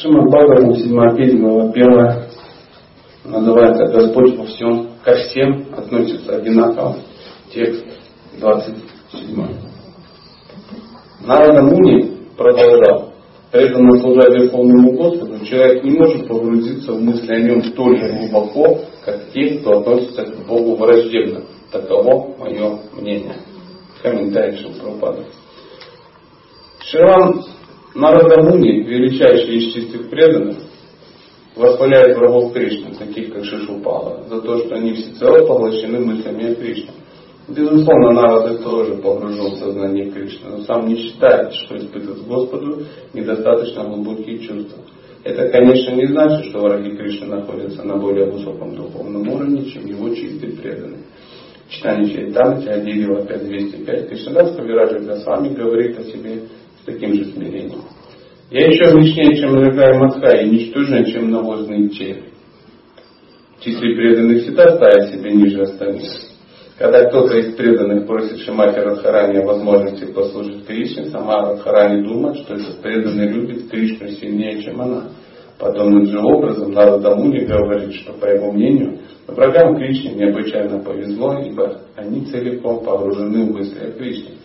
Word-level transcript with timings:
Шимат 0.00 0.26
Бхагаватам, 0.26 0.76
7 0.76 1.16
песня, 1.16 1.40
глава 1.40 1.70
1, 1.70 3.32
называется 3.32 3.84
«Господь 3.86 4.36
во 4.36 4.44
всем, 4.46 4.90
ко 5.02 5.16
всем 5.16 5.66
относится 5.76 6.36
одинаково». 6.36 6.98
Текст 7.52 7.84
27. 8.38 9.44
Нарада 11.26 11.62
Муни 11.64 12.12
продолжал. 12.36 13.12
Преданно 13.50 14.00
служа 14.00 14.28
Верховному 14.28 14.92
Господу, 14.92 15.44
человек 15.44 15.82
не 15.82 15.90
может 15.98 16.28
погрузиться 16.28 16.92
в 16.92 17.02
мысли 17.02 17.34
о 17.34 17.40
нем 17.40 17.64
столь 17.64 17.98
же 17.98 18.12
глубоко, 18.12 18.78
как 19.04 19.32
те, 19.32 19.58
кто 19.58 19.80
относится 19.80 20.26
к 20.26 20.46
Богу 20.46 20.76
враждебно. 20.76 21.42
Таково 21.72 22.36
мое 22.38 22.78
мнение. 22.92 23.34
Комментарий 24.00 24.58
Шилпрапада. 24.58 25.24
Шриван 27.92 28.12
Нарадамуни, 28.12 28.82
величайший 28.82 29.56
из 29.56 29.74
чистых 29.74 30.10
преданных, 30.10 30.58
восхваляет 31.56 32.16
врагов 32.16 32.52
Кришны, 32.52 32.94
таких 32.98 33.32
как 33.32 33.44
Шишупала, 33.44 34.24
за 34.28 34.40
то, 34.40 34.58
что 34.58 34.74
они 34.74 34.92
всецело 34.92 35.46
поглощены 35.46 36.00
мыслями 36.00 36.52
о 36.52 36.54
Кришне. 36.54 36.90
Безусловно, 37.48 38.12
Нарада 38.12 38.58
тоже 38.58 38.96
погружен 38.96 39.52
в 39.52 39.58
сознание 39.58 40.10
Кришны, 40.10 40.50
но 40.50 40.58
сам 40.64 40.86
не 40.86 40.96
считает, 40.96 41.52
что 41.54 41.78
испытывает 41.78 42.26
Господу 42.26 42.82
недостаточно 43.14 43.84
глубокие 43.84 44.38
чувства. 44.40 44.82
Это, 45.24 45.48
конечно, 45.48 45.94
не 45.94 46.06
значит, 46.06 46.46
что 46.46 46.60
враги 46.60 46.94
Кришны 46.96 47.26
находятся 47.26 47.82
на 47.84 47.96
более 47.96 48.30
высоком 48.30 48.76
духовном 48.76 49.28
уровне, 49.28 49.64
чем 49.70 49.86
его 49.86 50.14
чистые 50.14 50.52
преданные. 50.52 51.04
Читание 51.70 52.08
Чайтамати, 52.14 52.68
Адилева 52.68 53.26
5205, 53.26 54.08
Кришнадас 54.08 54.56
Кавираджа 54.56 55.00
Госвами 55.00 55.54
говорит 55.54 55.98
о 55.98 56.04
себе 56.04 56.42
с 56.57 56.57
таким 56.88 57.14
же 57.14 57.26
смирением. 57.26 57.82
Я 58.50 58.66
еще 58.66 58.84
лишнее, 58.96 59.36
чем 59.36 59.60
Рагай 59.60 59.98
Мадха, 59.98 60.38
и 60.38 60.48
ничтожнее, 60.48 61.04
чем 61.12 61.30
навозный 61.30 61.90
червь. 61.90 62.24
Числе 63.60 63.94
преданных 63.94 64.42
всегда 64.42 64.76
ставят 64.76 65.10
себя 65.10 65.30
ниже 65.30 65.62
остальных. 65.62 66.10
Когда 66.78 67.04
кто-то 67.06 67.36
из 67.36 67.54
преданных 67.56 68.06
просит 68.06 68.38
Шимати 68.38 68.78
Радхарани 68.78 69.38
о 69.38 69.46
возможности 69.46 70.04
послужить 70.06 70.64
Кришне, 70.64 71.06
сама 71.06 71.50
Радхарани 71.50 72.04
думает, 72.04 72.36
что 72.38 72.54
этот 72.54 72.80
преданный 72.80 73.28
любит 73.28 73.68
Кришну 73.68 74.08
сильнее, 74.08 74.62
чем 74.62 74.80
она. 74.80 75.08
Подобным 75.58 76.06
же 76.06 76.20
образом 76.20 76.70
Нарада 76.70 77.16
Муни 77.16 77.44
говорит, 77.44 77.92
что, 77.94 78.12
по 78.12 78.26
его 78.26 78.52
мнению, 78.52 79.00
врагам 79.26 79.76
Кришны 79.76 80.10
необычайно 80.10 80.78
повезло, 80.78 81.36
ибо 81.40 81.80
они 81.96 82.26
целиком 82.26 82.84
погружены 82.84 83.44
в 83.44 83.52
мысли 83.52 83.84
о 83.84 83.90
Кришне. 83.90 84.37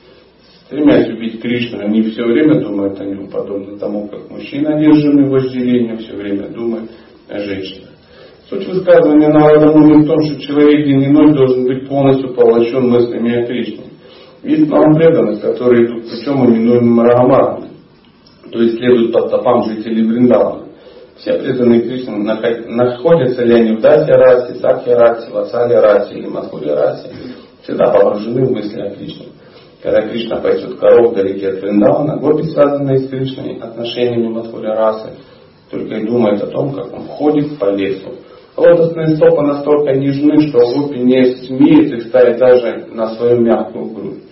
Стремясь 0.74 1.08
убить 1.08 1.40
Кришну, 1.40 1.82
они 1.82 2.02
все 2.02 2.24
время 2.24 2.60
думают 2.60 3.00
о 3.00 3.06
нем, 3.06 3.28
подобно 3.28 3.78
тому, 3.78 4.08
как 4.08 4.28
мужчина, 4.32 4.76
одержимый 4.76 5.30
вожделением, 5.30 6.00
все 6.00 6.16
время 6.16 6.48
думает 6.48 6.90
о 7.30 7.38
женщинах. 7.38 7.90
Суть 8.50 8.68
высказывания 8.68 9.28
Нарада 9.28 9.68
Муни 9.68 10.04
в 10.04 10.08
том, 10.08 10.20
что 10.24 10.42
человек 10.42 10.88
день 10.88 11.04
и 11.04 11.08
ночь 11.10 11.36
должен 11.36 11.66
быть 11.66 11.88
полностью 11.88 12.34
поглощен 12.34 12.90
мыслями 12.90 13.36
о 13.36 13.46
Кришне. 13.46 13.84
Есть 14.42 14.68
нам 14.68 14.96
преданных, 14.96 15.42
которые 15.42 15.86
идут 15.86 16.10
путем 16.10 16.44
именуемым 16.44 17.02
Рахамарами, 17.02 17.68
то 18.52 18.60
есть 18.60 18.78
следуют 18.78 19.14
под 19.14 19.28
стопам 19.28 19.66
жителей 19.66 20.08
Вриндавана. 20.08 20.70
Все 21.18 21.34
преданные 21.34 21.82
Кришне 21.82 22.18
находятся 22.18 23.44
ли 23.44 23.54
они 23.54 23.78
в 23.78 23.82
Дасе 23.82 24.12
расе, 24.12 24.56
Сакхе 24.56 24.96
расе, 24.96 25.30
Васале 25.30 25.80
расе 25.80 26.16
или 26.16 26.26
Мадхуре 26.26 26.74
расе, 26.74 27.10
всегда 27.62 27.92
погружены 27.92 28.44
в 28.44 28.52
мысли 28.54 28.82
о 28.82 28.90
Кришне. 28.96 29.28
Когда 29.84 30.02
Кришна 30.08 30.38
пойдет 30.38 30.80
коров 30.80 31.12
вдалеке 31.12 31.50
от 31.50 31.62
Вриндавана, 31.62 32.17
гопи, 32.17 32.44
связанные 32.44 33.00
с 33.00 33.09
Кришной 33.09 33.59
отношениями 33.59 34.30
Мадхуре 34.30 34.70
расы, 34.70 35.12
только 35.70 35.95
и 35.95 36.06
думают 36.06 36.42
о 36.42 36.48
том, 36.48 36.72
как 36.72 36.94
он 36.94 37.03
ходит 37.03 37.59
по 37.59 37.70
лесу, 37.70 38.14
Лотосные 38.56 39.16
стопы 39.16 39.42
настолько 39.42 39.94
нежны, 39.94 40.48
что 40.48 40.59
гуппи 40.59 41.00
не 41.00 41.36
смеет 41.38 41.92
их 41.92 42.04
ставить 42.04 42.38
даже 42.38 42.86
на 42.92 43.16
свою 43.16 43.42
мягкую 43.42 43.86
грудь. 43.88 44.23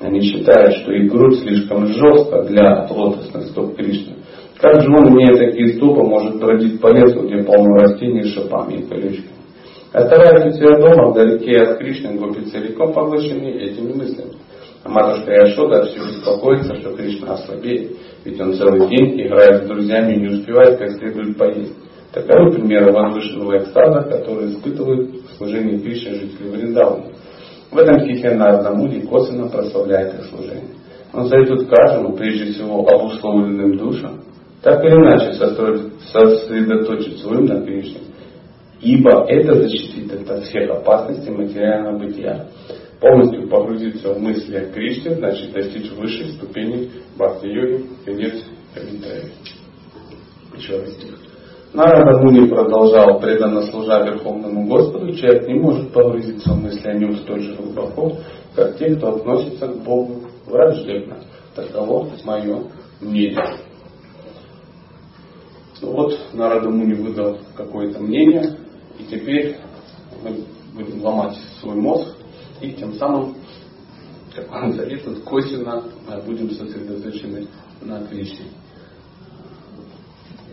Они 0.00 0.20
считают, 0.20 0.74
что 0.76 0.92
их 0.92 1.10
грудь 1.10 1.38
слишком 1.38 1.86
жестка 1.86 2.42
для 2.42 2.86
лотосных 2.90 3.46
стоп 3.46 3.76
Кришны. 3.76 4.16
Как 4.58 4.82
же 4.82 4.88
он, 4.90 5.14
имея 5.14 5.34
такие 5.34 5.76
стопы, 5.76 6.02
может 6.02 6.38
бродить 6.38 6.78
по 6.78 6.88
лесу, 6.88 7.26
где 7.26 7.42
полно 7.42 7.76
растений 7.76 8.24
шипами 8.24 8.74
и 8.74 8.86
колючками? 8.86 9.40
Оставаясь 9.92 10.54
у 10.54 10.56
себя 10.58 10.78
дома, 10.78 11.10
вдалеке 11.10 11.62
от 11.62 11.78
Кришны, 11.78 12.18
гопи 12.18 12.42
целиком 12.50 12.92
поглощены 12.92 13.48
этими 13.48 13.94
мыслями. 13.94 14.32
А 14.82 14.88
матушка 14.88 15.30
Яшода 15.32 15.84
все 15.84 15.98
беспокоится, 15.98 16.74
что 16.76 16.96
Кришна 16.96 17.34
ослабеет, 17.34 17.96
ведь 18.24 18.40
он 18.40 18.54
целый 18.54 18.88
день 18.88 19.20
играет 19.20 19.64
с 19.64 19.66
друзьями 19.66 20.14
и 20.14 20.20
не 20.20 20.28
успевает 20.28 20.78
как 20.78 20.90
следует 20.92 21.36
поесть. 21.36 21.74
Таковы 22.12 22.52
примеры 22.52 22.90
возвышенного 22.90 23.58
экстаза, 23.58 24.08
который 24.08 24.50
испытывают 24.50 25.10
в 25.10 25.36
служении 25.36 25.78
Кришны 25.78 26.14
жители 26.14 26.48
Вриндауна. 26.48 27.12
В 27.70 27.78
этом 27.78 28.00
стихе 28.00 28.34
на 28.34 28.56
Ардамуди 28.56 29.00
косвенно 29.06 29.48
прославляет 29.48 30.18
их 30.18 30.26
служение. 30.26 30.74
Он 31.12 31.28
советует 31.28 31.68
каждому, 31.68 32.16
прежде 32.16 32.52
всего 32.52 32.86
обусловленным 32.86 33.76
душам, 33.76 34.20
так 34.62 34.84
или 34.84 34.92
иначе 34.92 35.32
сосредоточить 35.32 37.18
свой 37.20 37.38
ум 37.38 37.46
на 37.46 37.62
Кришне, 37.62 38.00
ибо 38.80 39.24
это 39.28 39.54
защитит 39.54 40.12
от 40.28 40.44
всех 40.44 40.70
опасностей 40.70 41.32
материального 41.32 41.98
бытия. 41.98 42.46
Полностью 43.00 43.48
погрузиться 43.48 44.12
в 44.12 44.20
мысли 44.20 44.56
о 44.56 44.70
Кришне 44.70 45.14
значит 45.14 45.52
достичь 45.52 45.90
высшей 45.92 46.32
ступени 46.34 46.90
бхакти-йоги. 47.16 47.86
Конец 48.04 48.44
стих. 50.94 51.18
Нарада 51.72 52.20
Муни 52.22 52.48
продолжал, 52.48 53.20
преданно 53.20 53.62
служа 53.62 54.02
Верховному 54.02 54.66
Господу, 54.66 55.14
человек 55.14 55.46
не 55.46 55.54
может 55.54 55.92
погрузиться 55.92 56.52
в 56.52 56.62
мысли 56.62 56.88
о 56.88 56.94
нем 56.94 57.16
столь 57.18 57.42
же 57.42 57.54
глубоко, 57.54 58.18
как 58.54 58.76
те, 58.76 58.96
кто 58.96 59.14
относится 59.14 59.68
к 59.68 59.82
Богу 59.82 60.22
враждебно. 60.46 61.20
Таково 61.54 62.08
мое 62.24 62.64
мнение. 63.00 63.56
Ну 65.80 65.92
вот, 65.92 66.18
Нарада 66.34 66.68
Муни 66.68 66.94
выдал 66.94 67.38
какое-то 67.56 68.00
мнение, 68.00 68.56
и 68.98 69.04
теперь 69.04 69.56
мы 70.22 70.44
будем 70.74 71.02
ломать 71.02 71.38
свой 71.60 71.76
мозг, 71.76 72.16
и 72.60 72.72
тем 72.72 72.94
самым, 72.94 73.36
как 74.34 74.50
он 74.52 74.74
советует, 74.74 75.22
косвенно 75.24 75.84
будем 76.24 76.50
сосредоточены 76.50 77.46
на 77.82 78.04
Кришне 78.06 78.46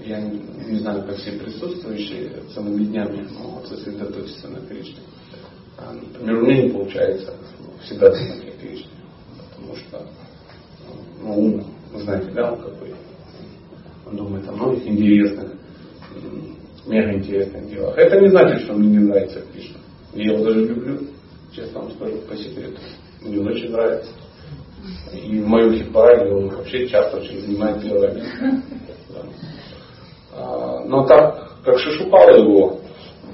я 0.08 0.22
не, 0.22 0.80
знаю, 0.80 1.04
как 1.04 1.18
все 1.18 1.34
присутствующие 1.34 2.32
целыми 2.54 2.86
днями 2.86 3.28
могут 3.38 3.68
сосредоточиться 3.68 4.48
на 4.48 4.62
Кришне. 4.62 5.02
А, 5.78 5.94
например, 5.94 6.38
у 6.38 6.46
меня 6.46 6.64
не 6.64 6.70
получается 6.70 7.34
всегда 7.84 8.08
о 8.08 8.12
Кришне, 8.12 8.90
потому 9.50 9.76
что 9.76 10.08
ну, 11.22 11.38
ум, 11.38 11.74
знаете, 11.96 12.32
да, 12.32 12.54
он 12.54 12.62
какой. 12.62 12.96
Он 14.06 14.16
думает 14.16 14.48
о 14.48 14.54
многих 14.54 14.88
интересных, 14.88 15.52
мега 16.86 17.14
интересных 17.14 17.70
делах. 17.70 17.98
Это 17.98 18.22
не 18.22 18.30
значит, 18.30 18.62
что 18.64 18.74
мне 18.74 18.90
не 18.90 19.00
нравится 19.00 19.42
Кришна. 19.52 19.80
Я 20.14 20.34
его 20.34 20.46
даже 20.46 20.66
люблю, 20.66 21.00
честно 21.58 21.82
вам 21.82 21.92
скажу 21.92 22.18
по 22.30 22.38
секрету. 22.38 22.78
Мне 23.22 23.40
очень 23.42 23.72
нравится. 23.72 24.12
И 25.12 25.40
в 25.40 25.48
моем 25.48 25.74
хит-параде 25.74 26.32
он 26.32 26.50
вообще 26.50 26.88
часто 26.88 27.18
очень 27.18 27.42
занимает 27.42 27.82
первое 27.82 28.14
место. 28.14 28.62
А, 30.34 30.84
но 30.86 31.06
так, 31.08 31.64
как 31.66 31.80
Шишупала 31.80 32.38
его 32.38 32.80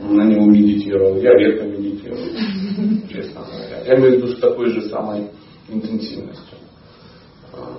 на 0.02 0.24
него 0.24 0.46
медитировал, 0.46 1.18
я 1.18 1.32
редко 1.34 1.66
медитирую, 1.66 3.08
честно 3.10 3.42
говоря. 3.42 3.84
Я 3.86 3.96
имею 3.98 4.14
в 4.14 4.16
виду 4.18 4.28
с 4.28 4.40
такой 4.40 4.70
же 4.72 4.90
самой 4.90 5.30
интенсивностью. 5.68 6.58
А, 7.52 7.78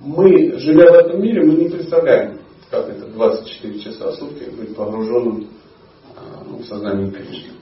мы, 0.00 0.58
живя 0.58 0.90
в 0.90 0.94
этом 0.94 1.22
мире, 1.22 1.44
мы 1.44 1.54
не 1.54 1.68
представляем, 1.68 2.40
как 2.70 2.88
это 2.88 3.06
24 3.08 3.78
часа 3.80 4.10
в 4.10 4.14
сутки 4.14 4.48
быть 4.50 4.74
погруженным 4.74 5.48
ну, 6.46 6.58
в 6.58 6.64
сознание 6.64 7.10
Кришны. 7.10 7.52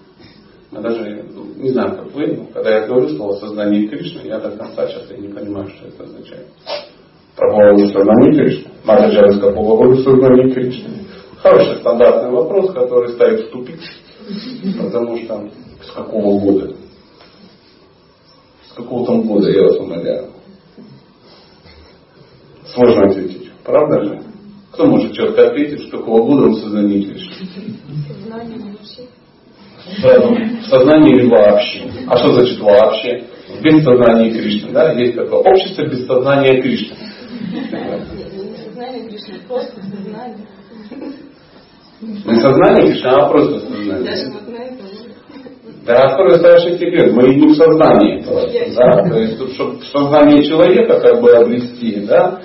Мы 0.70 0.80
даже 0.82 1.24
ну, 1.34 1.44
не 1.56 1.70
знаю, 1.70 1.96
как 1.96 2.12
вы, 2.12 2.26
но 2.36 2.44
когда 2.52 2.78
я 2.78 2.86
говорю 2.86 3.08
слово 3.10 3.36
сознание 3.36 3.88
Кришны, 3.88 4.26
я 4.26 4.38
до 4.38 4.50
конца 4.50 4.86
часто 4.86 5.16
не 5.16 5.28
понимаю, 5.28 5.68
что 5.68 5.88
это 5.88 6.04
означает 6.04 6.46
про 7.38 7.52
голову 7.52 7.86
сознания 7.86 8.32
Кришны. 8.32 8.70
Мараджанская 8.84 9.52
по 9.52 9.62
голову 9.62 9.96
сознания 9.96 10.52
Кришны. 10.52 11.04
Хороший 11.40 11.76
стандартный 11.76 12.30
вопрос, 12.30 12.72
который 12.72 13.10
ставит 13.10 13.46
в 13.46 13.50
тупик. 13.50 13.78
Потому 14.82 15.16
что 15.18 15.48
с 15.82 15.90
какого 15.92 16.40
года? 16.40 16.74
С 18.68 18.72
какого 18.74 19.06
там 19.06 19.22
года, 19.22 19.50
я 19.50 19.62
вас 19.62 19.76
умоляю. 19.78 20.26
Сложно 22.74 23.06
ответить. 23.06 23.50
Правда 23.64 24.04
же? 24.04 24.22
Кто 24.78 24.86
может 24.86 25.12
четко 25.12 25.48
ответить, 25.48 25.88
с 25.88 25.90
какого 25.90 26.22
года 26.22 26.46
он 26.46 26.54
сознание 26.54 27.02
Кришны? 27.02 27.32
В 29.88 30.66
сознании 30.68 31.16
или 31.16 31.26
вообще? 31.26 31.90
А 32.06 32.16
что 32.16 32.32
значит 32.34 32.60
вообще? 32.60 33.24
Без 33.60 33.82
сознания 33.82 34.30
Кришны. 34.30 34.70
Да? 34.70 34.92
Есть 34.92 35.16
такое 35.16 35.40
общество 35.40 35.82
без 35.82 36.06
сознания 36.06 36.62
Кришны. 36.62 36.94
Кришна, 39.08 39.34
просто 39.48 39.80
сознание. 39.82 40.46
Не 42.00 42.40
сознание 42.40 42.86
Кришны, 42.86 43.08
а 43.08 43.28
просто 43.30 43.58
сознание. 43.58 44.32
Да, 45.86 46.04
открою 46.04 46.36
старший 46.36 46.78
секрет, 46.78 47.12
мы 47.14 47.34
не 47.34 47.48
в 47.48 47.56
сознании. 47.56 48.22
Да? 48.76 49.10
То 49.10 49.18
есть, 49.18 49.54
чтобы 49.54 49.82
сознание 49.86 50.44
человека 50.44 51.00
как 51.00 51.20
бы 51.20 51.32
обрести, 51.32 51.96
да, 52.06 52.40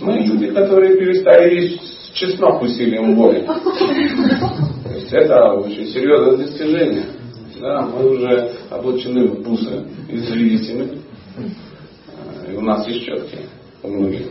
мы 0.00 0.18
люди, 0.18 0.48
которые 0.48 0.96
перестали 0.96 1.78
чеснок 2.12 2.62
усилием 2.62 3.14
воли. 3.14 3.46
То 4.84 4.94
есть 4.94 5.12
это 5.12 5.52
очень 5.52 5.86
серьезное 5.86 6.36
достижение. 6.36 7.04
Да, 7.60 7.82
мы 7.82 8.10
уже 8.10 8.52
облачены 8.70 9.28
в 9.28 9.42
бусы 9.42 9.84
извилистины. 10.08 10.98
И 12.50 12.54
у 12.54 12.60
нас 12.60 12.86
есть 12.86 13.04
четкие 13.04 13.42
у 13.82 13.88
многих. 13.88 14.26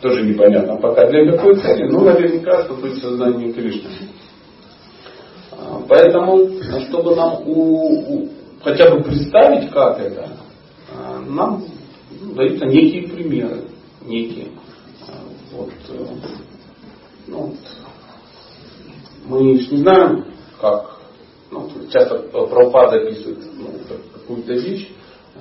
Тоже 0.00 0.26
непонятно 0.26 0.76
пока 0.76 1.08
для 1.08 1.30
какой 1.32 1.54
цели, 1.56 1.88
но 1.90 2.00
наверняка, 2.00 2.64
чтобы 2.64 2.82
быть 2.88 3.00
сознанием 3.00 3.54
Кришны. 3.54 3.88
Поэтому, 5.88 6.48
чтобы 6.88 7.14
нам 7.14 7.42
у, 7.46 8.14
у, 8.14 8.28
хотя 8.62 8.90
бы 8.90 9.02
представить, 9.02 9.70
как 9.70 10.00
это, 10.00 10.28
нам 11.28 11.64
даются 12.34 12.66
некие 12.66 13.08
примеры. 13.08 13.64
Некие. 14.06 14.48
Вот, 15.52 15.70
э, 15.88 16.06
ну, 17.26 17.54
мы 19.26 19.42
не 19.42 19.60
знаем, 19.60 20.24
как 20.60 20.98
ну, 21.50 21.68
часто 21.90 22.18
Прабхупада 22.30 22.96
описывает 23.02 23.38
ну, 23.58 23.66
какую-то 24.14 24.52
вещь, 24.54 24.90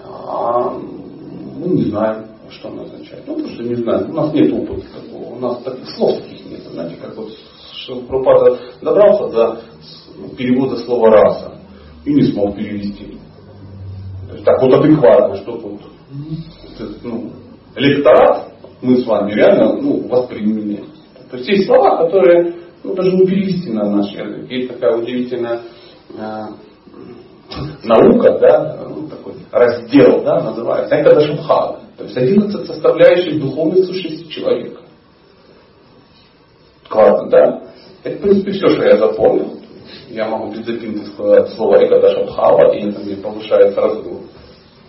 а 0.03 0.71
мы 0.71 1.67
не 1.69 1.83
знаем, 1.85 2.27
что 2.49 2.69
она 2.69 2.83
означает. 2.83 3.23
Ну, 3.25 3.35
потому 3.35 3.53
что 3.53 3.63
не 3.63 3.75
знаем. 3.75 4.09
У 4.09 4.13
нас 4.13 4.33
нет 4.33 4.53
опыта 4.53 4.85
такого. 4.93 5.35
У 5.35 5.39
нас 5.39 5.63
таких 5.63 5.89
слов 5.95 6.21
таких 6.21 6.45
нет. 6.45 6.63
Знаете, 6.63 6.97
как 7.01 7.15
вот 7.15 7.29
Прабхупада 7.87 8.59
добрался 8.81 9.27
до 9.29 9.61
перевода 10.37 10.77
слова 10.77 11.09
раса 11.09 11.57
и 12.05 12.13
не 12.13 12.23
смог 12.31 12.55
перевести. 12.55 13.17
Так 14.45 14.61
вот 14.61 14.73
адекватно, 14.73 15.35
что 15.37 15.57
тут 15.57 15.81
ну, 17.03 17.31
электорат 17.75 18.50
мы 18.81 18.97
с 18.97 19.05
вами 19.05 19.33
реально 19.33 19.73
ну, 19.73 20.07
восприняли. 20.07 20.83
То 21.29 21.37
есть 21.37 21.49
есть 21.49 21.65
слова, 21.65 21.97
которые 21.97 22.55
ну, 22.83 22.93
даже 22.95 23.11
не 23.15 23.25
перевести 23.25 23.71
на 23.71 23.89
наш 23.89 24.11
язык. 24.11 24.49
Есть 24.49 24.69
такая 24.69 24.97
удивительная 24.97 25.61
э, 26.17 26.47
наука, 27.83 28.39
да, 28.39 28.87
ну, 28.89 29.07
такой 29.07 29.33
раздел, 29.51 30.23
да, 30.23 30.41
называется 30.41 31.01
Экада 31.01 31.21
Шабхага. 31.21 31.79
То 31.97 32.03
есть 32.05 32.17
11 32.17 32.67
составляющих 32.67 33.39
духовной 33.39 33.83
сущности 33.83 34.27
человека. 34.29 34.81
Классно, 36.89 37.29
да? 37.29 37.61
Это, 38.03 38.17
в 38.17 38.21
принципе, 38.21 38.51
все, 38.51 38.67
что 38.69 38.83
я 38.83 38.97
запомнил. 38.97 39.57
Я 40.09 40.27
могу 40.27 40.51
без 40.51 40.65
запинки 40.65 41.05
сказать 41.05 41.49
слово 41.51 41.85
Экада 41.85 42.11
Шабхава, 42.11 42.73
и 42.75 42.89
это 42.89 42.99
мне 42.99 43.15
повышает 43.17 43.73
сразу 43.73 44.21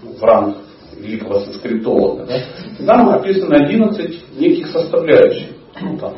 в 0.03 0.23
ранг 0.23 0.57
великого 0.99 1.41
санскритолога. 1.41 2.27
Да? 2.27 2.87
Там 2.87 3.09
описано 3.11 3.65
11 3.65 4.39
неких 4.39 4.69
составляющих. 4.69 5.49
Ну, 5.81 5.99
там, 5.99 6.15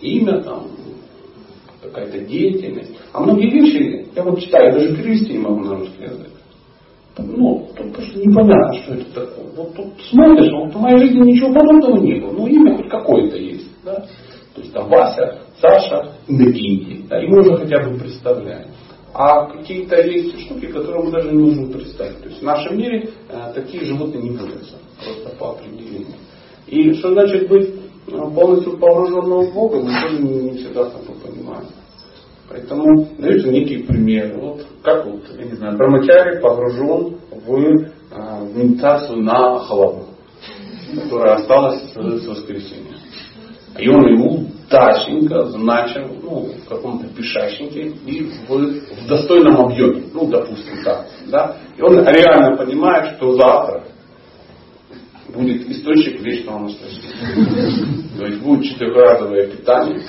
имя, 0.00 0.42
там, 0.42 0.66
какая-то 1.82 2.18
деятельность. 2.20 2.96
А 3.12 3.20
многие 3.20 3.50
вещи, 3.50 4.06
я 4.14 4.22
вот 4.22 4.40
читаю, 4.40 4.72
даже 4.72 4.96
перевести 4.96 5.34
не 5.34 5.38
могу 5.38 5.60
на 5.60 5.76
русский 5.76 6.02
язык. 6.02 6.30
Ну, 7.18 7.66
тут 7.74 7.94
просто 7.94 8.18
непонятно, 8.18 8.74
что 8.74 8.94
это 8.94 9.04
такое. 9.14 9.46
Вот 9.56 9.74
тут 9.74 9.86
смотришь, 10.10 10.52
вот 10.52 10.74
в 10.74 10.80
моей 10.80 10.98
жизни 10.98 11.32
ничего 11.32 11.52
подобного 11.52 11.98
не 11.98 12.20
было. 12.20 12.32
Ну, 12.32 12.46
имя 12.46 12.76
хоть 12.76 12.90
какое-то 12.90 13.36
есть. 13.36 13.68
Да? 13.84 14.06
То 14.54 14.60
есть 14.60 14.72
там 14.72 14.88
Вася, 14.88 15.38
Саша, 15.60 16.12
Иннокентий. 16.28 17.04
Да, 17.08 17.22
и 17.22 17.26
мы 17.26 17.40
уже 17.40 17.56
хотя 17.56 17.88
бы 17.88 17.98
представляем. 17.98 18.68
А 19.18 19.46
какие-то 19.46 19.96
есть 20.02 20.38
штуки, 20.42 20.66
которые 20.66 21.04
мы 21.04 21.10
даже 21.10 21.32
не 21.32 21.44
можем 21.44 21.72
представить. 21.72 22.20
То 22.20 22.28
есть 22.28 22.42
в 22.42 22.44
нашем 22.44 22.76
мире 22.76 23.08
э, 23.30 23.52
такие 23.54 23.82
животные 23.86 24.22
не 24.22 24.36
водятся. 24.36 24.74
Просто 25.02 25.34
по 25.38 25.52
определению. 25.52 26.18
И 26.66 26.92
что 26.92 27.14
значит 27.14 27.48
быть 27.48 27.76
э, 28.08 28.10
полностью 28.10 28.76
погруженным 28.76 29.46
в 29.46 29.54
Бога, 29.54 29.78
мы 29.78 29.90
тоже 30.02 30.22
не, 30.22 30.50
не 30.50 30.58
всегда 30.58 30.90
тобой 30.90 31.16
понимаем. 31.24 31.64
Поэтому 32.50 33.08
даются 33.18 33.48
некие 33.48 33.84
примеры. 33.84 34.38
Вот 34.38 34.66
как 34.82 35.06
вот, 35.06 35.22
я 35.38 35.46
не 35.46 35.54
знаю, 35.54 35.78
Брамачари 35.78 36.38
погружен 36.42 37.16
в, 37.30 37.54
э, 37.54 37.90
в 38.10 38.54
медитацию 38.58 39.22
на 39.22 39.60
халаву, 39.60 40.08
которая 40.94 41.36
осталась 41.36 41.82
с 41.94 42.26
воскресенья. 42.26 42.95
И 43.78 43.88
он 43.88 44.06
его 44.06 44.40
удачненько 44.66 45.46
значил 45.46 46.08
ну, 46.22 46.52
в 46.64 46.68
каком-то 46.68 47.06
пешащнике 47.08 47.92
и 48.06 48.30
в, 48.48 48.50
в 48.50 49.06
достойном 49.08 49.56
объеме. 49.60 50.04
Ну, 50.12 50.26
допустим, 50.26 50.82
так. 50.84 51.06
Да? 51.26 51.56
И 51.76 51.82
он 51.82 51.94
реально 52.04 52.56
понимает, 52.56 53.16
что 53.16 53.34
завтра 53.34 53.84
будет 55.32 55.68
источник 55.68 56.20
вечного 56.20 56.60
наслаждения. 56.60 58.02
То 58.18 58.26
есть 58.26 58.40
будет 58.42 58.64
четырехразовое 58.64 59.48
питание, 59.48 60.00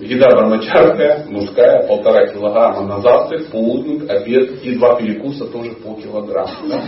еда 0.00 0.28
брамачарская, 0.30 1.26
мужская, 1.28 1.86
полтора 1.86 2.26
килограмма 2.28 2.82
на 2.82 3.00
завтрак, 3.00 3.46
полудник, 3.46 4.08
обед 4.08 4.62
и 4.62 4.76
два 4.76 4.96
перекуса 4.96 5.46
тоже 5.46 5.72
полкилограмма. 5.72 6.52
Да? 6.68 6.82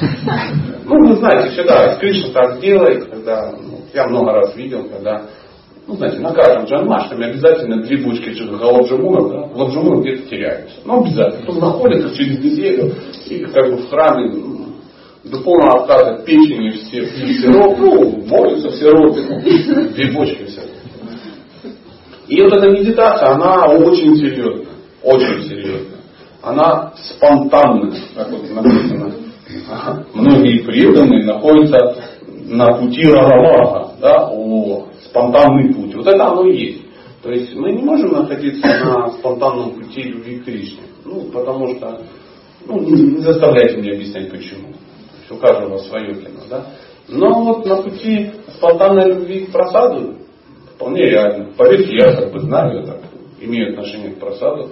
Ну, 0.85 1.09
вы 1.09 1.17
знаете, 1.17 1.51
всегда 1.51 1.97
Кришна 1.97 2.33
так 2.33 2.61
делает, 2.61 3.07
когда 3.07 3.53
ну, 3.53 3.80
я 3.95 4.07
много 4.07 4.33
раз 4.33 4.57
видел, 4.57 4.85
когда 4.85 5.27
ну, 5.87 5.97
знаете, 5.97 6.21
на 6.21 6.33
каждом 6.33 6.67
джанмаштаме 6.67 7.27
обязательно 7.27 7.83
две 7.83 7.97
бочки 7.97 8.31
галабджамунов, 8.31 9.31
да, 9.31 9.49
галабджамунов 9.55 10.03
где-то 10.03 10.29
теряются. 10.29 10.77
Ну, 10.85 11.01
обязательно. 11.03 11.47
Потом 11.47 11.61
находятся 11.61 12.17
через 12.17 12.39
неделю 12.39 12.93
и 13.27 13.45
как 13.47 13.71
бы 13.71 13.77
в 13.79 13.89
храме 13.89 14.31
ну, 14.33 14.67
до 15.25 15.41
полного 15.41 15.83
отказа 15.83 16.23
печени 16.25 16.71
все 16.71 17.07
пьют 17.07 17.37
сироп, 17.41 17.79
ну, 17.79 18.25
молятся 18.27 18.71
все 18.71 18.91
ропы, 18.91 19.25
ну, 19.29 19.89
две 19.89 20.13
бочки 20.13 20.45
все. 20.45 20.63
И 22.29 22.41
вот 22.43 22.53
эта 22.53 22.71
медитация, 22.71 23.31
она 23.31 23.67
очень 23.67 24.15
серьезная, 24.17 24.67
очень 25.03 25.43
серьезная. 25.49 25.99
Она 26.43 26.93
спонтанная, 26.97 27.93
как 28.15 28.31
вот 28.31 28.49
написано. 28.49 29.13
Многие 30.15 30.63
преданные 30.63 31.27
находятся 31.27 31.97
на 32.51 32.75
пути 32.75 33.05
Рагамаха, 33.05 33.93
да, 34.01 34.29
о, 34.29 34.89
спонтанный 35.05 35.73
путь. 35.73 35.95
Вот 35.95 36.07
это 36.07 36.27
оно 36.27 36.47
и 36.47 36.57
есть. 36.57 36.83
То 37.23 37.31
есть 37.31 37.55
мы 37.55 37.73
не 37.73 37.83
можем 37.83 38.13
находиться 38.13 38.67
на 38.67 39.11
спонтанном 39.13 39.75
пути 39.75 40.03
любви 40.03 40.41
к 40.41 40.45
Кришне. 40.45 40.83
Ну, 41.05 41.31
потому 41.33 41.77
что, 41.77 42.03
ну, 42.67 42.81
не 42.81 43.19
заставляйте 43.19 43.77
меня 43.77 43.95
объяснять 43.95 44.31
почему. 44.31 44.73
У 45.31 45.37
каждого 45.37 45.79
свое 45.79 46.15
кино, 46.15 46.41
да. 46.49 46.67
Но 47.09 47.45
вот 47.45 47.67
на 47.67 47.77
пути 47.83 48.33
спонтанной 48.57 49.15
любви 49.15 49.47
к 49.47 49.53
просаду 49.53 50.17
вполне 50.75 51.09
реально. 51.09 51.53
Поверьте, 51.57 51.95
я 51.95 52.17
как 52.17 52.33
бы 52.33 52.41
знаю, 52.41 52.85
так 52.85 53.01
имею 53.41 53.71
отношение 53.71 54.11
к 54.11 54.19
просаду. 54.19 54.71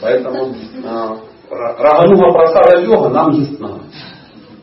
Поэтому 0.00 0.52
а, 0.84 1.16
Рагануга 1.48 2.32
просада 2.32 2.82
йога 2.82 3.08
нам 3.08 3.30
ясна. 3.32 3.80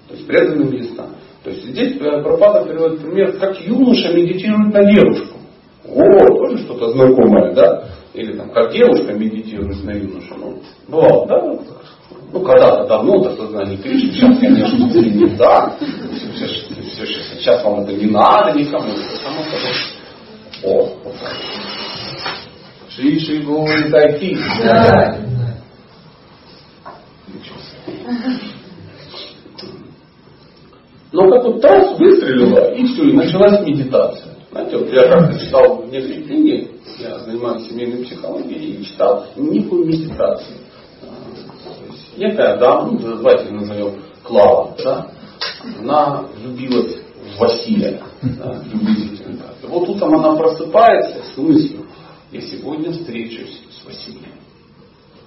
То 0.10 0.16
есть 0.16 0.28
преданным 0.28 0.74
ясна. 0.74 1.06
То 1.48 1.54
есть 1.54 1.64
здесь 1.64 1.96
э, 2.02 2.22
Пропада 2.24 2.66
приводит 2.66 3.00
пример, 3.00 3.40
как 3.40 3.58
юноша 3.62 4.12
медитирует 4.12 4.74
на 4.74 4.84
девушку. 4.84 5.38
О, 5.86 6.04
тоже 6.40 6.58
что-то 6.58 6.90
знакомое, 6.90 7.54
да? 7.54 7.86
Или 8.14 8.36
там, 8.36 8.50
как 8.50 8.74
девушка 8.74 9.14
медитирует 9.14 9.82
на 9.86 9.92
юношу. 9.92 10.36
Ну, 10.38 10.62
бывало, 10.90 11.26
да? 11.26 11.42
Ну, 12.34 12.42
когда-то 12.42 12.88
давно 12.90 13.24
до 13.24 13.38
сознания 13.38 13.78
Кришны, 13.78 14.12
сейчас, 14.12 14.40
конечно, 14.40 14.76
не 15.00 15.38
да. 15.38 15.78
Все, 16.36 16.48
все, 16.48 17.06
все, 17.06 17.24
сейчас 17.40 17.64
вам 17.64 17.80
это 17.84 17.94
не 17.94 18.08
надо 18.08 18.52
никому. 18.60 18.94
Само 19.24 19.44
собой. 19.44 19.72
О, 20.66 20.90
вот 21.02 21.16
так. 21.18 21.34
Шри 22.90 23.20
Шри 23.20 23.44
Гори 23.44 23.90
Тайки. 23.90 24.38
Да. 24.66 25.18
Но 31.12 31.30
как 31.30 31.44
вот 31.46 31.64
раз 31.64 31.98
выстрелила, 31.98 32.74
и 32.74 32.86
все, 32.86 33.04
и 33.04 33.14
началась 33.14 33.66
медитация. 33.66 34.34
Знаете, 34.52 34.78
вот 34.78 34.90
я 34.92 35.08
как-то 35.08 35.40
читал 35.40 35.82
в 35.82 35.92
некоторые 35.92 36.24
книги, 36.24 36.72
я 37.00 37.20
занимаюсь 37.20 37.68
семейной 37.68 38.04
психологией, 38.06 38.76
и 38.76 38.86
читал 38.86 39.26
некую 39.36 39.86
медитацию. 39.86 40.58
Есть 41.90 42.18
некая 42.18 42.58
дама, 42.58 42.92
ну, 42.92 43.00
давайте 43.00 43.52
назовем 43.52 44.02
Клава, 44.24 44.76
да, 44.84 45.12
она 45.80 46.26
влюбилась 46.36 46.98
в 46.98 47.40
Василия, 47.40 48.02
да, 48.22 48.62
приблизительно 48.70 49.38
так. 49.38 49.70
Вот 49.70 49.88
утром 49.88 50.16
она 50.16 50.36
просыпается 50.36 51.20
с 51.34 51.38
мыслью, 51.38 51.86
я 52.32 52.42
сегодня 52.42 52.92
встречусь 52.92 53.62
с 53.72 53.86
Василием. 53.86 54.34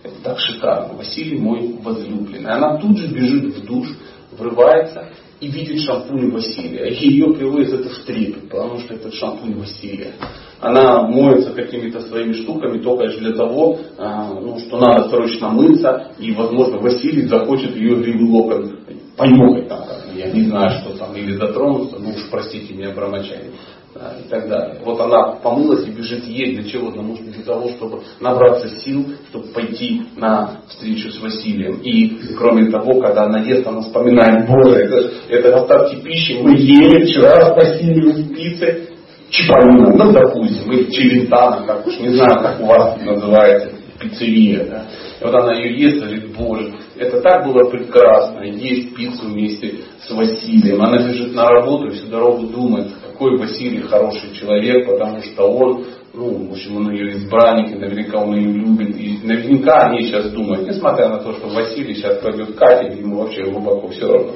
Это 0.03 0.15
так 0.23 0.39
шикарно. 0.39 0.95
Василий 0.95 1.39
мой 1.39 1.77
возлюбленный. 1.83 2.51
Она 2.51 2.79
тут 2.79 2.97
же 2.97 3.07
бежит 3.09 3.55
в 3.55 3.67
душ, 3.67 3.89
врывается 4.33 5.11
и 5.41 5.49
видит 5.49 5.81
шампунь 5.81 6.31
Василия. 6.31 6.89
И 6.89 7.09
ее 7.09 7.33
приводит 7.35 7.73
это 7.73 7.89
в 7.89 7.99
трепет, 8.05 8.51
потому 8.51 8.79
что 8.81 8.95
этот 8.95 9.15
шампунь 9.15 9.55
Василия. 9.55 10.13
Она 10.61 11.03
моется 11.03 11.53
какими-то 11.53 12.03
своими 12.03 12.33
штуками 12.33 12.83
только 12.83 13.05
лишь 13.05 13.17
для 13.17 13.33
того, 13.33 13.79
а, 13.97 14.35
ну, 14.35 14.59
что 14.59 14.79
надо 14.79 15.09
срочно 15.09 15.49
мыться, 15.49 16.13
и, 16.19 16.33
возможно, 16.33 16.79
Василий 16.79 17.27
захочет 17.27 17.75
ее 17.75 17.97
гривый 17.97 18.29
локон 18.29 18.81
понюхать 19.17 19.69
там, 19.69 19.85
я 20.17 20.31
не 20.31 20.45
знаю, 20.45 20.81
что 20.81 20.97
там, 20.97 21.15
или 21.15 21.37
дотронуться, 21.37 21.99
ну 21.99 22.11
уж 22.11 22.31
простите 22.31 22.73
меня, 22.75 22.95
брамачари 22.95 23.51
да, 23.95 24.15
и 24.25 24.29
так 24.29 24.49
далее. 24.49 24.81
Вот 24.85 25.01
она 25.01 25.33
помылась 25.43 25.87
и 25.87 25.91
бежит 25.91 26.25
ей 26.25 26.55
для 26.57 26.71
чего? 26.71 26.91
Потому 26.91 27.17
что 27.17 27.25
для 27.25 27.43
того, 27.43 27.69
чтобы 27.71 28.03
набраться 28.21 28.69
сил, 28.69 29.07
чтобы 29.31 29.49
пойти 29.49 30.03
на 30.17 30.61
встречу 30.69 31.11
с 31.11 31.21
Василием. 31.21 31.81
И 31.83 32.35
кроме 32.37 32.71
того, 32.71 33.01
когда 33.01 33.25
она 33.25 33.41
ест, 33.41 33.67
она 33.67 33.81
вспоминает, 33.81 34.49
боже, 34.49 34.77
это, 34.77 35.11
это 35.29 35.57
остатки 35.57 35.97
пищи, 36.03 36.39
мы 36.41 36.57
ели 36.57 37.05
вчера 37.05 37.41
с 37.41 37.57
Василием 37.57 38.13
в 38.13 38.35
пицце, 38.35 38.91
чипанина, 39.31 39.93
ну 39.97 40.13
допустим, 40.13 40.71
или 40.71 40.91
челентана, 40.91 41.67
как 41.67 41.87
уж 41.87 41.99
не 41.99 42.11
знаю, 42.11 42.43
как 42.43 42.61
у 42.61 42.67
вас 42.67 43.01
называется, 43.03 43.71
пиццерия. 44.01 44.65
Да? 44.67 44.87
И 45.21 45.25
вот 45.25 45.35
она 45.35 45.55
ее 45.55 45.79
ест 45.79 46.03
говорит, 46.03 46.37
боже, 46.37 46.73
это 46.97 47.21
так 47.21 47.45
было 47.45 47.71
прекрасно, 47.71 48.43
есть 48.45 48.95
пиццу 48.95 49.29
вместе 49.29 49.81
с 50.07 50.11
Василием. 50.11 50.83
Она 50.83 51.07
бежит 51.07 51.35
на 51.35 51.49
работу 51.49 51.89
и 51.89 51.91
всю 51.91 52.07
дорогу 52.07 52.47
думает, 52.47 52.89
какой 53.21 53.37
Василий 53.37 53.83
хороший 53.83 54.33
человек, 54.33 54.87
потому 54.87 55.21
что 55.21 55.43
он, 55.43 55.85
ну, 56.15 56.49
в 56.49 56.53
общем, 56.53 56.79
он 56.79 56.91
ее 56.91 57.19
избранник, 57.19 57.71
и 57.71 57.79
наверняка 57.79 58.19
он 58.19 58.35
ее 58.35 58.51
любит. 58.51 58.97
И 58.97 59.19
наверняка 59.23 59.91
они 59.91 60.07
сейчас 60.07 60.31
думают, 60.31 60.67
несмотря 60.67 61.11
на 61.11 61.19
то, 61.19 61.35
что 61.35 61.49
Василий 61.49 61.95
сейчас 61.97 62.19
пойдет 62.23 62.55
катить, 62.55 62.99
ему 62.99 63.19
вообще 63.19 63.45
глубоко 63.45 63.89
все 63.89 64.11
равно 64.11 64.33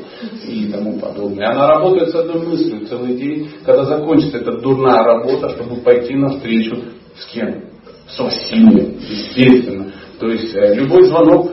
и 0.47 0.67
тому 0.71 0.99
подобное. 1.01 1.49
Она 1.49 1.67
работает 1.69 2.11
с 2.11 2.15
одной 2.15 2.47
мыслью 2.47 2.87
целый 2.87 3.17
день, 3.17 3.49
когда 3.65 3.85
закончится 3.87 4.37
эта 4.37 4.61
дурная 4.61 5.03
работа, 5.03 5.49
чтобы 5.49 5.77
пойти 5.77 6.15
навстречу 6.15 6.77
с 7.17 7.33
кем? 7.33 7.65
С 8.07 8.19
Василием, 8.19 8.99
естественно. 8.99 9.93
То 10.21 10.29
есть 10.29 10.55
э, 10.55 10.75
любой 10.75 11.05
звонок 11.05 11.53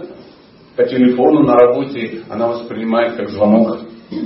по 0.76 0.84
телефону 0.84 1.44
на 1.44 1.56
работе 1.56 2.24
она 2.30 2.48
воспринимает 2.48 3.16
как 3.16 3.30
звонок 3.30 3.80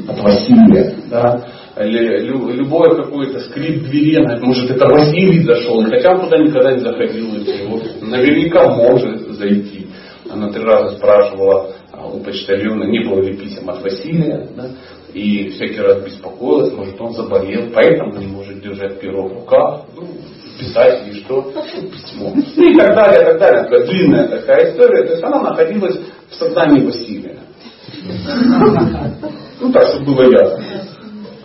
от 0.08 0.20
Василия. 0.22 0.96
Да? 1.08 1.46
Любое 1.78 2.96
какое-то 2.96 3.42
скрип 3.42 3.84
двери, 3.84 4.16
она, 4.16 4.40
может 4.40 4.72
это 4.72 4.86
Василий 4.88 5.44
зашел, 5.44 5.82
и 5.82 5.90
хотя 5.90 6.14
он 6.14 6.22
туда 6.22 6.38
никогда 6.38 6.72
не 6.72 6.80
заходил, 6.80 7.36
его 7.36 7.82
наверняка 8.02 8.70
может 8.70 9.28
зайти. 9.32 9.88
Она 10.30 10.52
три 10.52 10.64
раза 10.64 10.96
спрашивала 10.96 11.74
а, 11.92 12.08
у 12.08 12.20
почтальона, 12.22 12.86
не 12.86 13.04
было 13.08 13.22
ли 13.22 13.36
писем 13.36 13.70
от 13.70 13.84
Василия, 13.84 14.48
да? 14.56 14.70
и 15.14 15.50
всякий 15.50 15.80
раз 15.80 16.02
беспокоилась, 16.02 16.74
может 16.74 17.00
он 17.00 17.14
заболел, 17.14 17.70
поэтому 17.74 18.18
не 18.18 18.28
может 18.28 18.62
держать 18.62 19.00
перо 19.00 19.28
в 19.28 19.34
руках, 19.34 19.82
ну, 19.96 20.08
писать 20.58 21.08
или 21.08 21.20
что, 21.20 21.42
письмо. 21.42 22.34
Ну 22.56 22.70
и 22.70 22.78
так 22.78 22.96
далее, 22.96 23.22
и 23.22 23.26
так 23.26 23.40
далее. 23.40 23.64
Такая 23.64 23.86
длинная 23.86 24.28
такая 24.28 24.72
история. 24.72 25.04
То 25.06 25.12
есть 25.12 25.24
она 25.24 25.42
находилась 25.42 26.00
в 26.30 26.36
сознании 26.36 26.86
Василия. 26.86 27.40
Ну 29.60 29.72
так, 29.72 29.88
чтобы 29.90 30.16
было 30.16 30.32
ясно. 30.32 30.95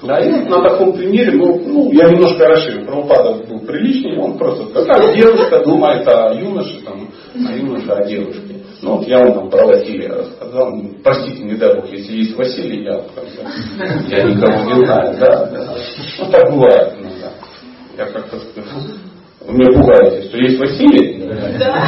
Да, 0.02 0.18
и 0.18 0.30
на 0.30 0.62
таком 0.62 0.94
примере, 0.94 1.32
ну, 1.32 1.60
ну 1.66 1.92
я 1.92 2.08
немножко 2.08 2.46
расширю, 2.46 2.86
Прабхупада 2.86 3.34
был 3.44 3.60
приличнее, 3.60 4.18
он 4.18 4.38
просто, 4.38 4.64
как 4.72 5.14
девушка 5.14 5.62
думает 5.62 6.08
о 6.08 6.32
юноше, 6.34 6.80
там, 6.84 7.10
о 7.34 7.52
юноше, 7.52 7.90
о 7.90 8.04
девушке. 8.06 8.60
Ну 8.82 8.96
вот 8.96 9.06
я 9.06 9.18
вам 9.18 9.34
там 9.34 9.50
про 9.50 9.66
Василия 9.66 10.08
рассказал. 10.08 10.72
Простите, 11.04 11.44
не 11.44 11.54
дай 11.56 11.74
бог, 11.74 11.90
если 11.90 12.16
есть 12.16 12.34
Василий, 12.34 12.84
я, 12.84 13.02
я 14.08 14.24
никого 14.24 14.72
не 14.72 14.84
знаю. 14.86 15.16
Да, 15.20 15.46
да. 15.46 15.74
Ну 16.18 16.30
так 16.30 16.50
бывает 16.50 16.94
иногда. 16.98 17.30
Я 17.98 18.06
как-то 18.06 18.38
сказал. 18.38 18.80
Вы 19.46 19.54
меня 19.54 19.78
пугаете, 19.78 20.28
что 20.28 20.38
есть 20.38 20.58
Василий? 20.58 21.28
Да. 21.28 21.80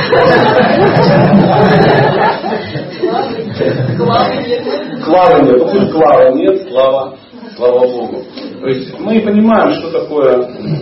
Клавы 3.97 4.43
нет. 4.47 5.05
Клавы 5.05 5.45
нет. 5.45 5.59
Пусть 5.71 5.93
клава 5.93 6.33
нет, 6.35 6.69
слава, 6.69 7.17
слава 7.57 7.81
Богу. 7.81 8.25
То 8.61 8.67
есть 8.69 8.99
мы 8.99 9.21
понимаем, 9.21 9.75
что 9.75 9.91
такое, 9.91 10.37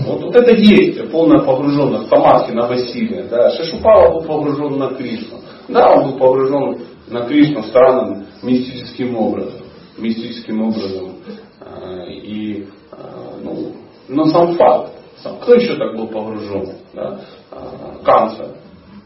вот, 0.07 0.23
вот 0.23 0.35
это 0.35 0.55
есть 0.55 1.11
полная 1.11 1.41
погруженность 1.41 2.09
Самадхи 2.09 2.53
на 2.53 2.67
Василия. 2.67 3.25
Да. 3.31 3.50
Шишупала 3.50 4.12
был 4.12 4.27
погружен 4.27 4.79
на 4.79 4.89
Кришну. 4.95 5.39
Да, 5.69 5.95
он 5.95 6.11
был 6.11 6.19
погружен 6.19 6.79
на 7.09 7.27
Кришну 7.27 7.62
странным 7.65 8.27
мистическим 8.43 9.17
образом. 9.17 9.61
Мистическим 9.99 10.62
образом. 10.62 11.17
А, 11.61 12.05
и, 12.09 12.67
а, 12.93 13.39
ну, 13.43 13.73
но 14.09 14.25
сам 14.27 14.55
факт, 14.55 14.93
кто 15.43 15.55
еще 15.55 15.77
так 15.77 15.97
был 15.97 16.07
погружен? 16.07 16.75
Да? 16.95 17.21
А, 17.50 17.97
Канцер 18.05 18.47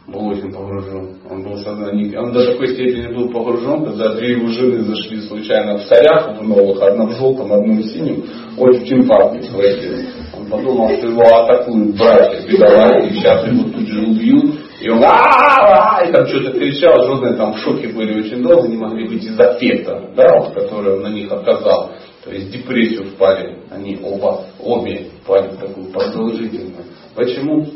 был 0.07 0.29
очень 0.29 0.53
погружен. 0.53 1.17
Он 1.31 1.43
был 1.43 1.57
сознание. 1.59 2.19
Он 2.19 2.33
до 2.33 2.53
такой 2.53 2.69
степени 2.69 3.15
был 3.15 3.31
погружен, 3.31 3.85
когда 3.85 4.15
две 4.15 4.33
его 4.33 4.49
жены 4.49 4.83
зашли 4.85 5.21
случайно 5.23 5.79
в 5.79 5.87
царях 5.87 6.39
в 6.39 6.43
новых, 6.47 6.83
одна 6.83 7.07
в 7.07 7.13
желтом, 7.13 7.53
одна 7.53 7.75
в 7.75 7.83
синем, 7.85 8.25
очень 8.59 8.85
в 8.85 9.05
инфаркте 9.05 9.43
схватили. 9.49 10.07
Он 10.39 10.47
подумал, 10.47 10.89
что 10.97 11.09
его 11.09 11.23
атакуют 11.23 11.97
братья 11.97 12.47
бедолаги, 12.47 13.15
сейчас 13.15 13.47
его 13.47 13.65
тут 13.71 13.89
же 13.89 14.01
убьют. 14.01 14.55
И 14.81 14.89
он 14.91 15.03
а 15.03 16.05
и 16.07 16.13
там 16.13 16.27
что-то 16.27 16.51
кричал, 16.51 17.03
жены 17.07 17.35
там 17.37 17.55
в 17.55 17.59
шоке 17.61 17.89
были 17.89 18.21
очень 18.21 18.43
долго, 18.43 18.69
не 18.69 18.77
могли 18.77 19.09
выйти 19.09 19.27
из 19.27 19.41
аффекта, 19.41 20.11
да, 20.15 20.51
который 20.51 20.97
он 20.97 21.03
на 21.03 21.09
них 21.09 21.33
оказал. 21.33 21.93
То 22.23 22.31
есть 22.31 22.51
депрессию 22.51 23.07
впали, 23.07 23.59
они 23.71 23.99
оба, 24.03 24.43
обе 24.61 25.09
впали 25.23 25.49
в 25.49 25.57
такую 25.57 25.87
продолжительную. 25.87 26.85
Почему? 27.15 27.67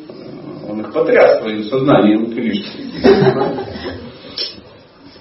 Он 0.68 0.80
их 0.80 0.92
потряс 0.92 1.40
своим 1.40 1.64
сознанием 1.64 2.30
Кришны. 2.32 2.90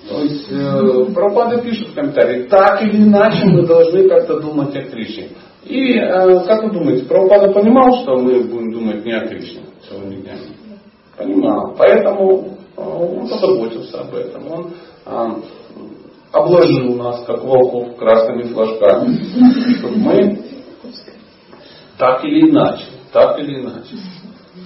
То 0.10 0.22
есть 0.22 0.52
э, 0.52 1.14
Прабхупада 1.14 1.62
пишет 1.62 1.90
в 1.90 1.96
комментарии, 1.96 2.44
так 2.44 2.82
или 2.82 3.04
иначе 3.04 3.46
мы 3.46 3.66
должны 3.66 4.08
как-то 4.08 4.40
думать 4.40 4.76
о 4.76 4.84
Кришне. 4.84 5.30
И 5.66 5.98
э, 5.98 6.46
как 6.46 6.64
вы 6.64 6.72
думаете, 6.72 7.06
Прабхупада 7.06 7.52
понимал, 7.52 8.02
что 8.02 8.18
мы 8.18 8.42
будем 8.42 8.72
думать 8.72 9.06
не 9.06 9.14
о 9.14 9.28
Кришне 9.28 9.62
сегодня 9.90 10.18
дня? 10.18 10.34
Понимал. 11.18 11.76
Поэтому 11.78 12.58
э, 12.76 12.82
он 12.82 13.28
позаботился 13.28 14.02
об 14.02 14.16
этом. 14.16 14.52
Он 14.52 14.74
э, 15.06 15.42
обложил 16.32 16.96
нас, 16.96 17.26
как 17.26 17.44
волков, 17.44 17.96
красными 17.98 18.44
флажками, 18.44 19.76
чтобы 19.78 19.98
мы 19.98 20.42
так 21.98 22.24
или 22.24 22.50
иначе, 22.50 22.86
так 23.12 23.40
или 23.40 23.62
иначе, 23.62 23.96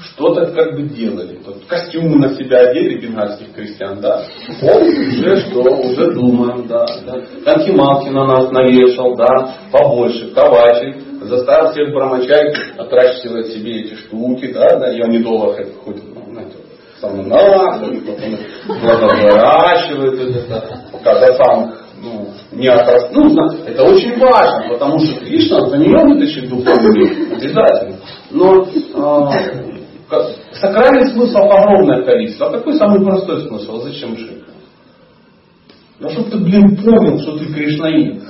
что-то 0.04 0.48
как 0.48 0.76
бы 0.76 0.84
делали. 0.84 1.40
Тут 1.44 1.66
костюмы 1.68 2.18
на 2.18 2.36
себя 2.36 2.70
одели 2.70 3.00
бенгальских 3.00 3.54
крестьян, 3.54 4.00
да. 4.02 4.24
Он 4.62 4.84
уже 4.84 5.36
что, 5.42 5.62
уже 5.62 6.12
думаем, 6.14 6.68
да. 6.68 6.86
да. 7.06 7.22
Конхималки 7.46 8.10
на 8.10 8.26
нас 8.26 8.52
навешал, 8.52 9.16
да, 9.16 9.56
побольше, 9.72 10.32
ковачек, 10.34 10.98
заставил 11.22 11.72
всех 11.72 11.94
брамачай 11.94 12.54
отращивать 12.78 13.54
себе 13.54 13.82
эти 13.82 13.96
штуки, 13.96 14.52
да, 14.52 14.78
да, 14.78 14.92
и 14.92 15.02
они 15.02 15.20
доллар 15.20 15.56
хоть, 15.84 15.98
знаете, 15.98 16.56
сам 17.00 17.28
нас, 17.28 17.82
они 17.82 18.00
потом 18.02 18.36
выращивают 18.68 20.20
это, 20.20 20.82
пока 20.92 21.20
до 21.20 21.34
самых 21.36 21.82
ну, 22.02 22.30
не 22.52 22.68
отрастут. 22.68 23.34
Ну, 23.34 23.48
это 23.66 23.84
очень 23.84 24.18
важно, 24.18 24.74
потому 24.74 25.00
что 25.00 25.20
Кришна 25.24 25.62
за 25.62 25.78
нее 25.78 25.98
вытащит 26.04 26.50
духовный 26.50 27.00
мир, 27.00 27.38
обязательно. 27.38 27.98
Но 28.32 28.64
э, 28.64 29.71
сакральный 30.54 31.08
смысл 31.12 31.38
огромное 31.38 32.04
количество. 32.04 32.48
А 32.48 32.52
какой 32.52 32.76
самый 32.76 33.04
простой 33.04 33.42
смысл? 33.48 33.82
Зачем 33.82 34.18
жить? 34.18 34.44
Ну, 36.00 36.10
чтобы 36.10 36.32
ты, 36.32 36.38
блин, 36.38 36.76
понял, 36.78 37.20
что 37.20 37.38
ты 37.38 37.46
Кришнаид. 37.54 38.24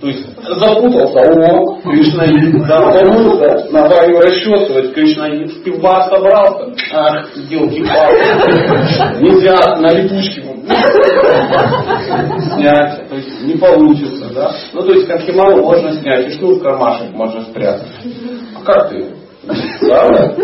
То 0.00 0.06
есть 0.06 0.26
запутался, 0.46 1.18
о, 1.18 1.80
Кришнаид, 1.82 2.66
да, 2.68 2.92
вернулся, 2.92 3.66
надо 3.72 4.08
его 4.08 4.20
расчесывать, 4.20 4.92
Кришнаид, 4.92 5.50
в 5.50 5.62
пивбар 5.64 6.04
собрался, 6.04 6.72
ах, 6.92 7.28
елки 7.48 7.82
палки 7.82 9.22
нельзя 9.22 9.56
на 9.80 9.92
липучке 9.92 10.42
снять, 12.54 13.08
то 13.08 13.16
есть 13.16 13.42
не 13.42 13.54
получится, 13.54 14.26
да. 14.34 14.52
Ну, 14.72 14.82
то 14.82 14.92
есть 14.92 15.06
конхималу 15.06 15.62
можно 15.62 15.92
снять, 15.94 16.28
и 16.28 16.30
что 16.32 16.48
в 16.48 16.60
кармашек 16.60 17.10
можно 17.12 17.42
спрятать. 17.42 17.88
А 18.54 18.64
как 18.64 18.90
ты? 18.90 19.06
Правда? 19.80 20.36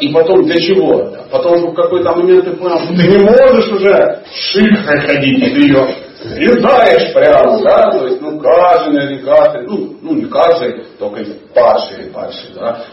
И 0.00 0.08
потом 0.12 0.44
для 0.44 0.56
чего? 0.60 1.12
Потому 1.30 1.56
что 1.58 1.68
в 1.68 1.74
какой-то 1.74 2.12
момент 2.14 2.44
ты 2.44 2.52
понял, 2.52 2.78
что 2.78 2.88
ты 2.88 3.08
не 3.08 3.18
можешь 3.18 3.72
уже 3.72 4.20
шихрой 4.32 5.00
ходить, 5.00 5.42
и 5.42 5.50
ты 5.50 5.60
ее 5.60 5.86
резаешь 6.34 7.12
прямо, 7.12 7.62
да, 7.62 7.90
то 7.90 8.06
есть, 8.06 8.20
ну, 8.20 8.38
каждый 8.40 8.94
наверняка, 8.94 9.54
ну, 9.66 9.94
ну, 10.02 10.14
не 10.14 10.24
каждый, 10.24 10.82
только 10.98 11.24
падшие, 11.54 12.10
падшие, 12.12 12.52
да, 12.54 12.84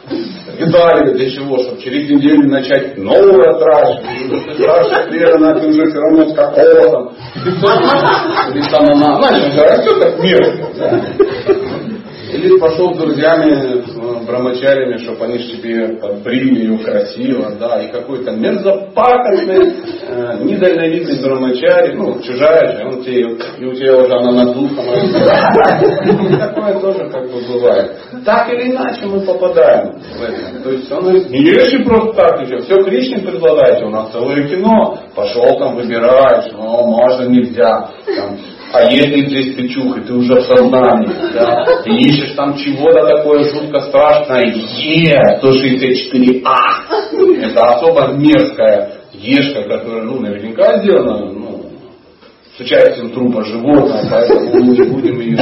резали 0.58 1.14
для 1.14 1.32
чего, 1.32 1.58
чтобы 1.60 1.82
через 1.82 2.10
неделю 2.10 2.50
начать 2.50 2.96
отращивать, 2.96 4.06
ну, 4.30 4.40
ты 4.40 4.54
спрашиваешь 4.56 5.10
клера, 5.10 5.60
ты 5.60 5.68
уже 5.68 5.90
все 5.90 6.00
равно 6.00 6.26
с 6.30 6.36
какого 6.36 7.14
там, 7.62 8.54
или 8.54 8.70
там 8.70 8.86
она, 8.92 9.18
знаешь, 9.18 9.44
он 9.44 9.60
растет 9.60 10.04
как 10.04 10.24
мир. 10.24 10.40
Или 12.34 12.58
пошел 12.58 12.96
с 12.96 12.98
друзьями 12.98 13.84
брамачарями, 14.26 14.98
чтобы 14.98 15.26
они 15.26 15.40
тебе 15.40 15.98
подбрили 15.98 16.78
красиво, 16.78 17.52
да, 17.60 17.82
и 17.82 17.92
какой-то 17.92 18.32
мерзопакостный, 18.32 19.74
э, 20.08 20.44
недальновидный 20.44 21.22
брамачари, 21.22 21.96
ну, 21.96 22.20
чужая 22.22 22.78
же, 22.78 22.86
он 22.86 23.04
тебе, 23.04 23.38
и 23.60 23.66
у 23.66 23.74
тебя 23.74 23.98
уже 23.98 24.14
она 24.14 24.32
над 24.32 24.54
духом. 24.54 24.86
Такое 26.40 26.80
тоже 26.80 27.10
как 27.10 27.30
бы 27.32 27.42
бывает. 27.54 27.98
Так 28.26 28.50
или 28.54 28.72
иначе 28.72 29.06
мы 29.06 29.22
попадаем 29.22 30.00
в 30.00 30.24
это. 30.24 30.64
То 30.64 30.70
есть 30.72 30.92
он 30.92 31.02
говорит, 31.02 31.30
не 31.30 31.42
ешьте 31.42 31.80
просто 31.80 32.14
так, 32.14 32.42
еще, 32.42 32.58
все 32.60 32.84
Кришне 32.84 33.20
предлагаете, 33.20 33.86
у 33.86 33.90
нас 33.90 34.12
целое 34.12 34.48
кино, 34.48 34.98
пошел 35.16 35.58
там 35.58 35.76
выбираешь, 35.76 36.52
ну, 36.54 36.88
можно, 36.88 37.28
нельзя, 37.30 37.90
там, 38.06 38.38
а 38.74 38.90
если 38.92 39.28
здесь 39.28 39.56
ты 39.56 39.68
чух, 39.68 39.98
и 39.98 40.02
ты 40.02 40.14
уже 40.14 40.34
в 40.34 40.46
сознании, 40.48 41.14
да, 41.34 41.64
ты 41.84 41.92
ищешь 41.92 42.32
там 42.32 42.58
чего-то 42.58 43.06
такое 43.06 43.44
жутко 43.44 43.82
страшное, 43.82 44.52
Е, 44.52 45.40
164А. 45.40 46.56
Это 47.40 47.62
особо 47.62 48.14
мерзкая 48.14 49.04
ешка, 49.14 49.62
которая, 49.64 50.04
ну, 50.04 50.20
наверняка 50.20 50.80
сделана, 50.80 51.32
ну, 51.32 51.66
с 52.58 52.60
участием 52.60 53.12
трупа 53.12 53.44
животного, 53.44 54.08
поэтому 54.10 54.66
мы 54.66 54.76
не 54.76 54.82
будем 54.90 55.20
ее 55.20 55.38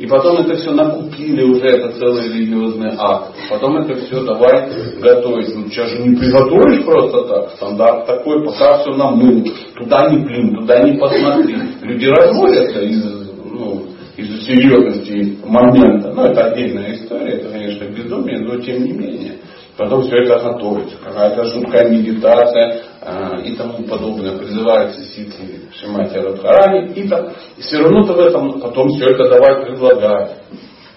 и 0.00 0.06
потом 0.06 0.38
это 0.38 0.56
все 0.56 0.70
накупили 0.70 1.42
уже, 1.42 1.66
это 1.66 1.92
целый 1.98 2.28
религиозный 2.28 2.92
акт. 2.96 3.34
Потом 3.50 3.76
это 3.76 3.96
все 3.96 4.24
давай 4.24 4.70
готовить. 4.98 5.54
Ну, 5.54 5.68
сейчас 5.68 5.90
же 5.90 5.98
не 5.98 6.16
приготовишь 6.16 6.86
просто 6.86 7.24
так. 7.24 7.50
Стандарт 7.56 8.06
такой, 8.06 8.42
пока 8.42 8.78
все 8.78 8.92
намыл. 8.92 9.44
Туда 9.76 10.08
не 10.08 10.24
плюнь, 10.24 10.54
туда 10.54 10.82
не 10.84 10.96
посмотри. 10.96 11.54
Люди 11.82 12.06
разводятся 12.06 12.80
из, 12.80 13.04
ну, 13.44 13.82
из 14.16 14.46
серьезности 14.46 15.36
момента. 15.44 16.14
Ну, 16.14 16.22
это 16.22 16.46
отдельная 16.46 16.94
история, 16.94 17.34
это, 17.34 17.50
конечно, 17.50 17.84
безумие, 17.84 18.38
но 18.40 18.56
тем 18.56 18.82
не 18.82 18.92
менее. 18.92 19.34
Потом 19.76 20.02
все 20.02 20.16
это 20.18 20.40
готовится, 20.40 20.96
какая-то 21.02 21.44
жуткая 21.44 21.88
медитация 21.88 22.82
э, 23.00 23.42
и 23.44 23.56
тому 23.56 23.84
подобное. 23.84 24.36
Призывается 24.36 25.00
ситхи 25.04 25.60
Шимати 25.74 26.18
Радхарани. 26.18 26.92
И, 26.94 27.08
там, 27.08 27.28
и 27.56 27.62
все 27.62 27.78
равно 27.78 28.06
ты 28.06 28.12
в 28.12 28.20
этом 28.20 28.60
потом 28.60 28.88
все 28.90 29.06
это 29.06 29.28
давай 29.28 29.64
предлагать. 29.64 30.36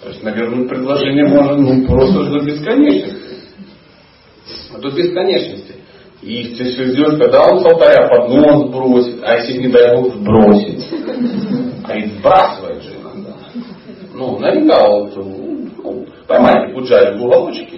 То 0.02 0.10
есть, 0.10 0.22
наверное, 0.22 0.68
предложение 0.68 1.26
можно 1.28 1.56
ну, 1.56 1.88
просто 1.88 2.26
до 2.26 2.40
бесконечности. 2.44 3.38
До 4.78 4.90
бесконечности. 4.90 5.76
И 6.22 6.56
ты 6.56 6.64
все 6.66 6.86
ждешь, 6.86 7.18
когда 7.20 7.44
он 7.44 7.60
с 7.60 7.66
алтаря 7.66 8.08
поднос 8.08 8.70
бросит, 8.70 9.20
а 9.24 9.36
если 9.36 9.60
не 9.60 9.68
дай 9.68 9.96
Бог 9.96 10.14
сбросит. 10.14 10.84
А 11.86 11.98
и 11.98 12.06
сбрасывает 12.08 12.84
же 12.84 12.96
иногда. 12.96 13.34
Ну, 14.14 14.40
наверняка 14.40 14.90
вот, 14.90 15.16
ну, 15.16 16.06
поймайте 16.28 16.74
Пуджари 16.74 17.18
в 17.18 17.24
уголочке 17.24 17.76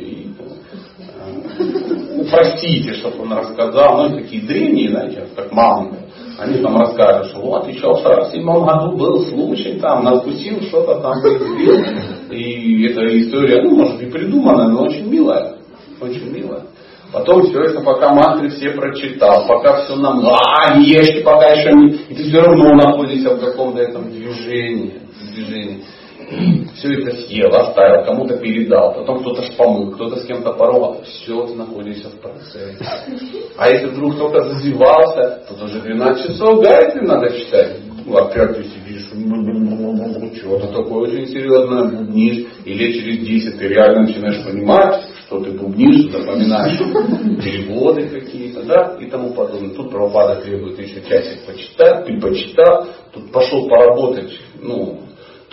упростите, 2.18 2.94
чтобы 2.94 3.24
он 3.24 3.34
рассказал, 3.34 4.10
ну, 4.10 4.18
такие 4.18 4.42
древние, 4.42 4.90
знаете, 4.90 5.28
как 5.36 5.52
манго. 5.52 5.98
Они 6.38 6.62
там 6.62 6.78
расскажут, 6.78 7.32
что 7.32 7.42
вот 7.42 7.68
еще 7.68 7.94
в 7.94 8.00
47 8.00 8.44
году 8.44 8.98
был 8.98 9.26
случай, 9.26 9.80
там 9.80 10.04
надкусил 10.04 10.62
что-то 10.64 11.00
там 11.00 11.22
произвел. 11.22 11.82
И 12.30 12.88
эта 12.88 13.02
история, 13.22 13.62
ну, 13.64 13.76
может 13.76 14.02
и 14.02 14.08
придуманная, 14.08 14.68
но 14.68 14.84
очень 14.84 15.10
милая. 15.10 15.56
Очень 16.02 16.32
милая. 16.32 16.64
Потом 17.14 17.44
все 17.44 17.62
это, 17.62 17.80
пока 17.82 18.14
мантры 18.14 18.50
все 18.50 18.72
прочитал, 18.72 19.48
пока 19.48 19.86
все 19.86 19.96
нам, 19.96 20.26
а, 20.28 20.78
не 20.78 20.90
ешьте, 20.90 21.22
пока 21.22 21.48
еще 21.54 21.72
не... 21.72 21.92
И 22.10 22.16
ты 22.16 22.24
все 22.24 22.42
равно 22.42 22.74
находишься 22.74 23.36
в 23.36 23.40
каком-то 23.40 23.80
этом 23.80 24.10
движении. 24.10 25.00
движении 25.34 25.84
все 26.75 26.94
это 26.94 27.15
съел, 27.17 27.53
оставил, 27.55 28.05
кому-то 28.05 28.38
передал, 28.38 28.94
потом 28.94 29.20
кто-то 29.20 29.44
шпомыл, 29.44 29.91
кто-то 29.91 30.17
с 30.17 30.25
кем-то 30.25 30.53
порвал, 30.53 31.01
все, 31.03 31.48
ты 31.48 31.55
находишься 31.55 32.10
в 32.10 32.20
процессе. 32.20 32.77
А 33.58 33.69
если 33.69 33.88
вдруг 33.88 34.17
только 34.17 34.43
зазевался, 34.43 35.43
то 35.47 35.56
тоже 35.56 35.82
12 35.82 36.28
часов 36.28 36.63
гайдли 36.63 37.06
надо 37.06 37.30
читать. 37.38 37.78
Ну, 38.06 38.17
опять 38.17 38.56
ты 38.56 38.63
сидишь, 38.65 39.06
что-то 40.38 40.67
такое 40.67 41.10
очень 41.10 41.28
серьезное, 41.28 41.86
бубнишь, 41.86 42.45
и 42.63 42.73
лет 42.73 42.93
через 42.93 43.26
10 43.26 43.58
ты 43.58 43.67
реально 43.67 44.04
начинаешь 44.04 44.45
понимать, 44.45 45.06
что 45.26 45.39
ты 45.39 45.52
бубнишь, 45.52 46.12
запоминаешь 46.12 46.78
переводы 47.43 48.08
какие-то, 48.10 48.62
да, 48.63 48.97
и 49.00 49.08
тому 49.08 49.34
подобное. 49.34 49.73
Тут 49.73 49.89
правопада 49.89 50.41
требует 50.41 50.78
еще 50.78 51.02
часик 51.02 51.45
почитать, 51.47 52.06
почитал, 52.21 52.88
тут 53.12 53.32
пошел 53.32 53.67
поработать, 53.67 54.32
ну, 54.62 55.00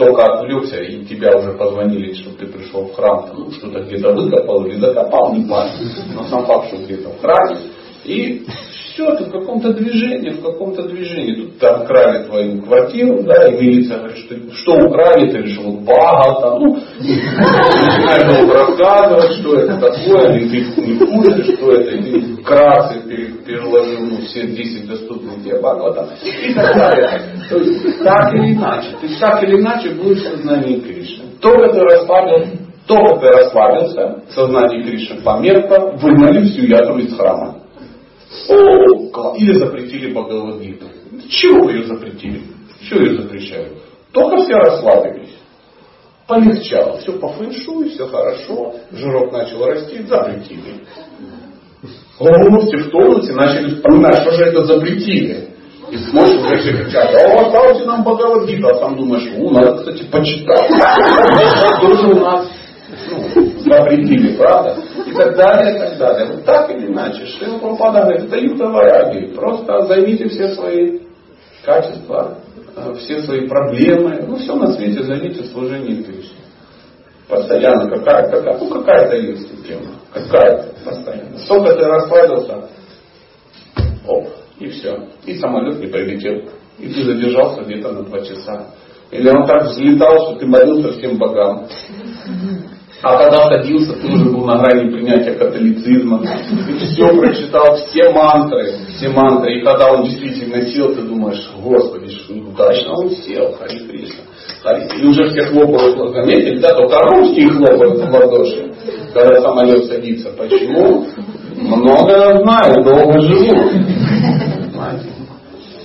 только 0.05 0.25
отвлекся, 0.25 0.81
и 0.81 1.05
тебя 1.05 1.37
уже 1.37 1.53
позвонили, 1.53 2.15
чтобы 2.15 2.37
ты 2.37 2.47
пришел 2.47 2.87
в 2.87 2.95
храм, 2.95 3.31
ну, 3.37 3.51
что-то 3.53 3.81
где-то 3.81 4.12
выкопал 4.12 4.65
или 4.67 4.79
закопал, 4.79 5.35
не 5.35 5.45
важно. 5.45 5.87
Но 6.15 6.25
сам 6.25 6.45
факт, 6.47 6.69
что 6.69 6.77
где-то 6.79 7.11
в 7.11 7.21
храме. 7.21 7.59
И 8.05 8.45
все, 8.93 9.15
ты 9.17 9.25
в 9.25 9.31
каком-то 9.31 9.73
движении, 9.73 10.31
в 10.31 10.43
каком-то 10.43 10.83
движении. 10.83 11.35
Тут 11.35 11.59
там 11.59 11.83
украли 11.83 12.25
твою 12.25 12.62
квартиру, 12.62 13.23
да, 13.23 13.49
и 13.49 13.53
милиция 13.53 13.99
говорит, 13.99 14.19
что, 14.19 14.35
что 14.55 14.87
украли, 14.87 15.31
ты 15.31 15.38
решил, 15.38 15.73
бага, 15.81 16.41
там, 16.41 16.61
ну, 16.61 16.79
начинаешь 16.99 18.51
рассказывать, 18.51 19.33
что 19.38 19.55
это 19.57 19.77
такое, 19.77 20.38
и 20.38 20.49
ты 20.49 20.83
не 20.83 20.99
куришь, 20.99 21.57
что 21.57 21.73
это, 21.73 21.91
и 21.91 22.03
ты 22.03 22.43
вкратце 22.43 23.01
переложил 23.47 24.07
ну, 24.07 24.17
все 24.27 24.47
10 24.47 24.88
доступных 24.88 25.43
тебе 25.43 25.59
Бхагавата, 25.59 26.09
и 26.23 26.55
так 26.55 26.77
далее. 26.77 27.21
То 27.49 27.59
есть, 27.59 28.05
так 28.05 28.35
или 28.35 28.55
иначе, 28.55 28.88
ты 29.01 29.09
так 29.19 29.43
или 29.43 29.61
иначе 29.61 29.91
будешь 29.91 30.19
в 30.19 30.29
сознании 30.29 30.81
Кришны. 30.81 31.25
Только 31.41 31.73
ты 31.73 31.81
расслабился, 31.81 32.59
только 32.87 33.21
ты 33.21 33.27
расслабился, 33.29 34.23
сознание 34.31 34.83
Кришны 34.83 35.23
померкло, 35.23 35.93
выгнали 35.97 36.45
всю 36.47 36.62
ядру 36.67 36.99
из 36.99 37.17
храма. 37.17 37.62
О, 38.49 39.37
или 39.37 39.55
запретили 39.59 40.12
Бхагавадгиту. 40.12 40.87
Чего 41.29 41.71
ее 41.71 41.85
запретили? 41.85 42.42
Чего 42.88 43.01
ее 43.01 43.23
запрещают? 43.23 43.79
Только 44.12 44.37
все 44.45 44.55
расслабились. 44.55 45.37
Полегчало. 46.27 46.99
Все 46.99 47.12
по 47.12 47.29
фэншую, 47.29 47.90
все 47.90 48.07
хорошо. 48.07 48.75
Жирок 48.92 49.33
начал 49.33 49.66
расти, 49.66 50.03
запретили. 50.03 50.87
Все 52.18 52.79
в 52.79 52.90
тонусе 52.90 53.33
начали 53.33 53.75
вспоминать, 53.75 54.23
что 54.23 54.31
же 54.33 54.45
это 54.45 54.64
запретили. 54.64 55.49
И 55.90 55.97
смотришь, 55.99 56.40
уже 56.40 56.57
все 56.59 56.73
кричат, 56.73 57.14
о, 57.14 57.42
оставьте 57.42 57.85
нам 57.85 58.03
Бхагавадгиту. 58.03 58.68
А 58.68 58.75
сам 58.79 58.97
думаешь, 58.97 59.29
у, 59.37 59.51
надо, 59.51 59.79
кстати, 59.79 60.05
почитать. 60.05 60.68
Тоже 61.81 62.07
у 62.09 62.21
нас 62.21 62.49
ну, 63.11 63.22
запретили, 63.64 64.37
правда? 64.37 64.77
И 65.07 65.12
так 65.12 65.37
далее, 65.37 65.77
и 65.77 65.79
так 65.79 65.98
далее. 65.98 66.35
Вот 66.35 66.44
так 66.44 66.70
или 66.70 66.87
иначе, 66.87 67.27
Шрила 67.27 67.59
Прабхупада 67.59 68.03
говорит, 68.03 68.27
это 68.27 68.37
юга 68.38 68.64
вараги. 68.64 69.35
Просто 69.35 69.87
займите 69.87 70.29
все 70.29 70.48
свои 70.55 71.01
качества, 71.64 72.38
э, 72.77 72.94
все 72.98 73.22
свои 73.22 73.46
проблемы, 73.46 74.25
ну 74.27 74.37
все 74.37 74.55
на 74.55 74.72
свете 74.72 75.03
займите 75.03 75.44
служение 75.44 76.03
Кришне. 76.03 76.38
Постоянно 77.29 77.88
какая, 77.88 78.29
какая, 78.31 78.59
ну 78.59 78.68
какая-то 78.68 79.16
есть 79.16 79.66
тема, 79.66 79.92
какая-то 80.12 80.75
постоянно. 80.85 81.38
Сколько 81.38 81.75
ты 81.75 81.85
расслабился, 81.85 82.68
оп, 84.07 84.29
и 84.59 84.68
все. 84.68 85.09
И 85.25 85.38
самолет 85.38 85.79
не 85.81 85.87
прилетел. 85.87 86.51
И 86.79 86.88
ты 86.88 87.05
задержался 87.05 87.62
где-то 87.62 87.92
на 87.92 88.03
два 88.03 88.20
часа. 88.20 88.66
Или 89.11 89.29
он 89.29 89.46
так 89.46 89.64
взлетал, 89.66 90.18
что 90.18 90.37
ты 90.37 90.46
молился 90.46 90.92
всем 90.92 91.18
богам. 91.18 91.66
А 93.03 93.17
когда 93.17 93.49
садился, 93.49 93.95
ты 93.95 94.07
уже 94.07 94.27
был 94.27 94.45
на 94.45 94.59
грани 94.59 94.91
принятия 94.91 95.33
католицизма. 95.33 96.21
Ты 96.21 96.87
все 96.87 97.09
прочитал, 97.09 97.75
все 97.75 98.11
мантры, 98.11 98.75
все 98.95 99.09
мантры. 99.09 99.59
И 99.59 99.65
когда 99.65 99.93
он 99.93 100.05
действительно 100.05 100.65
сел, 100.67 100.95
ты 100.95 101.03
думаешь, 101.03 101.51
Господи, 101.61 102.11
что 102.15 102.35
удачно 102.35 102.93
он 102.93 103.11
сел, 103.11 103.53
Хари 103.59 103.79
Кришна. 103.88 104.23
И 104.97 105.07
уже 105.07 105.31
все 105.31 105.43
хлопают, 105.47 105.97
заметили, 106.15 106.61
да, 106.61 106.75
только 106.75 106.97
русские 107.09 107.49
хлопают 107.49 107.99
в 107.99 108.12
ладоши, 108.12 108.73
когда 109.12 109.41
самолет 109.41 109.85
садится. 109.87 110.31
Почему? 110.38 111.05
Много 111.57 112.41
знаю, 112.43 112.85
долго 112.85 113.21
живу. 113.21 113.53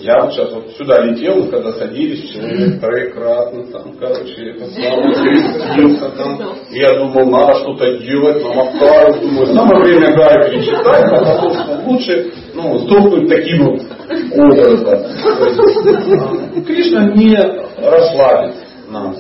Я 0.08 0.24
вот 0.24 0.32
сейчас 0.32 0.54
вот 0.54 0.72
сюда 0.78 1.04
летел, 1.04 1.50
когда 1.50 1.74
садились, 1.74 2.30
человек 2.32 2.80
троекратно, 2.80 3.66
там, 3.66 3.92
короче, 4.00 4.52
это 4.52 4.66
самое, 4.68 5.14
там. 6.16 6.56
И 6.72 6.80
я 6.80 6.98
думал, 6.98 7.30
надо 7.30 7.56
что-то 7.60 7.98
делать, 7.98 8.42
намокаю, 8.42 9.20
думаю, 9.20 9.48
самое 9.48 9.84
время 9.84 10.16
Гайки 10.16 10.64
читать, 10.64 11.12
а 11.12 11.18
потом 11.26 11.54
что 11.54 11.82
лучше, 11.86 12.32
ну, 12.54 12.78
сдохнуть 12.78 13.28
таким 13.28 13.66
вот 13.66 13.82
образом. 14.32 14.88
Кришна 16.66 17.12
не 17.14 17.36
расслабит 17.76 18.56
нас. 18.90 19.18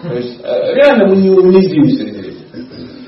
То 0.00 0.14
есть 0.14 0.38
э, 0.44 0.74
реально 0.74 1.08
мы 1.08 1.16
не 1.16 1.30
угнездимся 1.30 2.06
здесь. 2.06 2.36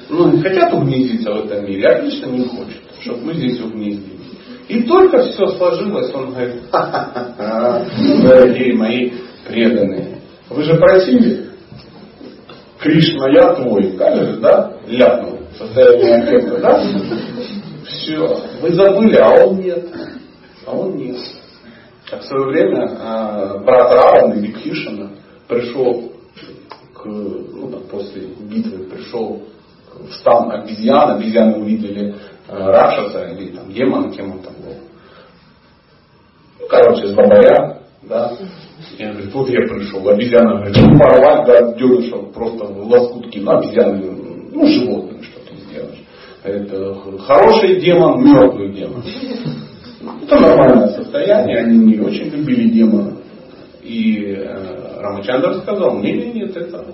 Ну, 0.08 0.42
хотят 0.42 0.74
угнездиться 0.74 1.34
в 1.34 1.44
этом 1.44 1.66
мире, 1.66 1.86
а 1.86 2.00
Кришна 2.00 2.26
не 2.32 2.46
хочет, 2.46 2.82
чтобы 3.00 3.26
мы 3.26 3.34
здесь 3.34 3.60
угнездились. 3.60 4.19
И 4.70 4.84
только 4.84 5.20
все 5.24 5.48
сложилось, 5.48 6.14
он 6.14 6.30
говорит, 6.30 6.62
ха-ха-ха, 6.70 7.86
дорогие 8.22 8.72
мои 8.74 9.10
преданные, 9.44 10.20
вы 10.48 10.62
же 10.62 10.76
просили, 10.76 11.50
Кришна, 12.78 13.28
я 13.30 13.54
твой. 13.54 13.96
Как 13.96 14.40
да? 14.40 14.72
Ляпнул. 14.86 15.40
Состояние 15.58 16.22
аффекта, 16.22 16.60
да? 16.60 16.84
Все. 17.84 18.42
Вы 18.62 18.72
забыли, 18.72 19.16
а 19.16 19.44
он 19.44 19.58
нет. 19.58 19.86
А 20.64 20.76
он 20.76 20.96
нет. 20.96 21.18
Так 22.08 22.22
в 22.22 22.26
свое 22.26 22.46
время 22.46 22.84
э, 22.84 23.64
брат 23.64 23.92
Равана 23.92 24.34
Викхишина 24.34 25.10
пришел 25.48 26.12
к, 26.94 27.04
ну, 27.04 27.80
после 27.90 28.28
битвы 28.40 28.84
пришел 28.84 29.42
в 29.98 30.12
стан 30.14 30.50
обезьян, 30.52 31.16
обезьяны 31.16 31.58
увидели 31.58 32.14
э, 32.48 32.56
Рашаса 32.56 33.28
или 33.32 33.48
там 33.48 33.72
демона, 33.72 34.10
кем 34.10 34.32
он 34.32 34.38
там 34.40 34.54
был. 34.54 34.74
Ну, 36.60 36.66
короче, 36.68 37.08
с 37.08 37.12
бабая, 37.12 37.80
да. 38.02 38.32
И 38.98 39.04
он 39.04 39.12
говорит, 39.12 39.34
вот 39.34 39.48
я 39.48 39.60
пришел, 39.62 40.08
обезьяна 40.08 40.56
говорит, 40.56 40.76
ну, 40.76 40.98
порвать, 40.98 41.46
да, 41.46 41.72
дернешь, 41.72 42.32
просто 42.32 42.64
лоскутки, 42.64 43.38
ну, 43.38 43.50
обезьяны, 43.52 44.10
ну, 44.52 44.66
животные, 44.66 45.22
что 45.22 45.40
ты 45.40 45.56
сделаешь. 45.56 46.04
Это 46.42 46.94
хороший 47.18 47.80
демон, 47.80 48.24
мертвый 48.24 48.72
демон. 48.72 49.04
Это 50.22 50.40
нормальное 50.40 50.88
состояние, 50.88 51.58
они 51.58 51.78
не 51.78 52.00
очень 52.00 52.28
любили 52.30 52.70
демона. 52.70 53.16
И 53.82 54.34
э, 54.34 55.00
Рамачандр 55.00 55.60
сказал, 55.60 55.98
нет, 56.00 56.34
нет, 56.34 56.56
это 56.56 56.84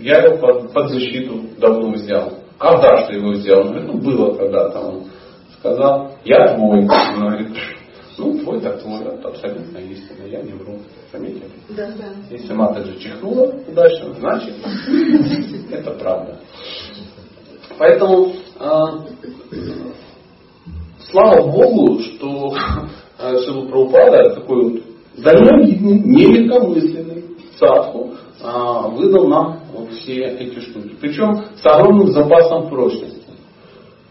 я 0.00 0.22
его 0.22 0.38
под, 0.38 0.72
под 0.72 0.90
защиту 0.90 1.42
давно 1.58 1.92
взял. 1.92 2.43
Когда 2.58 3.04
что 3.04 3.14
его 3.14 3.30
взял? 3.30 3.60
Он 3.60 3.68
говорит, 3.68 3.86
ну 3.92 3.98
было 4.00 4.34
когда-то. 4.36 4.80
Он 4.80 5.04
сказал, 5.58 6.12
я 6.24 6.54
твой. 6.54 6.80
Он 6.80 6.86
говорит, 6.86 7.56
ну 8.16 8.38
твой, 8.38 8.60
так 8.60 8.80
твой, 8.80 9.00
это 9.02 9.28
абсолютно 9.28 9.78
истина, 9.78 10.24
я 10.26 10.42
не 10.42 10.52
вру. 10.52 10.78
Заметили? 11.12 11.50
Да, 11.70 11.88
да. 11.88 12.12
Если 12.30 12.52
Матаджи 12.52 12.98
чихнула 12.98 13.54
удачно, 13.66 14.14
значит 14.14 14.54
это 15.70 15.90
правда. 15.92 16.38
Поэтому 17.76 18.28
э, 18.28 18.74
слава 21.10 21.50
Богу, 21.50 21.98
что 22.00 22.54
э, 23.18 23.38
Шилу 23.44 23.68
Прабхупада 23.68 24.34
такой 24.34 24.62
вот 24.62 24.82
дальновидный, 25.16 25.98
нелегкомысленный 25.98 27.24
садху 27.58 28.14
э, 28.40 28.88
выдал 28.92 29.28
нам 29.28 29.60
все 29.86 30.24
эти 30.24 30.60
штуки. 30.60 30.94
Причем 31.00 31.44
с 31.56 31.66
огромным 31.66 32.08
запасом 32.08 32.68
прочности. 32.68 33.22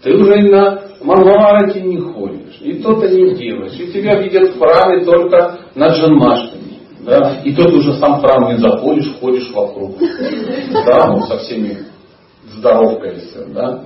Ты 0.01 0.13
уже 0.15 0.41
на 0.49 0.81
Мангаварате 1.01 1.81
не 1.81 1.97
ходишь, 1.97 2.59
и 2.61 2.73
то-то 2.81 3.07
не 3.07 3.35
делаешь, 3.35 3.79
и 3.79 3.91
тебя 3.91 4.21
видят 4.21 4.55
в 4.55 4.59
храме 4.59 5.03
только 5.05 5.59
на 5.75 5.87
джанмаштами. 5.87 6.79
Да? 7.05 7.41
И 7.43 7.53
тут 7.53 7.73
уже 7.73 7.93
сам 7.95 8.19
храм 8.19 8.53
не 8.53 8.57
заходишь, 8.57 9.13
ходишь 9.19 9.49
вокруг. 9.51 9.97
Да, 10.71 11.07
ну, 11.07 11.21
со 11.21 11.37
всеми 11.39 11.77
здоровкаешься, 12.57 13.45
да 13.53 13.83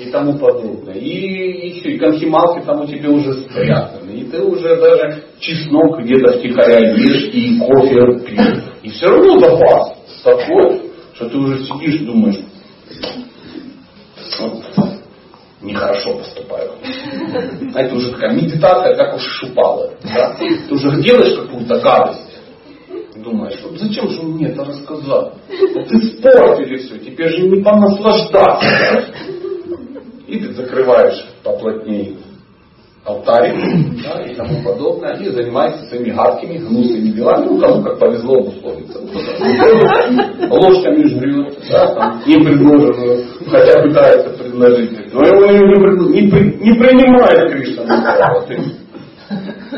и 0.00 0.10
тому 0.10 0.38
подобное. 0.38 0.94
И 0.94 1.68
еще 1.68 1.92
и 1.92 1.98
конхималки 1.98 2.64
там 2.64 2.80
у 2.80 2.86
тебя 2.86 3.10
уже 3.10 3.34
спрятаны. 3.34 4.10
И 4.12 4.24
ты 4.24 4.42
уже 4.42 4.76
даже 4.76 5.24
чеснок 5.38 6.00
где-то 6.00 6.38
втихаря 6.38 6.94
ешь 6.94 7.30
и 7.34 7.58
кофе 7.58 8.24
пьешь. 8.24 8.64
И 8.82 8.88
все 8.90 9.06
равно 9.08 9.38
запас 9.40 9.94
такой, 10.24 10.89
что 11.20 11.28
ты 11.28 11.36
уже 11.36 11.64
сидишь 11.64 12.00
и 12.00 12.06
думаешь, 12.06 12.38
вот, 14.40 14.64
нехорошо 15.60 16.14
поступаю. 16.14 16.70
А 17.74 17.82
это 17.82 17.94
уже 17.94 18.12
такая 18.12 18.32
медитация, 18.32 18.96
как 18.96 19.16
уж 19.16 19.22
шупала. 19.22 19.92
Да? 20.02 20.34
Ты 20.38 20.74
уже 20.74 21.02
делаешь 21.02 21.38
какую-то 21.38 21.78
гадость. 21.80 22.38
Думаешь, 23.16 23.60
вот 23.62 23.78
зачем 23.78 24.08
же 24.08 24.22
мне 24.22 24.46
это 24.46 24.64
рассказал? 24.64 25.34
Вот 25.74 25.92
испортили 25.92 26.78
все, 26.78 26.98
теперь 26.98 27.28
же 27.28 27.48
не 27.48 27.62
понаслаждаться. 27.62 29.04
И 30.26 30.38
ты 30.38 30.54
закрываешь 30.54 31.26
поплотнее 31.42 32.16
алтарь 33.04 33.54
да, 34.04 34.22
и 34.22 34.34
тому 34.34 34.62
подобное, 34.62 35.16
и 35.16 35.28
занимаешься 35.30 35.84
своими 35.86 36.10
гадкими, 36.10 36.58
гнусными 36.58 37.08
делами, 37.10 37.46
ну, 37.46 37.58
кому 37.58 37.82
как 37.82 37.98
повезло 37.98 38.38
обусловиться. 38.38 39.00
Ложками 40.50 41.04
жрет, 41.04 41.58
да, 41.70 41.94
там, 41.94 42.22
не 42.26 42.44
предложенную, 42.44 43.24
хотя 43.48 43.82
пытается 43.82 44.30
предложить, 44.30 45.14
но 45.14 45.22
его 45.22 45.46
не, 45.46 46.22
не, 46.22 46.22
не 46.22 46.74
принимает 46.76 47.52
Кришна. 47.52 47.84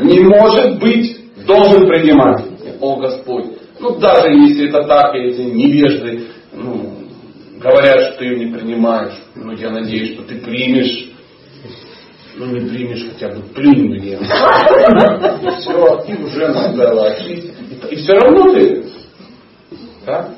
Не 0.01 0.21
может 0.21 0.79
быть, 0.81 1.19
должен 1.47 1.87
принимать. 1.87 2.43
О 2.81 2.97
Господь. 2.97 3.45
Ну 3.81 3.99
даже 3.99 4.33
если 4.33 4.71
это 4.71 4.85
так, 4.85 5.15
если 5.15 5.43
невежды, 5.43 6.23
ну, 6.55 6.95
говорят, 7.61 8.01
что 8.01 8.19
ты 8.19 8.25
ее 8.25 8.47
не 8.47 8.57
принимаешь, 8.57 9.15
но 9.35 9.53
я 9.53 9.71
надеюсь, 9.71 10.15
что 10.15 10.23
ты 10.23 10.37
примешь. 10.37 11.11
Ну 12.37 12.47
не 12.47 12.67
примешь 12.67 13.07
хотя 13.13 13.29
бы 13.29 13.43
плюнь 13.55 13.91
мне. 13.91 14.13
И 14.13 15.61
все, 15.61 16.05
и 16.09 16.23
уже 16.23 16.49
надо 16.49 17.09
очистить. 17.09 17.53
И 17.91 17.97
все 17.97 18.15
равно 18.15 18.55
ты. 18.55 18.85
Да? 20.07 20.31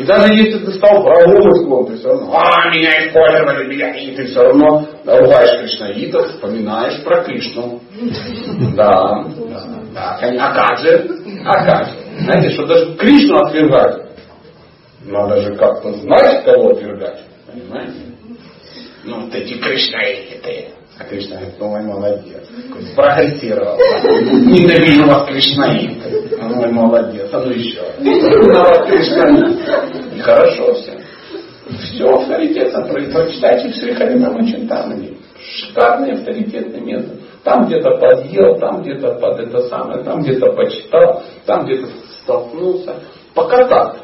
И 0.00 0.04
даже 0.04 0.32
если 0.32 0.64
ты 0.64 0.72
стал 0.72 1.02
врагом 1.02 1.50
искон, 1.50 1.86
ты 1.86 1.98
все 1.98 2.08
равно, 2.08 2.32
а, 2.34 2.74
меня 2.74 3.06
использовали, 3.06 3.68
меня, 3.68 3.94
и 3.94 4.16
ты 4.16 4.24
все 4.24 4.42
равно 4.44 4.88
ругаешь 5.04 5.60
кришнаитов, 5.60 6.26
вспоминаешь 6.30 7.04
про 7.04 7.22
Кришну. 7.22 7.80
Да, 8.74 9.26
да, 9.50 9.66
да. 9.92 10.18
А 10.22 10.54
как 10.54 10.78
же? 10.78 11.06
А 11.44 11.64
как 11.66 11.86
же? 11.88 11.92
Знаете, 12.20 12.50
что 12.50 12.66
даже 12.66 12.94
Кришну 12.94 13.36
отвергать, 13.40 14.06
надо 15.04 15.42
же 15.42 15.54
как-то 15.56 15.92
знать, 15.92 16.44
кого 16.46 16.70
отвергать. 16.70 17.20
Понимаете? 17.46 17.92
Ну, 19.04 19.20
вот 19.20 19.34
эти 19.34 19.58
кришнаиты. 19.58 20.68
А 21.00 21.04
Кришна 21.04 21.36
говорит, 21.36 21.54
ну, 21.58 21.68
мой 21.68 21.82
молодец. 21.82 22.46
Прогрессировал. 22.94 23.78
Ненавижу 23.78 25.06
вас, 25.06 25.26
кришнаиты. 25.28 26.36
Ну, 26.38 26.56
мой 26.56 26.70
молодец. 26.72 27.30
А 27.32 27.40
ну 27.40 27.50
еще. 27.50 27.80
На 27.98 28.60
вас. 28.60 28.86
И 30.14 30.18
хорошо 30.18 30.74
все. 30.74 31.00
Все 31.78 32.04
авторитетно 32.04 32.86
прочитайте 32.86 33.70
все 33.70 33.94
Харинама 33.94 34.46
Чинтамани. 34.46 35.16
Шикарный 35.42 36.12
авторитетный 36.12 36.80
метод. 36.80 37.18
Там 37.44 37.66
где-то 37.66 37.96
подъел, 37.96 38.58
там 38.58 38.82
где-то 38.82 39.14
под 39.14 39.40
это 39.40 39.62
самое, 39.68 40.04
там 40.04 40.20
где-то 40.20 40.52
почитал, 40.52 41.22
там 41.46 41.64
где-то 41.64 41.86
столкнулся. 42.22 42.96
Пока 43.34 43.66
так. 43.68 43.96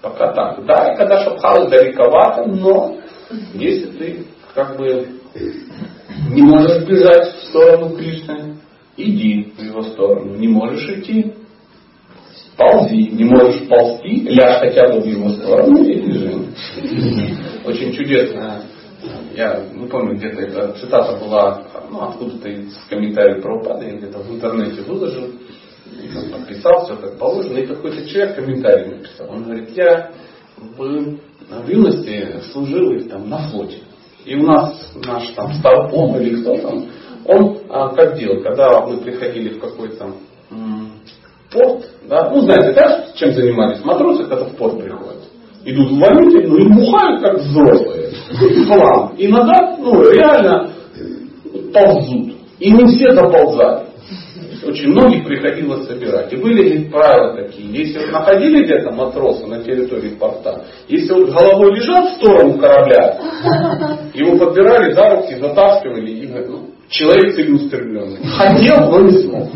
Пока 0.00 0.32
так. 0.32 0.64
Да, 0.64 0.94
и 0.94 0.96
когда 0.96 1.22
Шабхалы 1.22 1.68
далековато, 1.68 2.46
но 2.46 2.96
если 3.52 3.90
ты 3.98 4.26
как 4.54 4.78
бы 4.78 5.06
не 6.28 6.42
можешь 6.42 6.86
бежать 6.86 7.34
в 7.34 7.48
сторону 7.48 7.96
Кришны, 7.96 8.56
иди 8.96 9.52
в 9.56 9.62
его 9.62 9.82
сторону. 9.82 10.36
Не 10.36 10.48
можешь 10.48 10.88
идти, 10.88 11.32
ползи. 12.56 13.10
Не 13.12 13.24
можешь 13.24 13.66
ползти, 13.68 14.22
ляжь 14.28 14.60
хотя 14.60 14.88
бы 14.88 15.00
в 15.00 15.06
его 15.06 15.30
сторону 15.30 15.82
и 15.82 15.94
лежи. 15.94 16.46
Очень 17.64 17.92
чудесно. 17.92 18.62
Я 19.34 19.64
не 19.74 19.86
помню, 19.86 20.16
где-то 20.16 20.40
эта 20.42 20.72
цитата 20.74 21.16
была, 21.24 21.62
ну, 21.90 22.02
откуда-то 22.02 22.48
из 22.48 22.76
комментариев 22.90 23.44
упады, 23.44 23.86
я 23.86 23.96
где-то 23.96 24.18
в 24.18 24.34
интернете 24.34 24.82
выложил 24.82 25.30
подписал 26.32 26.84
все 26.84 26.96
как 26.96 27.18
положено, 27.18 27.58
и 27.58 27.66
какой-то 27.66 28.06
человек 28.08 28.36
комментарий 28.36 28.96
написал. 28.96 29.30
Он 29.30 29.44
говорит, 29.44 29.70
я 29.76 30.10
в, 30.56 30.76
в 30.78 31.68
юности 31.68 32.40
служил 32.52 33.08
там, 33.08 33.28
на 33.28 33.38
флоте. 33.50 33.78
И 34.24 34.34
у 34.34 34.42
нас 34.46 34.92
наш 35.06 35.28
там 35.30 35.52
старпом 35.54 36.16
или 36.18 36.40
кто 36.40 36.56
там, 36.56 36.86
он 37.26 37.58
а, 37.68 37.88
как 37.94 38.16
делал, 38.16 38.42
когда 38.42 38.86
мы 38.86 38.98
приходили 38.98 39.50
в 39.50 39.60
какой-то 39.60 40.12
порт, 41.52 41.84
да, 42.08 42.30
ну 42.30 42.40
знаете, 42.42 42.72
да, 42.72 43.06
чем 43.14 43.32
занимались 43.32 43.84
матросы, 43.84 44.24
когда 44.24 44.44
в 44.44 44.56
порт 44.56 44.78
приходят? 44.78 45.24
Идут 45.64 45.90
в 45.90 45.98
валюте, 45.98 46.46
ну 46.46 46.56
и 46.56 46.68
бухают 46.68 47.22
как 47.22 47.38
взрослые. 47.38 48.10
Хлам. 48.66 49.14
И 49.16 49.28
назад, 49.28 49.78
ну 49.78 50.10
реально 50.10 50.70
ползут. 51.72 52.34
И 52.58 52.70
не 52.70 52.84
все 52.86 53.12
доползали 53.12 53.89
очень 54.62 54.88
многих 54.88 55.24
приходилось 55.24 55.86
собирать. 55.86 56.32
И 56.32 56.36
были 56.36 56.84
правила 56.88 57.36
такие. 57.36 57.70
Если 57.70 57.98
вот 57.98 58.12
находили 58.12 58.64
где-то 58.64 58.90
матроса 58.92 59.46
на 59.46 59.62
территории 59.62 60.10
порта, 60.10 60.64
если 60.88 61.12
вот 61.12 61.30
головой 61.30 61.74
лежат 61.76 62.10
в 62.10 62.16
сторону 62.16 62.58
корабля, 62.58 63.18
его 64.14 64.36
подбирали 64.38 64.92
за 64.92 65.10
руки, 65.10 65.36
затаскивали 65.36 66.10
и 66.10 66.26
ну, 66.26 66.70
человек 66.88 67.34
целеустремленный. 67.36 68.18
Хотел, 68.24 68.90
но 68.90 69.00
не 69.00 69.12
смог. 69.12 69.48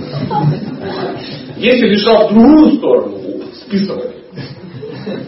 Если 1.56 1.86
лежал 1.86 2.28
в 2.28 2.32
другую 2.32 2.70
сторону, 2.76 3.18
списывали. 3.66 4.14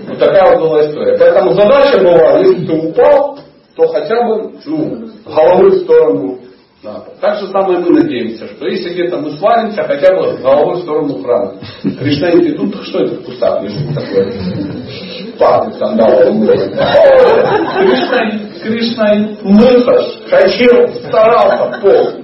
Вот 0.09 0.19
такая 0.19 0.57
вот 0.57 0.69
была 0.69 0.87
история. 0.89 1.19
Поэтому 1.19 1.53
задача 1.53 1.99
была, 1.99 2.39
если 2.41 2.67
ты 2.67 2.73
упал, 2.73 3.39
то 3.77 3.89
хотя 3.89 4.27
бы 4.27 4.53
ну, 4.65 5.09
головой 5.27 5.71
в 5.71 5.83
сторону 5.83 6.39
Да. 6.87 7.03
Так 7.20 7.40
же 7.40 7.49
самое 7.49 7.81
мы 7.81 7.90
надеемся, 8.01 8.46
что 8.46 8.68
если 8.68 8.90
где-то 8.90 9.18
мы 9.18 9.33
свалимся, 9.33 9.83
хотя 9.83 10.14
бы 10.14 10.37
головой 10.40 10.77
в 10.77 10.83
сторону 10.83 11.20
храма. 11.20 11.55
Кришнаиты 11.83 12.51
идут, 12.51 12.77
что 12.85 13.01
это 13.01 13.16
в 13.16 13.25
кустах 13.25 13.61
лежит 13.64 13.92
такое? 13.92 14.33
Падает 15.37 15.75
скандал. 15.75 16.11
Кришнаит, 17.77 18.62
Кришнаит, 18.62 19.42
мыхаш, 19.42 20.05
хотел, 20.31 20.88
старался, 21.09 21.81
пол. 21.81 22.22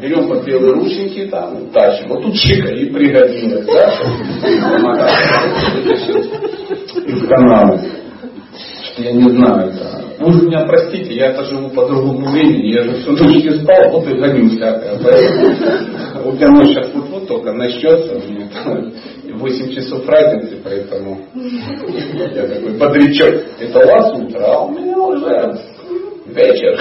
Берем 0.00 0.26
под 0.26 0.42
белые 0.42 0.72
рученьки 0.72 1.26
там, 1.26 1.70
тащим. 1.70 2.08
Вот 2.08 2.22
тут 2.22 2.34
шика 2.34 2.68
и 2.68 2.88
пригодилось, 2.88 3.66
да? 3.66 3.92
Из 7.04 7.28
канала. 7.28 7.78
Я 8.96 9.12
не 9.12 9.28
знаю, 9.28 9.72
да. 9.72 10.07
Вы 10.20 10.32
же 10.32 10.46
меня 10.46 10.64
простите, 10.66 11.14
я-то 11.14 11.44
живу 11.44 11.70
по 11.70 11.86
другому 11.86 12.30
времени, 12.30 12.72
я 12.72 12.82
же 12.82 12.94
всю 12.94 13.12
ночь 13.12 13.44
не 13.44 13.52
спал, 13.62 13.90
вот 13.92 14.08
и 14.08 14.14
гоню 14.14 14.50
всякое. 14.50 14.98
Поэтому 15.02 16.28
у 16.28 16.32
меня 16.32 16.48
ночь 16.48 16.68
сейчас 16.68 16.92
вот, 16.92 17.08
вот 17.08 17.28
только 17.28 17.52
начнется, 17.52 18.16
у 18.16 18.30
меня 18.30 18.48
8 19.34 19.74
часов 19.74 20.08
разницы, 20.08 20.58
поэтому 20.62 21.20
я 21.34 22.46
такой 22.48 22.72
бодрячок. 22.76 23.44
Это 23.60 23.78
у 23.78 23.86
вас 23.86 24.18
утро, 24.18 24.44
а 24.44 24.64
у 24.64 24.70
меня 24.70 24.98
уже 24.98 25.60
вечер 26.26 26.78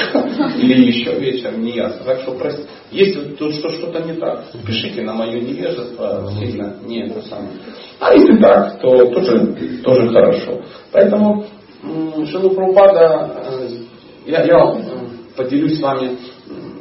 или 0.57 0.87
еще 0.87 1.13
вечер, 1.19 1.57
не 1.57 1.75
ясно. 1.75 2.03
Так 2.05 2.21
что 2.21 2.31
простите. 2.31 2.67
Если 2.91 3.21
тут 3.35 3.53
что, 3.55 3.69
что-то 3.69 4.01
не 4.03 4.13
так, 4.13 4.45
пишите 4.65 5.01
на 5.01 5.13
мое 5.13 5.39
невежество 5.39 6.31
сильно 6.39 6.75
не 6.85 7.05
это 7.05 7.21
самое. 7.27 7.51
А 7.99 8.13
если 8.13 8.37
так, 8.37 8.79
то 8.79 9.05
тоже, 9.07 9.55
тоже 9.83 10.09
хорошо. 10.09 10.61
Поэтому 10.91 11.45
Шилу 12.27 12.51
Прабхупада, 12.51 13.31
э, 13.45 13.69
я, 14.25 14.43
я 14.43 14.57
э, 14.57 15.07
поделюсь 15.35 15.77
с 15.77 15.81
вами 15.81 16.17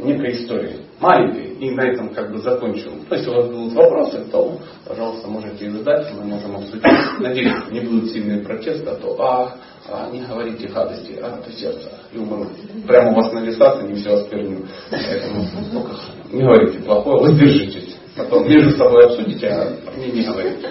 некой 0.03 0.33
историей. 0.33 0.81
Маленькой, 0.99 1.57
и 1.61 1.71
на 1.73 1.83
этом 1.83 2.15
как 2.15 2.33
бы 2.33 2.39
закончу. 2.39 2.91
То 3.09 3.17
есть, 3.17 3.29
у 3.29 3.33
вас 3.33 3.49
будут 3.49 3.75
вопросы, 3.75 4.25
то, 4.33 4.59
пожалуйста, 4.87 5.29
можете 5.29 5.67
их 5.67 5.73
задать, 5.73 6.07
мы 6.15 6.25
можем 6.25 6.57
обсудить. 6.57 6.83
Надеюсь, 7.21 7.53
не 7.71 7.81
будут 7.81 8.11
сильные 8.11 8.43
протесты, 8.43 8.89
а 8.89 8.95
то, 8.95 9.17
а, 9.21 9.57
а 9.89 10.11
не 10.11 10.23
говорите 10.23 10.69
гадости, 10.69 11.19
а 11.23 11.37
то 11.37 11.53
сердце 11.53 11.91
и 12.13 12.19
умру. 12.19 12.47
Прямо 12.87 13.13
у 13.13 13.15
вас 13.15 13.31
на 13.33 13.41
весах, 13.41 13.83
не 13.83 13.95
все 13.95 14.15
оскверню. 14.15 14.67
Поэтому 14.91 15.45
только 15.73 15.93
не 16.33 16.43
говорите 16.43 16.79
плохое, 16.79 17.21
воздержитесь. 17.21 17.96
Потом 18.17 18.49
между 18.49 18.71
собой 18.79 19.05
обсудите, 19.05 19.49
а 19.49 19.77
мне 19.95 20.07
не 20.11 20.25
говорите. 20.25 20.69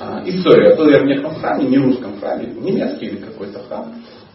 А, 0.00 0.22
история. 0.26 0.74
Был 0.74 0.88
я 0.88 1.00
в 1.00 1.06
неком 1.06 1.34
храме, 1.36 1.66
не 1.66 1.78
русском 1.78 2.18
храме, 2.18 2.46
немецкий 2.46 3.06
или 3.06 3.16
какой-то 3.18 3.60
храм. 3.60 3.94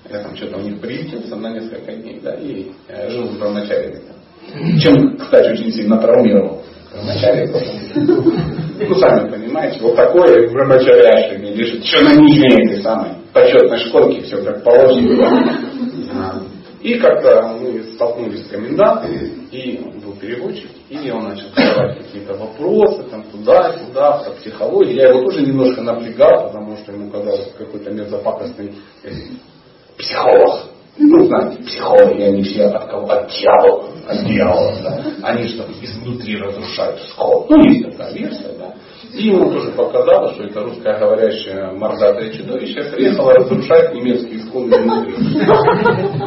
Я 0.10 0.22
там 0.22 0.36
что-то 0.36 0.58
у 0.58 0.62
них 0.62 0.80
приютился 0.80 1.36
на 1.36 1.52
несколько 1.52 1.92
дней, 1.92 2.20
да, 2.24 2.36
и 2.36 2.72
э, 2.88 3.10
жил 3.10 3.30
с 3.30 3.38
брамачариями. 3.38 4.02
Чем, 4.80 5.18
кстати, 5.18 5.52
очень 5.52 5.72
сильно 5.72 5.98
травмировал. 6.00 6.64
Брамачария 6.94 7.48
Ну, 7.96 8.96
сами 8.96 9.30
понимаете, 9.30 9.80
вот 9.82 9.96
такое 9.96 10.50
брамачаряши 10.50 11.36
лежит, 11.36 11.86
что 11.86 12.04
на 12.06 12.16
нижней 12.16 12.72
этой 12.72 12.82
самой 12.82 13.12
почетной 13.34 13.78
школке, 13.80 14.22
все 14.22 14.42
как 14.44 14.64
положено. 14.64 15.68
И 16.82 16.94
как-то 16.96 17.58
мы 17.60 17.84
столкнулись 17.96 18.46
с 18.46 18.50
комендантом, 18.50 19.12
и 19.52 19.82
переводчик, 20.20 20.70
и 20.90 21.12
он 21.12 21.30
начал 21.30 21.50
задавать 21.50 21.98
какие-то 21.98 22.34
вопросы, 22.36 23.04
там 23.10 23.24
туда-сюда, 23.24 24.24
про 24.24 24.32
психологию. 24.32 24.96
Я 24.96 25.10
его 25.10 25.24
тоже 25.24 25.46
немножко 25.46 25.82
напрягал, 25.82 26.48
потому 26.48 26.78
что 26.78 26.92
ему 26.92 27.10
казалось 27.10 27.52
какой-то 27.58 27.92
мерзопакостный 27.92 28.74
э, 29.04 29.10
психолог. 29.98 30.66
Ну, 30.98 31.26
знаете, 31.26 31.64
психологи, 31.64 32.22
они 32.22 32.44
все 32.44 32.66
от 32.66 32.90
кого? 32.90 33.10
От 33.10 33.30
дьявола, 33.30 33.86
от 34.08 34.26
дьявола, 34.26 34.76
да. 34.84 35.04
Они 35.24 35.48
там 35.54 35.68
изнутри 35.82 36.38
разрушают 36.38 37.00
скот. 37.10 37.50
Ну, 37.50 37.64
есть 37.64 37.92
такая 37.92 38.14
версия, 38.14 38.54
да. 38.58 38.74
И 39.14 39.28
ему 39.28 39.52
тоже 39.52 39.72
показалось, 39.72 40.36
что 40.36 40.44
это 40.44 40.62
русскоговорящая 40.62 41.72
мордатое 41.72 42.32
чудовище 42.32 42.92
приехало 42.92 43.34
разрушать 43.34 43.94
немецкий 43.94 44.38
исконный 44.38 44.78
изнутри. 44.78 45.16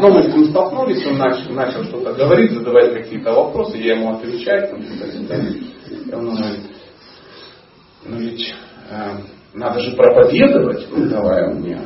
Но 0.00 0.10
мы 0.10 0.22
с 0.22 0.34
ним 0.34 0.46
столкнулись, 0.46 1.06
он 1.06 1.18
начал, 1.18 1.52
начал 1.52 1.84
что-то 1.84 2.12
говорить, 2.12 2.50
задавать 2.50 2.92
какие-то 2.92 3.32
вопросы, 3.32 3.76
я 3.76 3.94
ему 3.94 4.16
отвечаю, 4.16 4.68
и 4.68 6.12
он 6.12 6.34
говорит, 6.34 6.60
ну 8.04 8.16
ведь 8.16 8.54
э, 8.90 9.10
надо 9.54 9.78
же 9.78 9.96
проповедовать, 9.96 10.86
ну 10.90 11.08
давай 11.08 11.54
мне. 11.54 11.78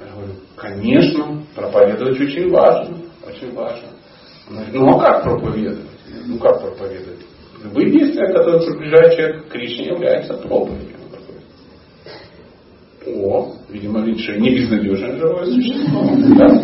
Я 0.00 0.14
говорю, 0.14 0.32
конечно, 0.56 1.42
проповедовать 1.54 2.18
очень 2.18 2.50
важно, 2.50 2.96
очень 3.26 3.52
важно. 3.54 3.88
Он 4.48 4.54
говорит, 4.54 4.74
ну 4.74 4.96
а 4.96 5.00
как 5.00 5.24
проповедовать? 5.24 5.90
Ну 6.24 6.38
как 6.38 6.60
проповедовать? 6.62 7.20
Любые 7.62 7.90
действия, 7.90 8.26
которые 8.26 8.60
приближают 8.60 9.14
человека 9.14 9.40
к 9.40 9.52
Кришне, 9.52 9.86
являются 9.86 10.34
проповедью. 10.34 10.96
О, 13.06 13.52
видимо, 13.68 14.00
видишь, 14.04 14.28
не 14.36 14.50
безнадежное 14.50 15.16
живое 15.16 15.46
существо. 15.46 16.10
Да? 16.38 16.62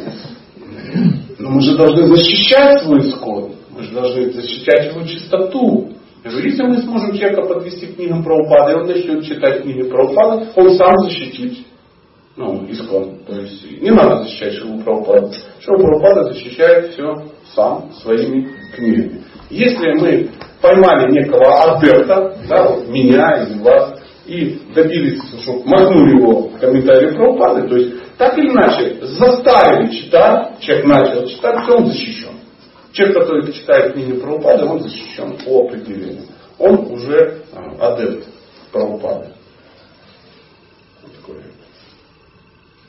Но 1.39 1.51
мы 1.51 1.61
же 1.61 1.77
должны 1.77 2.07
защищать 2.09 2.83
свой 2.83 3.01
исход. 3.01 3.53
Мы 3.71 3.83
же 3.85 3.93
должны 3.93 4.31
защищать 4.33 4.93
его 4.93 5.07
чистоту. 5.07 5.93
Если 6.25 6.63
мы 6.63 6.79
сможем 6.83 7.17
человека 7.17 7.43
подвести 7.43 7.87
к 7.87 7.97
книгам 7.97 8.25
Прабхупады, 8.25 8.73
и 8.73 8.75
он 8.75 8.87
начнет 8.89 9.25
читать 9.25 9.63
книги 9.63 9.83
Прабхупады, 9.83 10.49
он 10.57 10.71
сам 10.73 10.99
защитит 10.99 11.59
ну, 12.39 12.65
искон. 12.71 13.19
То 13.27 13.35
есть 13.35 13.83
не 13.83 13.91
надо 13.91 14.23
защищать 14.23 14.55
Шилу 14.55 14.81
Прабхупаду. 14.83 15.33
Шилу 15.61 15.79
Прабхупада 15.79 16.33
защищает 16.33 16.93
все 16.93 17.25
сам 17.55 17.91
своими 18.01 18.49
книгами. 18.75 19.25
Если 19.51 19.93
мы 19.99 20.31
поймали 20.63 21.13
некого 21.13 21.75
адепта, 21.75 22.37
да, 22.49 22.69
вот 22.69 22.89
меня 22.89 23.45
или 23.45 23.59
вас, 23.61 23.99
и 24.27 24.61
добились, 24.75 25.21
чтобы 25.43 25.65
махнули 25.65 26.19
его 26.19 26.49
в 26.49 26.59
комментарии 26.61 27.15
Прабхупады, 27.15 27.69
то 27.69 27.77
есть 27.77 27.95
так 28.17 28.39
или 28.39 28.51
иначе 28.51 28.99
заставили 29.03 29.91
читать, 29.91 30.61
человек 30.61 30.87
начал 30.87 31.27
читать, 31.27 31.65
все 31.65 31.77
он 31.77 31.87
защищен. 31.87 32.29
Человек, 32.93 33.19
который 33.19 33.53
читает 33.53 33.95
книги 33.95 34.13
Прабхупады, 34.13 34.65
он 34.65 34.81
защищен 34.81 35.37
по 35.45 35.67
определению. 35.67 36.23
Он 36.59 36.93
уже 36.93 37.43
а, 37.53 37.93
адепт 37.93 38.27
Прабхупады. 38.71 39.38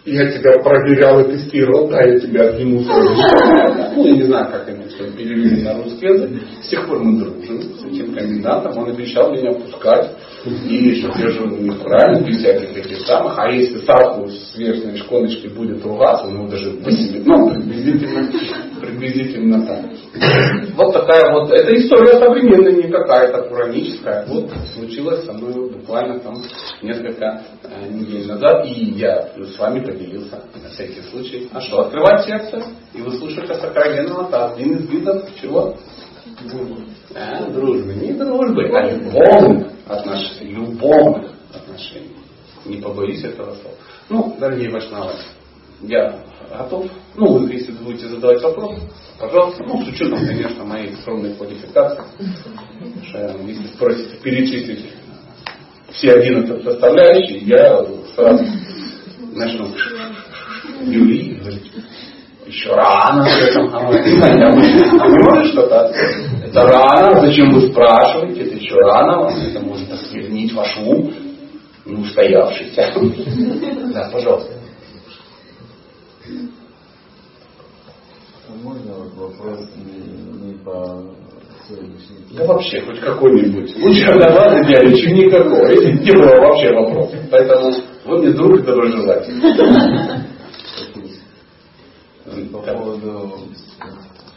Я 0.10 0.32
тебя 0.32 0.60
проверял 0.64 1.20
и 1.22 1.32
тестировал, 1.32 1.88
да, 1.88 2.02
я 2.02 2.20
тебя 2.20 2.50
отниму 2.50 2.82
Ну, 3.96 4.06
я 4.06 4.12
не 4.14 4.24
знаю, 4.24 4.52
как 4.52 4.68
они 4.68 4.88
все 4.88 5.12
перевели 5.12 5.62
на 5.62 5.76
русский 5.76 6.08
язык. 6.08 6.30
С 6.64 6.70
тех 6.70 6.88
пор 6.88 7.00
мы 7.00 7.20
дружим 7.20 7.62
с 7.62 7.86
этим 7.86 8.14
комендантом. 8.14 8.78
Он 8.78 8.90
обещал 8.90 9.32
меня 9.32 9.52
пускать. 9.52 10.12
И 10.46 10.96
что 10.96 11.12
я 11.20 11.32
живу 11.32 11.58
не 11.58 11.72
правильно, 11.72 12.26
без 12.26 12.38
всяких 12.38 12.76
этих 12.78 13.06
самых. 13.06 13.38
А 13.38 13.50
если 13.52 13.80
Саху 13.80 14.28
с 14.30 14.58
верхней 14.58 14.98
шконочки 14.98 15.48
будет 15.48 15.84
ругаться, 15.84 16.28
ну, 16.28 16.48
даже 16.48 16.72
8, 16.72 17.24
ну, 17.26 17.50
приблизительно, 17.50 18.32
приблизительно 18.80 19.66
так. 19.66 19.86
Вот 20.76 20.94
такая 20.94 21.34
вот, 21.34 21.52
это 21.52 21.76
история 21.76 22.18
современная, 22.20 22.72
не 22.72 22.90
какая-то 22.90 23.50
хроническая. 23.50 24.26
Вот 24.28 24.50
случилось 24.76 25.26
со 25.26 25.34
мной 25.34 25.70
буквально 25.72 26.20
там 26.20 26.36
несколько 26.82 27.42
э, 27.64 27.92
недель 27.92 28.28
назад. 28.28 28.66
И 28.66 28.92
я 28.96 29.30
с 29.38 29.60
вами 29.60 29.82
поделился 30.00 30.42
на 30.64 30.70
всякий 30.70 31.02
случай. 31.10 31.50
А 31.52 31.62
что, 31.62 31.82
открывать 31.82 32.26
сердце 32.26 32.64
и 32.94 33.02
выслушать 33.02 33.50
о 33.50 33.56
сокровенном, 33.56 34.28
это 34.28 34.54
один 34.54 34.78
из 34.78 34.90
видов 34.90 35.30
чего? 35.42 35.76
А, 37.16 37.50
дружбы. 37.50 37.94
Не 37.96 38.14
дружбы, 38.14 38.70
а 38.74 38.92
любовных 38.92 39.68
отношений. 39.88 40.52
Любовных 40.54 41.32
отношений. 41.54 42.16
Не 42.66 42.78
побоюсь 42.78 43.24
этого 43.24 43.56
слова. 43.56 43.76
Ну, 44.10 44.36
дорогие 44.40 44.70
Вашнавы, 44.70 45.14
я 45.82 46.24
готов. 46.58 46.88
Ну, 47.16 47.48
если 47.48 47.72
вы 47.74 47.86
будете 47.86 48.08
задавать 48.08 48.42
вопрос, 48.42 48.80
пожалуйста. 49.20 49.64
Ну, 49.66 49.84
с 49.84 49.88
учетом, 49.88 50.20
конечно, 50.26 50.64
моей 50.64 50.96
скромной 50.98 51.34
квалификации. 51.34 52.04
Если 53.46 53.68
спросите 53.76 54.18
перечислить 54.18 54.94
все 55.92 56.12
11 56.12 56.64
составляющих, 56.64 57.44
я 57.44 57.86
сразу 58.16 58.46
начну 59.34 59.68
Юрий 60.82 61.36
говорить, 61.36 61.72
еще 62.46 62.70
рано 62.74 63.24
говорить. 63.24 64.22
А 65.00 65.08
вы 65.08 65.24
можете 65.24 65.52
что-то? 65.52 65.94
Это 66.44 66.62
рано, 66.62 67.22
зачем 67.22 67.54
вы 67.54 67.70
спрашиваете? 67.70 68.42
Это 68.42 68.56
еще 68.56 68.76
рано, 68.76 69.30
это 69.30 69.60
может 69.60 69.92
осквернить 69.92 70.54
ваш 70.54 70.78
ум, 70.78 71.14
не 71.86 71.96
устоявшийся. 71.96 72.94
Да, 73.94 74.10
пожалуйста. 74.12 74.54
Можно 78.64 78.94
вопрос 79.16 79.60
не 79.78 80.54
по 80.64 81.04
да 82.32 82.46
вообще, 82.46 82.82
хоть 82.82 83.00
какой-нибудь. 83.00 83.76
Лучше 83.78 84.14
на 84.16 84.32
вас 84.32 84.66
идеале, 84.66 84.98
чем 84.98 85.14
никакой. 85.14 85.94
Не 85.94 86.12
было 86.12 86.40
вообще 86.42 86.74
вопроса. 86.74 87.18
Поэтому 87.30 87.74
вы 88.06 88.18
мне 88.20 88.32
друг 88.32 88.60
и 88.60 88.64
доброжелатель. 88.64 89.34
По 92.52 92.60
поводу 92.60 93.40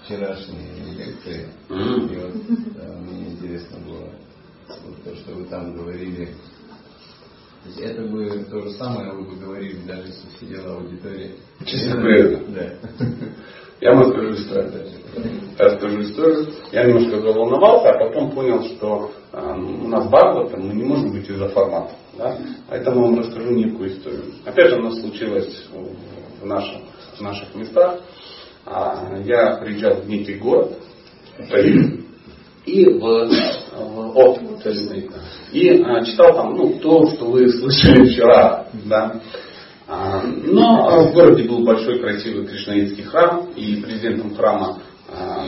вчерашние 0.04 0.68
лекции. 0.96 1.48
И 1.68 2.16
вот 2.16 2.34
э, 2.76 2.96
мне 3.00 3.32
интересно 3.32 3.78
было 3.86 4.08
вот 4.68 5.02
то, 5.04 5.16
что 5.16 5.34
вы 5.34 5.44
там 5.44 5.74
говорили. 5.74 6.26
То 7.62 7.68
есть 7.68 7.80
это 7.80 8.02
бы 8.02 8.44
то 8.50 8.60
же 8.60 8.70
самое 8.72 9.12
вы 9.12 9.24
бы 9.24 9.36
говорили, 9.36 9.78
даже 9.86 10.08
если 10.08 10.28
сидела 10.40 10.76
аудитория. 10.76 11.30
Чисто 11.64 11.96
преданных. 11.96 12.54
Да. 12.54 12.72
Я 13.80 13.94
вам 13.94 14.02
расскажу 14.02 14.34
историю. 14.34 14.72
Я 14.72 15.01
расскажу 15.58 16.02
историю. 16.02 16.48
Я 16.72 16.84
немножко 16.84 17.20
заволновался, 17.20 17.90
а 17.90 17.98
потом 17.98 18.30
понял, 18.32 18.62
что 18.64 19.12
э, 19.32 19.54
у 19.54 19.88
нас 19.88 20.06
Бхагавата, 20.06 20.56
мы 20.56 20.74
не 20.74 20.84
можем 20.84 21.12
быть 21.12 21.28
из-за 21.28 21.48
формата. 21.48 21.92
Да? 22.16 22.38
Поэтому 22.68 23.02
вам 23.02 23.18
расскажу 23.18 23.50
некую 23.50 23.90
историю. 23.90 24.24
Опять 24.44 24.70
же, 24.70 24.76
у 24.76 24.82
нас 24.82 25.00
случилось 25.00 25.68
в, 26.40 26.46
нашем, 26.46 26.82
в 27.16 27.20
наших 27.20 27.54
местах. 27.54 28.00
А, 28.64 29.18
я 29.24 29.56
приезжал 29.56 30.02
в 30.02 30.08
некий 30.08 30.34
город, 30.34 30.78
и 32.64 32.86
в, 32.86 33.00
в 33.00 34.18
от. 34.18 34.40
И 35.52 35.82
а, 35.82 36.04
читал 36.04 36.34
там 36.34 36.54
ну, 36.54 36.78
то, 36.80 37.06
что 37.08 37.26
вы 37.26 37.50
слышали 37.50 38.08
вчера. 38.08 38.66
Да? 38.84 39.20
А, 39.88 40.22
Но 40.22 41.08
в 41.08 41.12
городе 41.12 41.48
был 41.48 41.64
большой 41.64 41.98
красивый 41.98 42.46
кришнаитский 42.46 43.02
храм, 43.04 43.50
и 43.56 43.76
президентом 43.82 44.34
храма 44.34 44.78
а, 44.78 44.91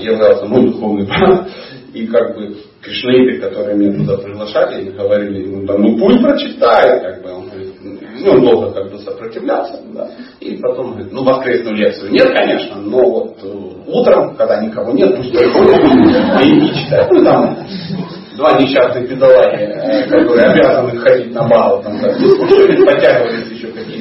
являлся 0.01 0.47
мой 0.47 0.67
духовный 0.67 1.07
брат. 1.07 1.49
И 1.93 2.09
как 2.09 2.35
бы 2.35 2.57
кришнаиты, 2.83 3.39
которые 3.39 3.77
меня 3.77 3.97
туда 3.99 4.17
приглашали, 4.19 4.91
говорили 4.91 5.47
ему, 5.47 5.65
да 5.65 5.79
ну 5.79 5.97
пусть 5.97 6.21
прочитает, 6.21 7.03
как 7.03 7.23
бы. 7.23 7.33
Он 7.33 7.49
говорит, 7.49 7.73
ну, 7.83 8.31
он 8.33 8.41
долго 8.45 8.73
как 8.73 8.91
бы 8.91 8.99
сопротивлялся, 8.99 9.81
да. 9.93 10.11
И 10.41 10.57
потом 10.57 10.93
говорит, 10.93 11.13
ну 11.13 11.23
воскресную 11.23 11.77
лекцию 11.77 12.11
нет, 12.11 12.29
конечно, 12.37 12.77
но 12.81 12.99
вот 12.99 13.37
э, 13.43 13.49
утром, 13.87 14.35
когда 14.35 14.61
никого 14.61 14.93
нет, 14.93 15.17
пусть 15.17 15.31
приходит 15.31 15.85
и, 16.45 16.67
и 16.67 16.75
читает. 16.75 17.09
Ну 17.13 17.25
там 17.25 17.59
два 18.37 18.59
несчастных 18.61 19.09
бедолаги, 19.09 19.63
э, 19.63 20.09
которые 20.09 20.51
обязаны 20.51 20.99
ходить 20.99 21.33
на 21.33 21.47
бал, 21.47 21.83
там, 21.83 21.99
так, 22.01 22.17
ну, 22.19 22.87
подтягивались 22.87 23.54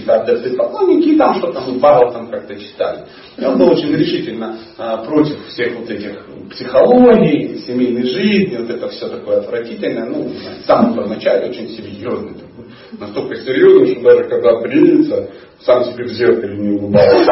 какие-то 0.03 0.21
адепты 0.21 0.55
поклонники, 0.55 1.09
и 1.09 1.17
там 1.17 1.35
что-то 1.35 1.61
там 1.61 1.79
бал 1.79 2.11
там 2.11 2.29
как-то 2.29 2.55
читали. 2.55 3.05
И 3.37 3.45
он 3.45 3.57
был 3.57 3.71
очень 3.71 3.93
решительно 3.95 4.57
а, 4.77 4.97
против 4.97 5.47
всех 5.47 5.77
вот 5.79 5.89
этих 5.89 6.25
психологий, 6.51 7.57
семейной 7.65 8.03
жизни, 8.03 8.57
вот 8.57 8.69
это 8.69 8.89
все 8.89 9.07
такое 9.07 9.39
отвратительное, 9.39 10.05
ну, 10.05 10.29
самом 10.65 11.09
начале 11.09 11.49
очень 11.49 11.69
серьезный 11.69 12.33
такой. 12.33 12.65
Настолько 12.99 13.35
серьезный, 13.35 13.95
что 13.95 14.01
даже 14.01 14.29
когда 14.29 14.59
брился, 14.59 15.29
сам 15.65 15.83
себе 15.85 16.03
в 16.05 16.09
зеркале 16.09 16.57
не 16.57 16.77
улыбался. 16.77 17.31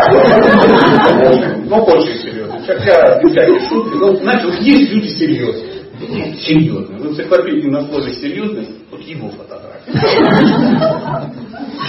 Ну, 1.71 1.77
очень 1.83 2.19
серьезный. 2.19 2.59
Хотя, 2.67 3.21
без 3.21 3.31
всяких 3.31 3.69
шутки, 3.69 3.95
но, 3.95 4.07
вот 4.07 4.55
есть 4.59 4.91
люди 4.91 5.07
серьезные. 5.07 5.70
Серьезные. 6.01 6.99
В 6.99 7.07
энциклопедии 7.07 7.69
на 7.69 7.85
слове 7.87 8.13
серьезность, 8.13 8.71
вот 8.89 9.01
его 9.01 9.29
фотография. 9.29 9.91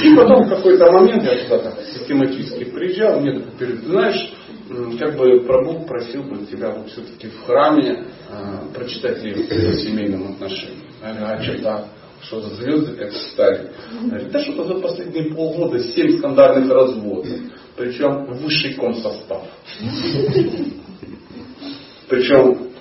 И 0.04 0.16
потом 0.16 0.44
в 0.44 0.48
какой-то 0.48 0.90
момент 0.92 1.22
я 1.24 1.44
туда 1.44 1.58
так 1.58 1.74
систематически 1.94 2.64
приезжал, 2.64 3.20
мне 3.20 3.38
такой 3.38 3.52
перед, 3.58 3.84
знаешь, 3.84 4.32
как 4.98 5.16
бы 5.16 5.40
Прабу 5.40 5.84
просил 5.86 6.22
бы 6.24 6.46
тебя 6.46 6.70
вот 6.70 6.90
все-таки 6.90 7.28
в 7.28 7.44
храме 7.44 8.04
э, 8.30 8.74
прочитать 8.74 9.22
лекцию 9.22 9.72
по 9.72 9.78
семейным 9.78 10.32
отношениям. 10.32 10.86
Я 11.02 11.14
говорю, 11.14 11.26
а 11.26 11.42
что 11.42 11.62
так? 11.62 11.86
Что 12.22 12.40
за 12.40 12.54
звезды 12.54 12.96
как 12.96 13.12
стали? 13.12 13.72
Говорит, 14.04 14.30
да 14.30 14.40
что-то 14.40 14.64
за 14.64 14.74
последние 14.80 15.34
полгода 15.34 15.80
семь 15.80 16.18
скандальных 16.18 16.70
разводов. 16.70 17.26
Причем 17.76 18.26
высший 18.26 18.74
комсостав. 18.74 19.42
Причем, 22.08 22.71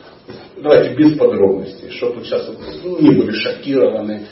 давайте 0.62 0.95
без 0.95 1.17
подробностей, 1.17 1.89
чтобы 1.91 2.24
сейчас 2.24 2.50
ну, 2.84 3.00
не 3.00 3.12
были 3.12 3.32
шокированы 3.32 4.28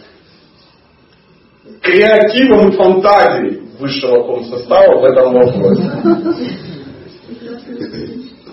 креативом 1.82 2.70
и 2.70 2.76
фантазией 2.76 3.62
высшего 3.80 4.24
комсостава 4.24 5.00
в 5.00 5.04
этом 5.06 5.34
вопросе. 5.34 5.92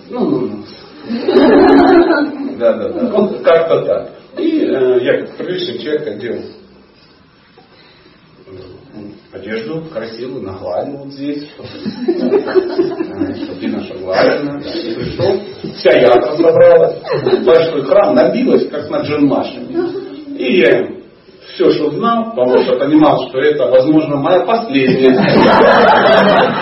Ну, 0.09 0.29
ну, 0.29 0.39
ну. 0.47 0.63
Да, 2.57 2.73
да, 2.73 2.89
да. 2.89 3.11
Вот 3.11 3.41
как-то 3.43 3.85
так. 3.85 4.11
И 4.39 4.61
э, 4.61 4.99
я 5.03 5.21
как 5.21 5.37
приличный 5.37 5.77
человек 5.79 6.07
одел 6.07 6.41
одежду 9.37 9.83
красивую, 9.91 10.43
нагладил 10.43 10.97
вот 10.97 11.13
здесь, 11.13 11.49
чтобы 11.53 11.67
наша 13.67 13.93
глажена. 13.95 14.59
И 14.59 14.95
пришел, 14.95 15.39
вся 15.75 15.91
ятра 15.97 16.35
собралась, 16.35 16.97
большой 17.45 17.83
храм 17.85 18.15
набилась, 18.15 18.67
как 18.69 18.89
на 18.89 19.01
джинмаше. 19.01 19.59
И 20.37 20.59
я 20.59 20.79
им 20.79 20.97
все, 21.53 21.69
что 21.71 21.91
знал, 21.91 22.31
потому 22.31 22.57
что 22.59 22.77
понимал, 22.77 23.29
что 23.29 23.39
это, 23.39 23.65
возможно, 23.67 24.17
моя 24.17 24.41
последняя 24.41 25.09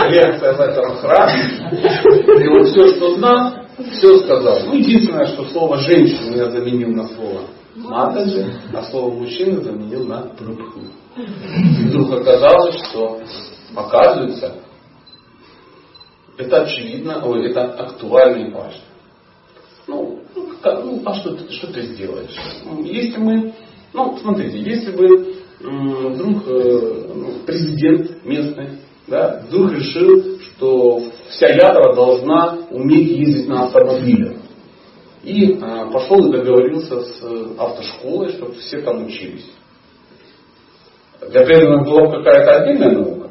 лекция 0.09 0.53
в 0.53 0.61
этом 0.61 0.95
храме. 0.97 1.33
И 1.71 2.47
вот 2.47 2.67
все, 2.67 2.87
что 2.95 3.15
знал, 3.15 3.53
все 3.91 4.19
сказал. 4.19 4.59
Ну, 4.67 4.75
единственное, 4.75 5.25
что 5.25 5.43
слово 5.45 5.77
женщина 5.79 6.35
я 6.35 6.49
заменил 6.49 6.89
на 6.89 7.07
слово 7.07 7.41
матаджи, 7.75 8.53
а 8.73 8.83
слово 8.83 9.13
мужчина 9.13 9.61
заменил 9.61 10.05
на 10.05 10.21
прабху. 10.21 10.81
И 11.17 11.87
вдруг 11.87 12.11
оказалось, 12.13 12.75
что 12.89 13.21
оказывается, 13.75 14.55
это 16.37 16.63
очевидно, 16.63 17.21
ой, 17.25 17.49
это 17.49 17.63
актуально 17.73 18.47
и 18.47 18.51
важно. 18.51 18.81
Ну, 19.87 20.19
ну, 20.35 20.47
как, 20.61 20.83
ну 20.83 21.01
а 21.05 21.13
что, 21.15 21.35
ты- 21.35 21.51
что 21.53 21.67
ты 21.71 21.83
сделаешь? 21.83 22.35
Ну, 22.65 22.83
Если 22.83 23.17
мы, 23.17 23.53
ну, 23.93 24.17
смотрите, 24.21 24.59
если 24.59 24.91
бы 24.91 25.35
вдруг 25.59 26.43
э, 26.47 27.11
ну, 27.15 27.33
президент 27.45 28.25
местный, 28.25 28.79
да, 29.07 29.43
вдруг 29.47 29.71
решил, 29.73 30.39
что 30.39 31.03
вся 31.29 31.47
ядра 31.49 31.93
должна 31.93 32.57
уметь 32.71 33.11
ездить 33.11 33.47
на 33.47 33.65
автомобилях. 33.65 34.37
И 35.25 35.53
э, 35.53 35.91
пошел 35.91 36.23
и 36.27 36.31
договорился 36.31 37.01
с 37.01 37.23
э, 37.23 37.45
автошколой, 37.57 38.29
чтобы 38.33 38.53
все 38.53 38.81
там 38.81 39.07
учились. 39.07 39.51
Для 41.31 41.43
преданных 41.43 41.83
была 41.83 42.05
бы 42.05 42.23
какая-то 42.23 42.51
отдельная 42.51 42.91
наука. 42.91 43.29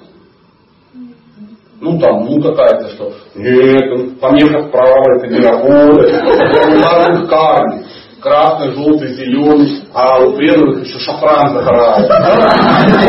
Ну 1.81 1.99
там, 2.01 2.25
ну 2.25 2.43
какая-то, 2.43 2.89
что 2.89 3.13
нет, 3.37 3.85
ну, 3.91 4.11
помеха 4.17 4.67
вправо, 4.67 5.19
это 5.19 5.27
не 5.29 5.39
работает, 5.39 6.25
ударных 6.25 7.29
камень, 7.29 7.85
красный, 8.21 8.73
желтый, 8.73 9.15
зеленый, 9.15 9.83
а 9.93 10.19
у 10.19 10.33
преданных 10.33 10.85
еще 10.85 10.99
шафран 10.99 11.53
загорает. 11.53 12.07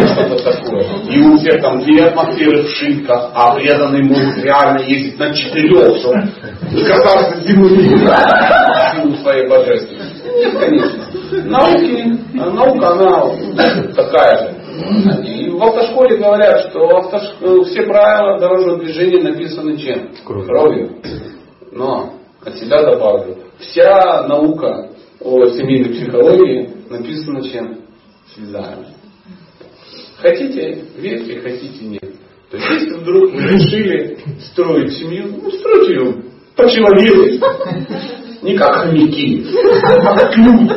Что-то 0.10 0.43
такое. 0.43 0.86
И 1.10 1.21
у 1.21 1.38
всех 1.38 1.62
там 1.62 1.80
две 1.80 2.06
атмосферы 2.06 2.63
в 2.63 2.69
шинках, 2.69 3.32
а 3.34 3.56
преданные 3.56 4.04
могут 4.04 4.38
реально 4.43 4.82
ездить 4.82 5.17
на 5.17 5.34
четырех, 5.34 5.98
чтобы 5.98 6.86
касаться 6.86 7.41
земли 7.48 7.78
в 7.78 7.82
силу 7.82 8.08
своей 9.26 9.48
божественности. 9.48 10.28
Нет, 10.28 10.60
конечно. 10.60 11.50
Науки, 11.50 12.20
наука, 12.34 12.88
она 12.90 13.94
такая 13.96 14.38
же. 14.38 15.26
И 15.28 15.50
в 15.50 15.64
автошколе 15.64 16.18
говорят, 16.18 16.70
что 16.70 17.00
автош- 17.00 17.64
все 17.66 17.84
правила 17.84 18.40
дорожного 18.40 18.80
движения 18.80 19.24
написаны 19.24 19.78
чем? 19.78 20.12
Кровью. 20.24 20.98
Но 21.72 22.14
от 22.44 22.56
себя 22.58 22.84
добавлю. 22.84 23.38
Вся 23.58 24.28
наука 24.28 24.90
о 25.20 25.46
семейной 25.48 25.90
психологии 25.96 26.70
написана 26.90 27.42
чем? 27.42 27.80
Слезами. 28.36 28.88
Хотите, 30.22 30.84
верьте, 30.98 31.40
хотите, 31.40 31.86
нет. 31.86 32.04
То 32.52 32.58
есть, 32.58 32.70
если 32.70 32.94
вдруг 33.00 33.32
вы 33.32 33.42
решили 33.42 34.18
строить 34.52 34.94
семью, 34.94 35.34
ну, 35.42 35.50
стройте 35.52 35.94
ее 35.94 36.16
по-человечески. 36.56 37.42
Не 38.45 38.55
как 38.55 38.75
хомяки, 38.75 39.43
а 39.84 40.15
как 40.19 40.38
люди. 40.38 40.73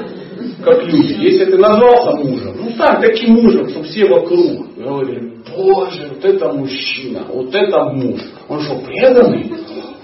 Как 0.65 0.85
люди. 0.85 1.17
Если 1.21 1.45
ты 1.45 1.59
назвался 1.59 2.17
мужем, 2.17 2.57
ну 2.57 2.71
стань 2.71 3.03
таким 3.03 3.35
мужем, 3.35 3.69
чтобы 3.69 3.85
все 3.85 4.07
вокруг 4.07 4.75
говорили, 4.75 5.35
боже, 5.55 6.09
вот 6.09 6.25
это 6.25 6.51
мужчина, 6.51 7.27
вот 7.29 7.55
это 7.55 7.85
муж. 7.91 8.23
Он 8.49 8.63
что, 8.63 8.79
преданный? 8.79 9.53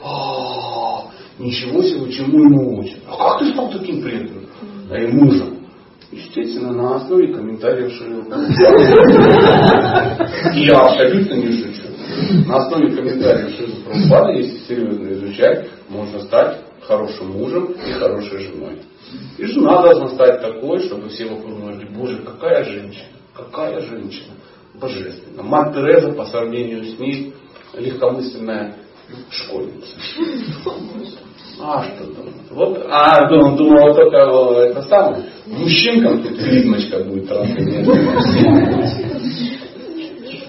А, 0.04 1.04
Ничего 1.38 1.82
себе, 1.82 2.12
чему 2.12 2.38
ему 2.38 2.80
учат. 2.80 2.98
А 3.08 3.16
как 3.16 3.38
ты 3.38 3.52
стал 3.52 3.70
таким 3.70 4.02
преданным? 4.02 4.46
А 4.90 4.98
и 4.98 5.06
мужем. 5.06 5.56
Естественно, 6.12 6.70
на 6.70 6.96
основе 6.96 7.32
комментариев 7.32 7.92
Шрилка. 7.92 8.40
Я 10.54 10.80
абсолютно 10.80 11.34
не 11.34 11.52
шучу. 11.52 11.88
На 12.46 12.56
основе 12.56 12.94
комментариев 12.94 13.56
Шрилка 13.56 14.30
если 14.32 14.58
серьезно 14.68 15.08
изучать, 15.14 15.66
можно 15.88 16.20
стать 16.20 16.58
хорошим 16.86 17.32
мужем 17.32 17.72
и 17.72 17.92
хорошей 17.92 18.40
женой. 18.40 18.78
И 19.38 19.44
жена 19.44 19.82
должна 19.82 20.08
стать 20.08 20.40
такой, 20.40 20.80
чтобы 20.80 21.08
все 21.08 21.26
вокруг 21.26 21.58
говорили, 21.60 21.88
боже, 21.94 22.18
какая 22.18 22.64
женщина, 22.64 23.06
какая 23.34 23.80
женщина, 23.80 24.34
божественная. 24.74 25.44
Мать 25.44 25.74
Тереза 25.74 26.12
по 26.12 26.24
сравнению 26.26 26.84
с 26.84 26.98
ней 26.98 27.34
легкомысленная 27.74 28.76
школьница. 29.30 29.96
А 31.60 31.84
что 31.84 32.06
там? 32.06 32.26
Вот, 32.50 32.84
а, 32.90 33.28
думал, 33.28 33.56
думал 33.56 33.94
только 33.94 34.16
это 34.16 34.82
самое, 34.82 35.24
мужчинкам 35.46 36.22
тут 36.22 36.36
клизмочка 36.36 37.04
будет 37.04 37.26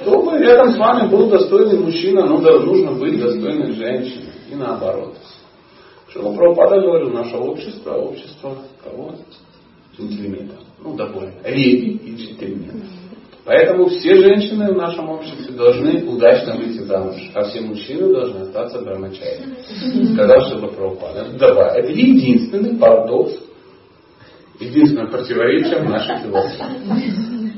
Чтобы 0.01 0.37
рядом 0.39 0.71
с 0.71 0.77
вами 0.77 1.09
был 1.09 1.29
достойный 1.29 1.79
мужчина, 1.79 2.25
ну 2.25 2.39
нужно 2.39 2.91
быть 2.93 3.19
достойной 3.19 3.73
женщиной. 3.73 4.25
И 4.51 4.55
наоборот. 4.55 5.15
Что 6.15 6.33
Прабхупада 6.33 6.79
говорил, 6.79 7.11
наше 7.11 7.35
общество, 7.35 7.95
общество 7.95 8.57
кого? 8.81 9.15
Джентльменов. 9.97 10.59
Ну, 10.81 10.95
довольно. 10.95 11.33
Леди 11.43 11.89
и 11.89 12.15
джентльменов. 12.15 12.87
Поэтому 13.43 13.87
все 13.89 14.15
женщины 14.15 14.73
в 14.73 14.77
нашем 14.77 15.09
обществе 15.09 15.53
должны 15.53 16.05
удачно 16.05 16.55
выйти 16.55 16.83
замуж, 16.83 17.15
а 17.33 17.43
все 17.43 17.59
мужчины 17.59 18.13
должны 18.13 18.43
остаться 18.43 18.79
брамачари. 18.79 19.41
Сказал 20.13 20.49
Шила 20.49 20.67
Прабхупада. 20.67 21.31
Давай. 21.37 21.79
Это 21.79 21.91
единственный 21.91 22.77
парадокс, 22.79 23.33
единственное 24.61 25.07
противоречие 25.07 25.81
в 25.81 25.89
нашей 25.89 26.17
философии. 26.19 27.51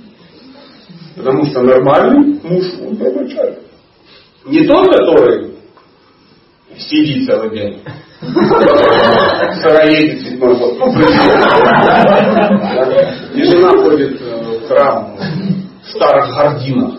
Потому 1.16 1.46
что 1.46 1.62
нормальный 1.62 2.40
муж, 2.42 2.66
он 2.84 2.96
брамачари. 2.96 3.60
Не 4.46 4.66
тот, 4.66 4.88
который 4.88 5.52
сидит 6.76 7.28
целый 7.28 7.52
день. 7.52 7.82
Сыроедет 9.62 10.22
седьмой 10.22 10.56
год. 10.56 10.74
И 13.34 13.44
жена 13.44 13.70
ходит 13.84 14.20
э, 14.20 14.26
в 14.64 14.68
храм 14.68 15.16
старых 15.84 16.36
гординах. 16.36 16.94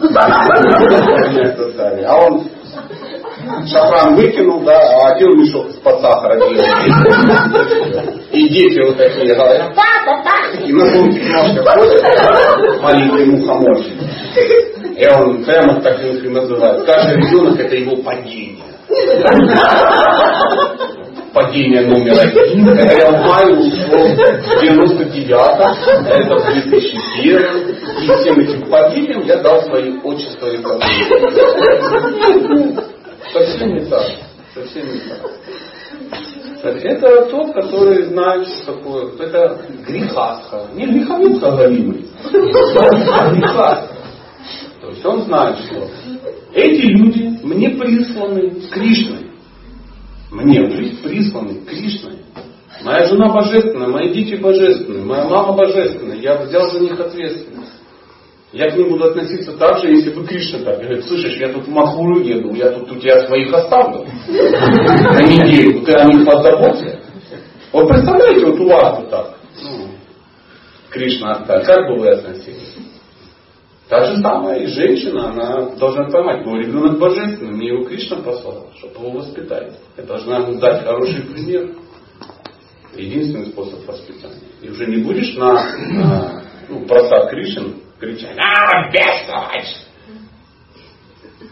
А 2.07 2.17
он 2.25 2.45
шафран 3.67 4.15
выкинул, 4.15 4.61
да, 4.63 4.79
а 4.79 5.13
один 5.15 5.41
мешок 5.41 5.69
из-под 5.71 6.01
сахара 6.01 6.39
И 8.33 8.49
дети 8.49 8.87
вот 8.87 8.97
такие 8.97 9.35
говорят, 9.35 9.73
и 10.65 10.73
на 10.73 10.87
зонтик 10.87 11.23
немножко 11.25 11.63
ходят, 11.73 12.83
маленький 12.83 13.25
мухоморчик. 13.25 13.95
И 14.97 15.07
он 15.07 15.45
прямо 15.45 15.81
так 15.81 16.01
и 16.03 16.29
называет. 16.29 16.85
Каждый 16.87 17.17
ребенок 17.17 17.59
это 17.61 17.75
его 17.77 17.97
падение. 18.03 18.65
Падение 21.33 21.83
номер 21.83 22.19
один. 22.21 22.67
Я 22.67 23.11
в 23.11 23.27
мае 23.27 23.55
ушел 23.55 23.99
в 23.99 24.63
99-м, 24.63 26.07
это 26.07 26.35
в 26.37 26.45
2001 26.53 27.43
И 28.03 28.07
всем 28.07 28.41
этим 28.41 28.63
падениям 28.71 29.23
я 29.27 29.37
дал 29.39 29.63
свои 29.63 29.99
отчества 29.99 30.51
рекламировать. 30.51 30.89
Совсем 33.33 33.75
не 33.75 33.85
так. 33.87 34.07
Совсем 34.55 34.87
не 34.87 35.01
так. 35.01 35.31
Это 36.63 37.27
тот, 37.27 37.53
который 37.53 38.05
знает, 38.07 38.49
что 38.49 38.73
такое. 38.73 39.13
Это 39.21 39.61
грехатха. 39.87 40.67
Не 40.75 40.87
греховица 40.87 41.51
галимый, 41.53 42.07
а. 43.57 43.87
То 44.81 44.89
есть 44.89 45.05
он 45.05 45.23
знает, 45.23 45.57
что 45.59 45.89
эти 46.55 46.87
люди 46.87 47.39
мне 47.43 47.71
присланы 47.71 48.51
Кришной. 48.71 49.28
Мне 50.31 50.63
в 50.67 50.73
жизнь 50.73 51.03
присланы 51.03 51.61
Кришной. 51.65 52.19
Моя 52.85 53.07
жена 53.07 53.29
божественная, 53.33 53.89
мои 53.89 54.13
дети 54.13 54.35
божественные, 54.35 55.05
моя 55.05 55.25
мама 55.25 55.55
божественная. 55.55 56.17
Я 56.17 56.37
взял 56.37 56.71
за 56.71 56.81
них 56.81 57.01
ответственность. 57.01 57.73
Я 58.53 58.71
к 58.71 58.77
ним 58.77 58.91
буду 58.91 59.05
относиться 59.05 59.53
так 59.59 59.79
же, 59.79 59.89
если 59.89 60.11
бы 60.11 60.27
Кришна 60.27 60.61
так 60.61 60.81
говорит, 60.81 61.05
слышишь, 61.05 61.37
я 61.37 61.53
тут 61.53 61.67
в 61.67 61.71
Махуру 61.71 62.21
еду, 62.21 62.55
я 62.55 62.71
тут 62.71 62.91
у 62.91 62.97
тебя 62.97 63.27
своих 63.27 63.53
оставлю 63.53 64.07
на 64.27 65.23
неделю, 65.23 65.83
ты 65.85 65.93
о 65.93 66.05
них 66.07 66.25
позаботься. 66.25 67.01
Вот 67.73 67.89
представляете, 67.89 68.47
вот 68.47 68.61
у 68.61 68.69
вас 68.69 68.99
вот 69.01 69.11
так, 69.11 69.39
ну, 69.63 69.89
Кришна 70.89 71.33
оставит, 71.33 71.67
как 71.67 71.89
бы 71.89 71.99
вы 71.99 72.09
относились? 72.09 72.78
Так 73.89 74.05
же 74.05 74.21
самое 74.21 74.65
и 74.65 74.67
женщина, 74.67 75.31
она 75.31 75.71
должна 75.77 76.05
понимать, 76.05 76.45
мой 76.45 76.61
ребенок 76.63 76.99
божественный, 76.99 77.53
мне 77.53 77.69
его 77.69 77.85
Кришна 77.85 78.19
послал, 78.19 78.69
чтобы 78.77 79.07
его 79.07 79.19
воспитать. 79.19 79.79
Я 79.97 80.05
должна 80.05 80.39
ему 80.39 80.61
дать 80.61 80.85
хороший 80.85 81.23
пример. 81.23 81.75
Единственный 82.95 83.47
способ 83.47 83.87
воспитания. 83.87 84.35
И 84.61 84.69
уже 84.69 84.87
не 84.87 85.03
будешь 85.03 85.35
на, 85.37 85.55
на 85.77 86.43
ну, 86.69 86.85
просад 86.85 87.31
Кришин 87.31 87.77
кричать, 87.99 88.37
а, 88.37 88.91
бестолочь! 88.91 89.75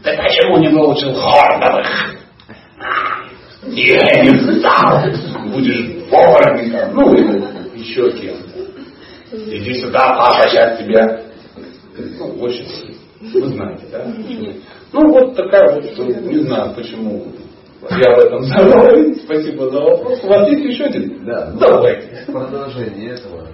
Ты 0.03 0.17
почему 0.17 0.59
не 0.59 0.69
выучил 0.69 1.13
гордовых? 1.15 2.17
Я 3.69 4.25
не 4.25 4.39
знал! 4.41 5.07
Будешь 5.53 6.07
дворником, 6.07 6.95
ну 6.95 7.15
или 7.15 7.79
еще 7.79 8.11
кем-то. 8.11 8.57
Иди 9.33 9.75
сюда, 9.81 10.17
папа 10.17 10.49
сейчас 10.49 10.79
тебя 10.79 11.26
ну, 11.99 12.41
очень, 12.41 12.67
вы 13.21 13.49
знаете, 13.49 13.87
да? 13.91 14.15
Ну, 14.93 15.09
вот 15.09 15.35
такая 15.35 15.75
вот, 15.75 15.99
не 16.25 16.41
знаю, 16.41 16.75
почему 16.75 17.33
я 17.91 18.13
об 18.13 18.19
этом 18.21 18.45
задал. 18.45 19.15
Спасибо 19.25 19.71
за 19.71 19.81
вопрос. 19.81 20.25
У 20.25 20.29
вас 20.29 20.49
есть 20.51 20.65
еще 20.65 20.85
один? 20.85 21.25
Да. 21.25 21.51
Ну, 21.53 21.61
Давайте. 21.61 22.25
Продолжение 22.27 23.11
этого. 23.13 23.49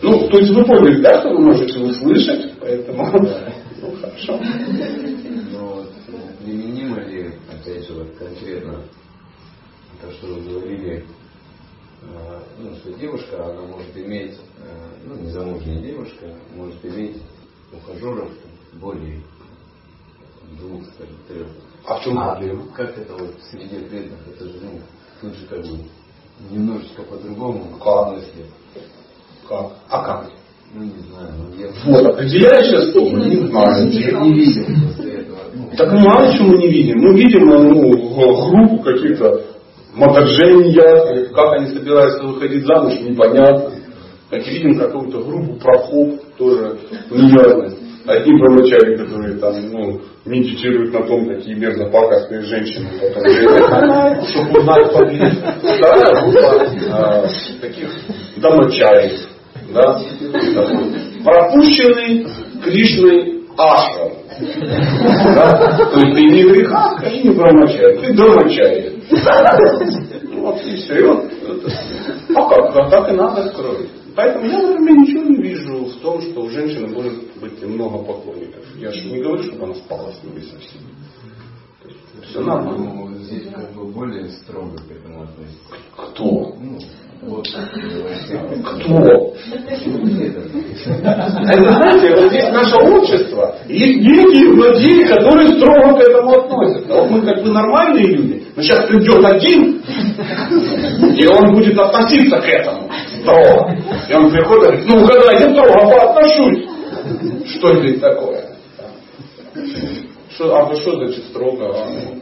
Ну, 0.00 0.28
то 0.28 0.38
есть 0.38 0.52
вы 0.52 0.64
поняли, 0.64 1.02
да, 1.02 1.20
что 1.20 1.30
вы 1.30 1.40
можете 1.40 1.78
услышать, 1.78 2.54
поэтому... 2.60 3.20
Да. 3.24 3.52
Ну, 3.80 3.92
хорошо. 4.00 4.40
Ну, 5.50 5.66
вот, 5.66 5.92
применимо 6.44 7.00
ли, 7.00 7.32
опять 7.48 7.86
же, 7.86 7.94
вот 7.94 8.10
конкретно 8.16 8.82
то, 10.00 10.12
что 10.12 10.26
вы 10.28 10.40
говорили, 10.42 11.04
э, 12.02 12.40
ну, 12.60 12.74
что 12.76 12.92
девушка, 12.92 13.44
она 13.44 13.62
может 13.62 13.96
иметь, 13.96 14.34
э, 14.34 15.04
ну, 15.04 15.16
незамужняя 15.16 15.80
девушка, 15.80 16.26
может 16.54 16.84
иметь 16.84 17.16
ухажеров 17.72 18.30
более 18.74 19.20
двух, 20.58 20.82
скажем, 20.94 21.16
трех. 21.28 21.46
А 21.86 21.98
в 21.98 22.04
чем 22.04 22.18
а 22.18 22.34
проблема? 22.34 22.66
Как 22.74 22.96
это 22.98 23.12
вот 23.14 23.34
среди 23.50 23.76
преданных, 23.76 24.20
это 24.34 24.44
же, 24.44 24.54
ну, 24.62 24.80
тут 25.20 25.34
же 25.34 25.46
как 25.46 25.60
бы 25.60 25.78
немножечко 26.50 27.02
по-другому. 27.02 27.78
Как? 27.82 28.18
Как? 29.48 29.72
А 29.88 30.04
как? 30.04 30.30
Ну, 30.74 30.84
не 30.84 31.02
знаю. 31.10 31.32
Ну, 31.38 31.58
я... 31.58 31.68
Вот, 31.86 32.06
определяющее 32.14 32.92
слово, 32.92 33.16
не 33.16 33.48
знаю. 33.48 33.90
Я 33.90 34.20
не 34.20 34.32
видел 34.34 34.88
после 34.88 35.12
этого. 35.12 35.38
Ну, 35.54 35.70
так 35.76 35.92
мало 35.92 36.32
чего 36.34 36.48
мы 36.48 36.58
не 36.58 36.68
видим. 36.68 36.98
Мы 36.98 37.18
видим 37.18 37.46
ну, 37.46 38.50
группу 38.50 38.82
каких-то 38.82 39.46
мотожения, 39.94 41.28
как 41.32 41.52
они 41.54 41.74
собираются 41.74 42.22
выходить 42.22 42.66
замуж, 42.66 43.00
непонятно. 43.00 43.72
Как 44.28 44.46
видим 44.46 44.78
какую-то 44.78 45.22
группу 45.22 45.54
прохов, 45.54 46.20
тоже 46.38 46.78
неясность. 47.10 47.78
Одни 48.06 48.38
промычали, 48.38 48.96
которые 48.96 49.36
там, 49.36 49.54
ну, 49.70 50.00
медитируют 50.24 50.94
на 50.94 51.06
том, 51.06 51.26
какие 51.26 51.54
мерзопакостные 51.56 52.40
женщины. 52.42 52.88
Потом, 53.00 54.24
чтобы 54.24 54.58
узнать 54.60 54.92
поближе. 54.94 55.30
Вторая 55.60 56.22
группа 56.22 56.66
а, 56.90 57.26
таких 57.60 57.90
домочаев. 58.36 59.28
Да? 59.74 60.00
Пропущенный 61.22 62.26
Кришной 62.64 63.44
ашрам. 63.58 64.12
Да? 65.34 65.76
То 65.76 66.00
есть 66.00 66.14
ты 66.14 66.22
не 66.22 66.42
греха, 66.44 66.96
и 67.04 67.28
не 67.28 67.34
промочай, 67.34 67.98
ты 67.98 68.14
домочай. 68.14 68.92
Вот 70.34 70.64
и 70.64 70.76
все. 70.76 70.98
И 70.98 71.02
вот, 71.02 71.24
а 72.34 72.48
как? 72.48 72.76
А 72.76 72.90
так 72.90 73.10
и 73.10 73.14
надо 73.14 73.42
строить. 73.50 73.97
Поэтому 74.18 74.46
я, 74.46 74.58
например, 74.58 74.98
ничего 74.98 75.22
не 75.22 75.36
вижу 75.36 75.84
в 75.84 76.00
том, 76.00 76.20
что 76.20 76.40
у 76.42 76.50
женщины 76.50 76.88
может 76.88 77.38
быть 77.40 77.62
много 77.62 77.98
поклонников. 77.98 78.64
Я 78.74 78.90
же 78.90 79.08
не 79.08 79.20
говорю, 79.22 79.44
чтобы 79.44 79.66
она 79.66 79.74
спала 79.76 80.10
с 80.10 80.20
ними 80.24 80.40
совсем. 80.40 80.80
Все 82.28 82.40
нормально. 82.40 82.94
Ну, 82.94 83.14
здесь 83.18 83.44
как 83.54 83.72
бы 83.74 83.84
более 83.84 84.28
строго 84.30 84.76
к 84.76 84.90
этому 84.90 85.22
относится. 85.22 85.76
Кто? 85.96 86.52
Ну, 86.58 86.78
вот, 87.22 87.46
Кто? 87.46 89.34
Это, 90.96 91.70
знаете, 91.70 92.16
вот 92.16 92.32
здесь 92.32 92.50
наше 92.50 92.74
общество. 92.74 93.56
Есть 93.68 94.00
некие 94.00 94.52
злодеи, 94.52 95.06
которые 95.14 95.48
строго 95.56 95.96
к 95.96 96.00
этому 96.00 96.32
относятся. 96.32 96.92
Вот 96.92 97.10
мы 97.10 97.22
как 97.22 97.44
бы 97.44 97.52
нормальные 97.52 98.06
люди. 98.16 98.42
Но 98.56 98.62
сейчас 98.62 98.84
придет 98.88 99.24
один, 99.24 99.80
и 101.14 101.26
он 101.28 101.54
будет 101.54 101.78
относиться 101.78 102.40
к 102.40 102.48
этому 102.48 102.87
строго. 103.20 103.76
И 104.08 104.14
он 104.14 104.30
приходит 104.30 104.64
и 104.64 104.86
говорит, 104.86 104.86
ну 104.88 105.02
угадайте 105.02 105.52
строго 105.52 105.90
поотношусь. 105.90 106.68
Что 107.46 107.80
здесь 107.80 108.00
такое? 108.00 108.44
Что, 110.30 110.56
а 110.56 110.76
что 110.76 110.96
значит 110.96 111.24
строго? 111.24 111.74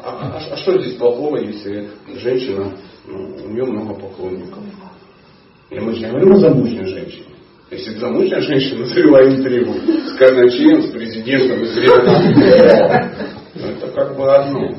А, 0.03 0.39
а, 0.39 0.43
а 0.53 0.57
что 0.57 0.81
здесь 0.81 0.95
плохого, 0.95 1.37
если 1.37 1.91
женщина, 2.15 2.73
ну, 3.07 3.37
у 3.45 3.49
нее 3.51 3.65
много 3.65 3.95
поклонников? 3.95 4.63
И 5.71 5.79
мы 5.81 5.93
же 5.93 6.01
не 6.01 6.07
говорим 6.07 6.33
о 6.33 6.37
замужней 6.39 6.87
женщине. 6.87 7.27
Если 7.71 7.99
замужняя 7.99 8.41
женщина 8.41 8.87
завела 8.87 9.25
интригу 9.25 9.75
с 9.75 10.17
казначеем, 10.17 10.83
с 10.83 10.91
президентом, 10.93 11.67
с 11.67 11.75
временным, 11.75 13.15
ну, 13.55 13.67
это 13.67 13.89
как 13.89 14.17
бы 14.17 14.35
одно. 14.35 14.71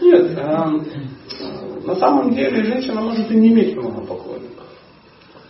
Нет, 0.00 0.30
э, 0.36 1.84
на 1.84 1.94
самом 1.96 2.34
деле 2.34 2.64
женщина 2.64 3.02
может 3.02 3.30
и 3.30 3.34
не 3.34 3.48
иметь 3.50 3.76
много 3.76 4.00
поклонников. 4.00 4.31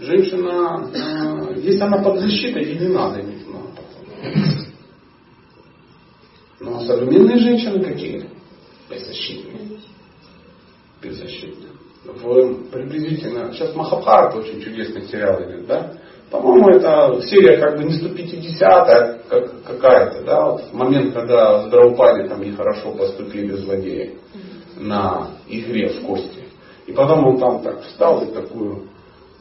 Женщина, 0.03 0.91
э, 0.93 1.61
если 1.61 1.81
она 1.81 2.03
под 2.03 2.19
защитой, 2.19 2.65
ей 2.65 2.79
не 2.79 2.89
надо 2.89 3.21
иметь 3.21 3.47
много 3.47 3.69
поклонников. 3.69 4.67
Но 6.59 6.81
современные 6.81 7.39
женщины 7.39 7.85
какие? 7.85 8.29
Беззащитные. 8.91 9.79
Беззащитные. 11.01 11.71
В, 12.05 12.71
приблизительно, 12.71 13.53
сейчас 13.53 13.77
Махабхарат 13.77 14.35
очень 14.35 14.61
чудесный 14.61 15.03
сериал 15.03 15.41
идет, 15.45 15.67
да? 15.67 15.95
По-моему, 16.31 16.71
это 16.71 17.23
серия 17.23 17.59
как 17.59 17.77
бы 17.77 17.85
не 17.85 17.93
150 17.93 18.63
а 18.63 19.19
как, 19.29 19.63
какая-то, 19.63 20.25
да, 20.25 20.51
вот 20.51 20.73
момент, 20.73 21.15
когда 21.15 21.63
с 21.63 21.71
Драупади 21.71 22.27
там 22.27 22.43
нехорошо 22.43 22.91
поступили 22.93 23.55
злодеи 23.55 24.19
на 24.77 25.29
игре 25.47 25.91
в 25.91 26.07
кости. 26.07 26.43
И 26.89 26.93
потом 26.93 27.25
он 27.25 27.39
там 27.39 27.63
так 27.63 27.83
встал 27.83 28.25
и 28.25 28.33
такую 28.33 28.89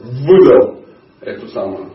выдал 0.02 0.84
эту 1.20 1.48
самую 1.48 1.92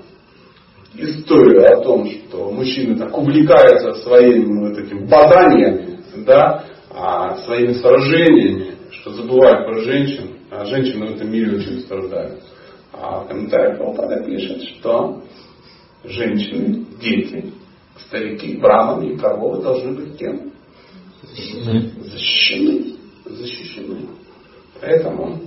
историю 0.95 1.65
о 1.73 1.83
том, 1.83 2.09
что 2.09 2.51
мужчины 2.51 2.97
так 2.97 3.15
увлекаются 3.17 3.93
своими 3.95 4.69
вот 4.69 4.77
этими 4.77 5.05
баданиями, 5.05 5.99
да, 6.25 6.65
а 6.89 7.37
своими 7.37 7.73
сражениями, 7.73 8.75
что 8.91 9.11
забывают 9.11 9.67
про 9.67 9.79
женщин, 9.81 10.37
а 10.49 10.65
женщины 10.65 11.07
в 11.07 11.15
этом 11.15 11.31
мире 11.31 11.57
очень 11.57 11.81
страдают. 11.81 12.41
А 12.93 13.19
в 13.19 13.27
комментариях 13.27 13.77
Прабхупада 13.77 14.23
пишет, 14.23 14.63
что 14.63 15.21
женщины, 16.03 16.85
дети, 16.99 17.51
старики, 18.07 18.57
браманы 18.57 19.11
и 19.11 19.17
коровы 19.17 19.61
должны 19.61 19.93
быть 19.93 20.17
кем? 20.17 20.51
Защищены. 21.21 22.95
Защищены. 23.25 24.07
Поэтому 24.81 25.39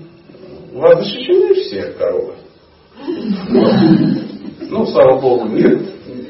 у 0.73 0.79
вас 0.79 0.99
защищены 0.99 1.55
все 1.55 1.93
коровы. 1.93 2.35
Ну, 4.69 4.87
слава 4.87 5.21
Богу, 5.21 5.49
нет, 5.49 5.81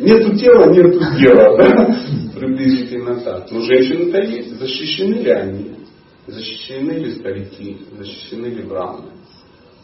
нету 0.00 0.36
тела, 0.36 0.70
нету 0.70 0.98
дела, 1.18 1.56
да? 1.56 1.96
Приблизительно 2.34 3.20
так. 3.20 3.50
Но 3.50 3.60
женщины-то 3.60 4.18
есть. 4.18 4.58
Защищены 4.58 5.14
ли 5.16 5.30
они? 5.30 5.70
Защищены 6.26 6.92
ли 6.92 7.12
старики? 7.16 7.78
Защищены 7.98 8.46
ли 8.46 8.62
браманы? 8.62 9.10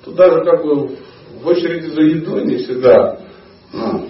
Тут 0.05 0.15
даже 0.15 0.45
как 0.45 0.65
бы 0.65 0.97
в 1.43 1.47
очереди 1.47 1.87
за 1.87 2.01
едой 2.03 2.45
не 2.45 2.57
всегда. 2.57 3.19
Ну, 3.73 4.07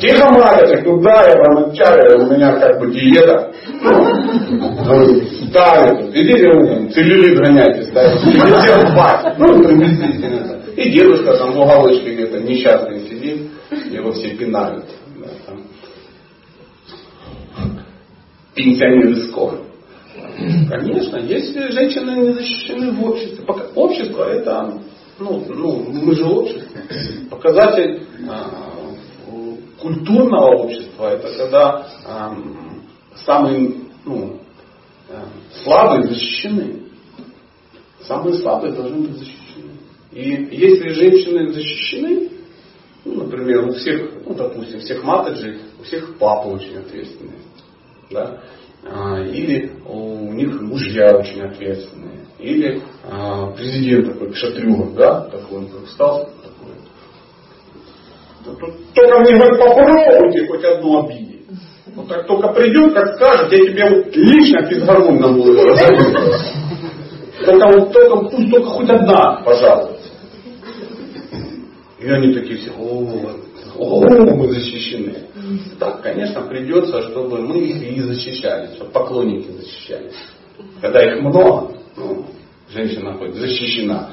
Тихо, 0.00 0.32
мальчик, 0.32 0.82
ну 0.86 1.00
да, 1.02 1.28
я 1.28 1.34
промолчаю, 1.34 2.26
у 2.26 2.32
меня 2.32 2.58
как 2.58 2.80
бы 2.80 2.90
диета. 2.90 3.52
Ставит, 5.50 6.14
идите 6.14 6.90
целлюлит 6.90 7.38
гоняйте, 7.38 7.82
ставите, 7.84 8.30
идите 8.30 8.92
спать. 8.92 9.38
Ну, 9.38 9.62
приблизительно. 9.62 10.57
И 10.78 10.90
дедушка 10.90 11.36
там 11.36 11.54
в 11.54 11.58
уголочке 11.58 12.14
где-то 12.14 12.38
несчастный 12.38 13.00
сидит, 13.00 13.50
его 13.90 14.12
все 14.12 14.36
пинают. 14.36 14.84
Да, 15.16 15.28
там. 15.44 15.64
Пенсионеры 18.54 19.16
скоро. 19.24 19.58
Конечно, 20.70 21.16
если 21.16 21.72
женщины 21.72 22.20
не 22.20 22.32
защищены 22.32 22.92
в 22.92 23.04
обществе, 23.04 23.44
общество 23.74 24.22
это 24.22 24.80
ну, 25.18 25.44
ну, 25.48 25.90
мы 25.90 26.14
же 26.14 26.24
общество. 26.26 26.80
Показатель 27.28 28.06
э, 28.20 29.34
культурного 29.80 30.62
общества 30.62 31.12
это 31.12 31.36
когда 31.36 31.88
э, 32.06 32.34
самые 33.26 33.72
ну, 34.04 34.38
э, 35.08 35.24
слабые 35.64 36.04
защищены. 36.04 36.84
Самые 38.02 38.36
слабые 38.36 38.74
должны 38.74 39.08
быть 39.08 39.16
защищены. 39.16 39.37
И 40.12 40.48
если 40.50 40.88
женщины 40.88 41.52
защищены, 41.52 42.30
ну, 43.04 43.24
например, 43.24 43.68
у 43.68 43.72
всех, 43.72 44.10
ну, 44.24 44.34
допустим, 44.34 44.80
всех 44.80 45.02
матаджей, 45.04 45.58
у 45.78 45.82
всех 45.84 46.16
папа 46.18 46.48
очень 46.48 46.76
ответственный. 46.76 47.38
Да? 48.10 48.40
Или 49.26 49.72
у 49.86 50.32
них 50.32 50.60
мужья 50.60 51.16
очень 51.16 51.42
ответственные. 51.42 52.26
Или 52.38 52.80
а, 53.04 53.50
президент 53.50 54.12
такой, 54.12 54.32
Кшатрюга, 54.32 54.94
да, 54.96 55.20
такой, 55.22 55.58
он 55.58 55.68
встал, 55.86 56.30
такой. 56.42 56.74
Только 58.94 59.18
мне 59.20 59.34
говорит, 59.34 59.58
попробуйте 59.58 60.46
хоть 60.46 60.64
одну 60.64 61.04
обидеть. 61.04 61.28
Вот 61.94 62.08
так 62.08 62.26
только 62.26 62.48
придет, 62.48 62.94
как 62.94 63.16
скажет, 63.16 63.52
я 63.52 63.58
тебе 63.58 63.90
вот 63.90 64.14
лично 64.14 64.66
физгормон 64.66 65.16
на 65.16 65.32
голову 65.32 65.76
Только 67.44 67.66
вот 67.66 67.92
только, 67.92 68.16
пусть 68.30 68.50
только 68.50 68.68
хоть 68.68 68.90
одна, 68.90 69.42
пожалуйста. 69.44 69.97
И 72.00 72.08
они 72.08 72.32
такие 72.32 72.58
все, 72.58 72.70
о, 72.78 73.32
о, 73.76 74.00
мы 74.34 74.52
защищены. 74.52 75.14
Так, 75.80 76.02
конечно, 76.02 76.42
придется, 76.42 77.02
чтобы 77.10 77.40
мы 77.40 77.58
их 77.58 77.82
и 77.82 78.00
защищали, 78.00 78.74
чтобы 78.74 78.90
поклонники 78.92 79.50
защищались. 79.50 80.14
Когда 80.80 81.04
их 81.04 81.22
много, 81.22 81.76
ну, 81.96 82.24
женщина 82.70 83.14
хоть 83.14 83.34
защищена, 83.34 84.10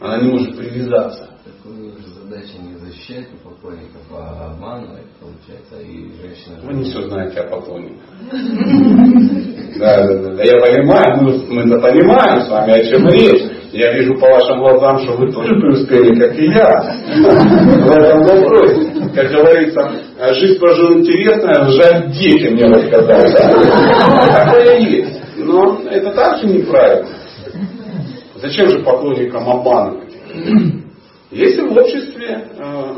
она 0.00 0.20
не 0.20 0.32
может 0.32 0.56
привязаться. 0.56 1.30
Такую 1.44 1.92
задачу 2.14 2.60
не 2.60 2.74
защищать 2.76 3.28
у 3.32 3.48
поклонников, 3.48 4.02
а 4.10 4.52
обманывать, 4.52 5.06
получается, 5.18 5.80
и 5.80 6.10
женщина... 6.20 6.60
Вы 6.62 6.74
не 6.74 6.84
все 6.84 7.08
знаете 7.08 7.40
о 7.40 7.48
поклонниках. 7.48 8.04
Да, 9.78 10.06
да, 10.06 10.34
да. 10.34 10.42
Я 10.44 10.60
понимаю, 10.60 11.22
мы, 11.22 11.32
мы 11.48 11.62
это 11.62 11.80
понимаем 11.80 12.42
с 12.42 12.48
вами, 12.50 12.72
о 12.72 12.84
чем 12.84 13.08
речь. 13.08 13.61
Я 13.72 13.90
вижу 13.94 14.14
по 14.16 14.26
вашим 14.26 14.60
глазам, 14.60 14.98
что 14.98 15.12
вы 15.14 15.32
тоже 15.32 15.54
преуспели, 15.54 16.14
как 16.20 16.38
и 16.38 16.44
я. 16.44 16.82
В 17.80 17.90
этом 17.90 18.22
вопросе. 18.22 18.92
Как 19.14 19.30
говорится, 19.30 19.92
жизнь 20.34 20.58
прожила 20.58 20.98
интересная, 20.98 21.64
жаль 21.70 22.12
детям 22.12 22.54
не 22.54 22.64
рассказать. 22.64 23.34
Такое 24.30 24.78
есть. 24.78 25.20
Но 25.38 25.80
это 25.90 26.12
также 26.12 26.48
неправильно. 26.48 27.08
Зачем 28.42 28.68
же 28.68 28.80
поклонникам 28.80 29.48
обманывать? 29.48 30.12
Если 31.30 31.62
в 31.62 31.72
обществе 31.72 32.48
э, 32.58 32.94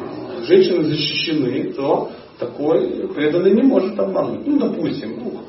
женщины 0.48 0.84
защищены, 0.84 1.72
то 1.74 2.10
такой 2.40 3.08
преданный 3.14 3.52
не 3.52 3.62
может 3.62 3.96
обмануть. 3.98 4.44
Ну, 4.44 4.58
допустим, 4.58 5.20
ну, 5.22 5.40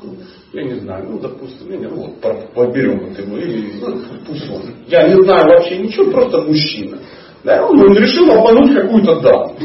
я 0.52 0.62
не 0.62 0.74
знаю, 0.80 1.06
ну, 1.10 1.18
допустим, 1.18 1.70
я 1.70 1.76
не, 1.76 1.86
ну, 1.86 2.14
поберем 2.54 3.08
вот 3.08 3.18
его, 3.18 3.36
или, 3.36 3.72
ну, 3.80 4.00
пусть 4.26 4.50
он. 4.50 4.62
Я 4.86 5.08
не 5.08 5.22
знаю 5.22 5.44
вообще 5.48 5.78
ничего, 5.78 6.10
просто 6.10 6.42
мужчина. 6.42 6.98
Да, 7.44 7.64
он, 7.64 7.78
он 7.78 7.96
решил 7.96 8.30
обмануть 8.30 8.74
какую-то 8.74 9.20
даму. 9.20 9.56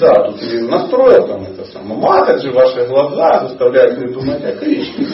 Да, 0.00 0.14
тут 0.24 0.42
и 0.42 0.60
настроил 0.62 1.26
там 1.26 1.42
это 1.42 1.64
самое. 1.66 2.00
Матят 2.00 2.40
же 2.40 2.50
ваши 2.52 2.86
глаза, 2.86 3.48
заставляют 3.48 3.98
не 3.98 4.12
думать 4.14 4.42
о 4.42 4.52
Кришне. 4.52 5.06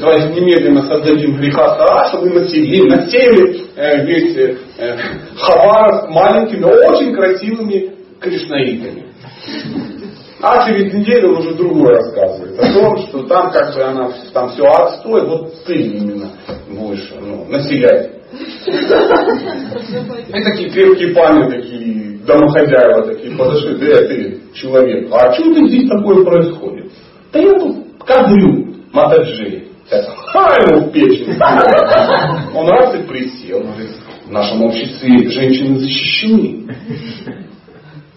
Давайте 0.00 0.40
немедленно 0.40 0.82
создадим 0.82 1.36
греха 1.36 1.76
Сара, 1.76 2.08
чтобы 2.08 2.30
насели, 2.30 2.88
насели 2.88 3.64
э, 3.76 4.04
весь 4.06 4.36
э, 4.36 4.56
э 4.78 4.96
Хабаровск 5.36 6.08
маленькими, 6.08 6.64
очень 6.64 7.14
красивыми 7.14 7.92
кришнаитами. 8.20 9.04
А 10.40 10.66
через 10.66 10.92
неделю 10.94 11.30
он 11.30 11.38
уже 11.38 11.54
другое 11.54 11.96
рассказывает. 11.96 12.58
О 12.60 12.72
том, 12.72 12.98
что 12.98 13.22
там 13.24 13.50
как 13.50 13.74
бы 13.74 13.82
она, 13.82 14.10
там 14.32 14.50
все 14.50 14.64
отстой, 14.64 15.26
вот 15.26 15.64
ты 15.64 15.74
именно 15.74 16.30
будешь 16.68 17.12
ну, 17.20 17.44
населять. 17.46 18.12
И 20.28 20.42
такие 20.44 20.70
крепкие 20.70 21.14
парни, 21.14 21.50
такие 21.50 22.18
домохозяева 22.18 23.06
такие 23.06 23.36
подошли, 23.36 23.74
да 23.76 24.06
ты 24.06 24.40
человек, 24.54 25.08
а 25.12 25.32
что 25.32 25.54
ты 25.54 25.66
здесь 25.66 25.88
такое 25.88 26.24
происходит? 26.24 26.92
Да 27.32 27.40
я 27.40 27.54
тут 27.54 27.76
кадрю 28.06 28.74
Матаджи. 28.92 29.64
Ха, 29.90 30.54
ему 30.60 30.82
в 30.82 30.92
печень. 30.92 31.32
Он 32.54 32.68
раз 32.68 32.94
и 32.94 33.02
присел. 33.08 33.64
В 34.26 34.30
нашем 34.30 34.62
обществе 34.62 35.30
женщины 35.30 35.78
защищены. 35.78 36.76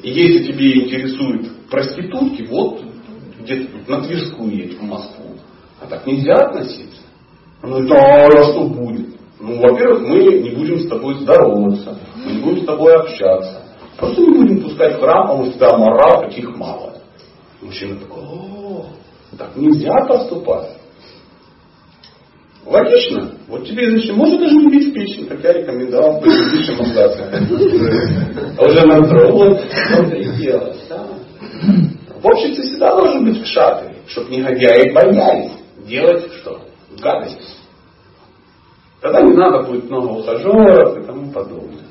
И 0.04 0.10
если 0.10 0.52
тебе 0.52 0.82
интересуют 0.82 1.48
проститутки, 1.72 2.44
вот 2.44 2.84
где-то 3.40 3.90
на 3.90 4.02
Тверскую 4.02 4.52
едь, 4.52 4.78
в 4.78 4.84
Москву. 4.84 5.38
А 5.80 5.88
так 5.88 6.06
нельзя 6.06 6.36
относиться. 6.36 7.02
Он 7.64 7.70
говорит, 7.72 7.90
да, 7.90 8.26
а 8.28 8.44
что 8.44 8.66
будет? 8.66 9.08
Ну, 9.40 9.60
во-первых, 9.60 10.08
мы 10.08 10.20
не 10.20 10.52
будем 10.52 10.82
с 10.82 10.88
тобой 10.88 11.16
здороваться, 11.16 11.98
мы 12.24 12.34
не 12.34 12.42
будем 12.42 12.64
с 12.64 12.66
тобой 12.66 12.96
общаться. 12.96 13.64
Просто 13.98 14.22
не 14.22 14.30
будем 14.30 14.64
пускать 14.64 14.98
в 14.98 15.00
храм, 15.00 15.28
потому 15.28 15.46
что 15.46 15.60
там 15.60 15.80
морал, 15.80 16.22
таких 16.24 16.56
мало. 16.56 16.98
Мужчина 17.62 17.96
такой, 18.00 18.24
о, 18.24 18.86
так 19.38 19.56
нельзя 19.56 19.94
поступать. 20.08 20.78
Логично. 22.66 23.32
Вот 23.48 23.66
тебе 23.66 23.90
значит, 23.90 24.16
можно 24.16 24.38
даже 24.38 24.56
не 24.56 24.70
бить 24.70 24.94
печень, 24.94 25.26
как 25.26 25.44
я 25.44 25.54
рекомендовал 25.54 26.20
в 26.20 26.22
предыдущем 26.22 26.80
абзаце. 26.80 27.24
Уже 28.62 28.86
настроил, 28.86 29.60
что-то 29.88 30.16
и 30.16 30.38
делать. 30.38 30.78
Да. 30.88 31.08
В 32.22 32.26
обществе 32.26 32.64
всегда 32.64 32.96
должен 32.96 33.26
быть 33.26 33.44
кшаты, 33.44 33.96
чтобы 34.08 34.30
негодяи 34.30 34.94
боялись 34.94 35.52
делать 35.86 36.32
что? 36.42 36.62
гадость. 37.00 37.58
Тогда 39.02 39.22
не 39.22 39.34
надо 39.34 39.64
будет 39.64 39.90
много 39.90 40.08
ухажеров 40.08 40.98
и 40.98 41.06
тому 41.06 41.32
подобное. 41.32 41.86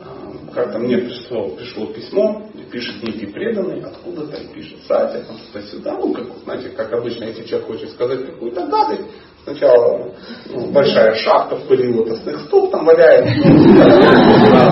А, 0.00 0.52
как-то 0.52 0.78
мне 0.78 0.98
пришло, 0.98 1.50
пришло 1.50 1.86
письмо, 1.86 2.50
пишет 2.72 3.02
некий 3.02 3.26
преданный, 3.26 3.82
откуда-то 3.82 4.36
пишет 4.52 4.78
Сатя, 4.88 5.24
там 5.24 5.62
сюда, 5.62 5.96
ну, 5.98 6.12
как, 6.12 6.26
знаете, 6.44 6.70
как 6.70 6.92
обычно, 6.92 7.24
если 7.24 7.44
человек 7.44 7.68
хочет 7.68 7.90
сказать 7.90 8.26
какую-то 8.26 8.66
гадость, 8.66 9.02
сначала 9.44 10.12
ну, 10.50 10.70
большая 10.70 11.14
шапка 11.14 11.56
в 11.56 11.62
пыли 11.66 11.92
лотосных 11.94 12.40
стоп 12.42 12.70
там 12.70 12.84
валяется, 12.84 13.32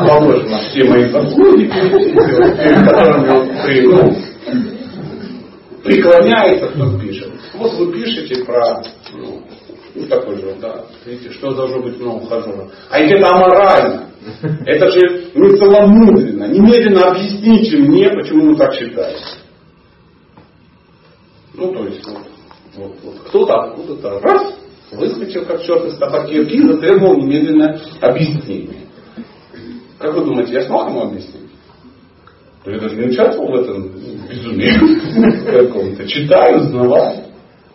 положено 0.07 0.59
все 0.59 0.85
мои 0.85 1.09
заслуги, 1.09 1.65
перед 1.65 2.89
которыми 2.89 3.29
он 3.31 3.49
при, 3.65 3.87
ну, 3.87 4.15
преклоняется, 5.85 6.69
кто 6.69 6.99
пишет. 6.99 7.33
Вот 7.55 7.73
вы 7.75 7.93
пишете 7.93 8.45
про 8.45 8.83
ну, 9.15 9.43
ну, 9.95 10.07
такой 10.07 10.37
же, 10.37 10.55
да. 10.61 10.85
Видите, 11.05 11.31
что 11.33 11.55
должно 11.55 11.81
быть 11.83 11.99
много 11.99 12.23
ухажера. 12.25 12.69
А 12.91 13.01
ведь 13.01 13.13
это 13.13 13.29
аморально. 13.29 14.05
Это 14.67 14.91
же 14.91 15.01
не 15.35 15.57
целомудренно. 15.57 16.45
Немедленно 16.45 17.11
объясните 17.11 17.79
мне, 17.79 18.09
почему 18.11 18.51
вы 18.51 18.57
так 18.57 18.75
считаете. 18.75 19.25
Ну, 21.55 21.73
то 21.73 21.85
есть, 21.87 22.07
вот, 22.07 22.19
вот, 22.79 22.93
вот 23.03 23.15
кто-то 23.27 23.55
откуда-то 23.55 24.21
раз 24.21 24.55
выскочил 24.93 25.45
как 25.45 25.63
черт 25.63 25.85
из 25.87 25.99
табакерки 25.99 26.55
и 26.55 26.67
затребовал 26.67 27.17
немедленно 27.17 27.81
объяснение. 28.01 28.87
Как 29.99 30.15
вы 30.15 30.25
думаете, 30.25 30.55
я 30.55 30.63
смог 30.63 30.89
ему 30.89 31.03
объяснить? 31.03 31.51
Я 32.65 32.79
даже 32.79 32.97
не 32.97 33.09
участвовал 33.09 33.53
в 33.53 33.63
этом 33.63 33.89
безумии 34.29 35.45
каком-то. 35.67 36.07
Читаю, 36.07 36.59
узнаваю, 36.59 37.25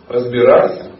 разбирайся 0.08 0.94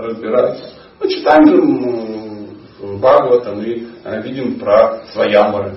разбираться. 0.00 0.70
Мы 1.00 1.08
читаем 1.08 1.46
же 1.46 2.96
Бхагаватам 2.98 3.60
и 3.62 3.86
э, 4.04 4.22
видим 4.22 4.58
про 4.58 5.04
своямбары. 5.12 5.76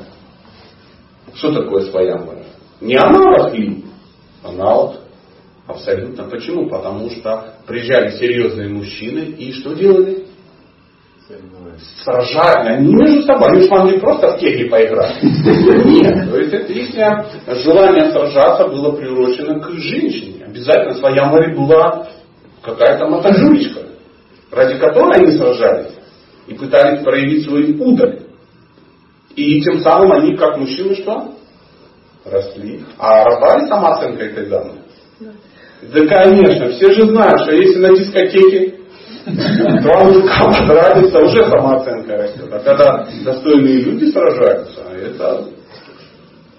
Что 1.34 1.53
такое 1.53 1.84
своямбары? 1.89 2.45
Не 2.82 2.95
аналог 2.95 3.53
ли? 3.53 3.84
Аналог. 4.43 4.97
Абсолютно. 5.68 6.26
Почему? 6.26 6.70
Потому 6.70 7.09
что 7.09 7.55
приезжали 7.66 8.18
серьезные 8.18 8.70
мужчины 8.70 9.20
и 9.20 9.53
что 9.53 9.74
делали? 9.74 10.26
Сражали. 12.03 12.74
Они 12.74 12.93
между 12.93 13.24
собой. 13.24 13.53
Они 13.53 13.64
же 13.64 13.70
могли 13.70 13.99
просто 13.99 14.34
в 14.34 14.39
кеги 14.39 14.68
поиграть. 14.68 15.24
Нет. 15.24 16.30
То 16.30 16.38
есть 16.38 16.53
это 16.53 16.74
их 16.74 16.91
желание 17.64 18.11
сражаться 18.11 18.68
было 18.68 18.91
приурочено 18.91 19.59
к 19.59 19.72
женщине. 19.72 20.45
Обязательно 20.45 20.95
своя 20.95 21.26
море 21.26 21.55
была 21.55 22.09
какая-то 22.61 23.07
мотожулечка 23.07 23.84
ради 24.53 24.78
которой 24.78 25.18
они 25.18 25.38
сражались 25.38 25.93
и 26.47 26.53
пытались 26.53 27.03
проявить 27.03 27.45
свою 27.45 27.76
удаль. 27.84 28.22
И 29.36 29.61
тем 29.61 29.82
самым 29.82 30.11
они, 30.11 30.36
как 30.36 30.57
мужчины, 30.57 30.95
что? 30.95 31.36
Росли. 32.24 32.84
А 32.97 33.24
росла 33.24 33.59
ли 33.59 33.68
самооценка 33.68 34.24
этой 34.24 34.45
дамы? 34.47 34.82
Да. 35.91 36.05
конечно, 36.07 36.69
все 36.69 36.91
же 36.93 37.07
знают, 37.07 37.41
что 37.41 37.53
если 37.53 37.79
на 37.79 37.95
дискотеке 37.95 38.75
мужика 39.25 40.45
потратится, 40.45 41.19
уже 41.19 41.49
самооценка 41.49 42.17
растет. 42.17 42.49
А 42.51 42.59
когда 42.59 43.07
достойные 43.23 43.81
люди 43.81 44.11
сражаются, 44.11 44.81
это 45.01 45.45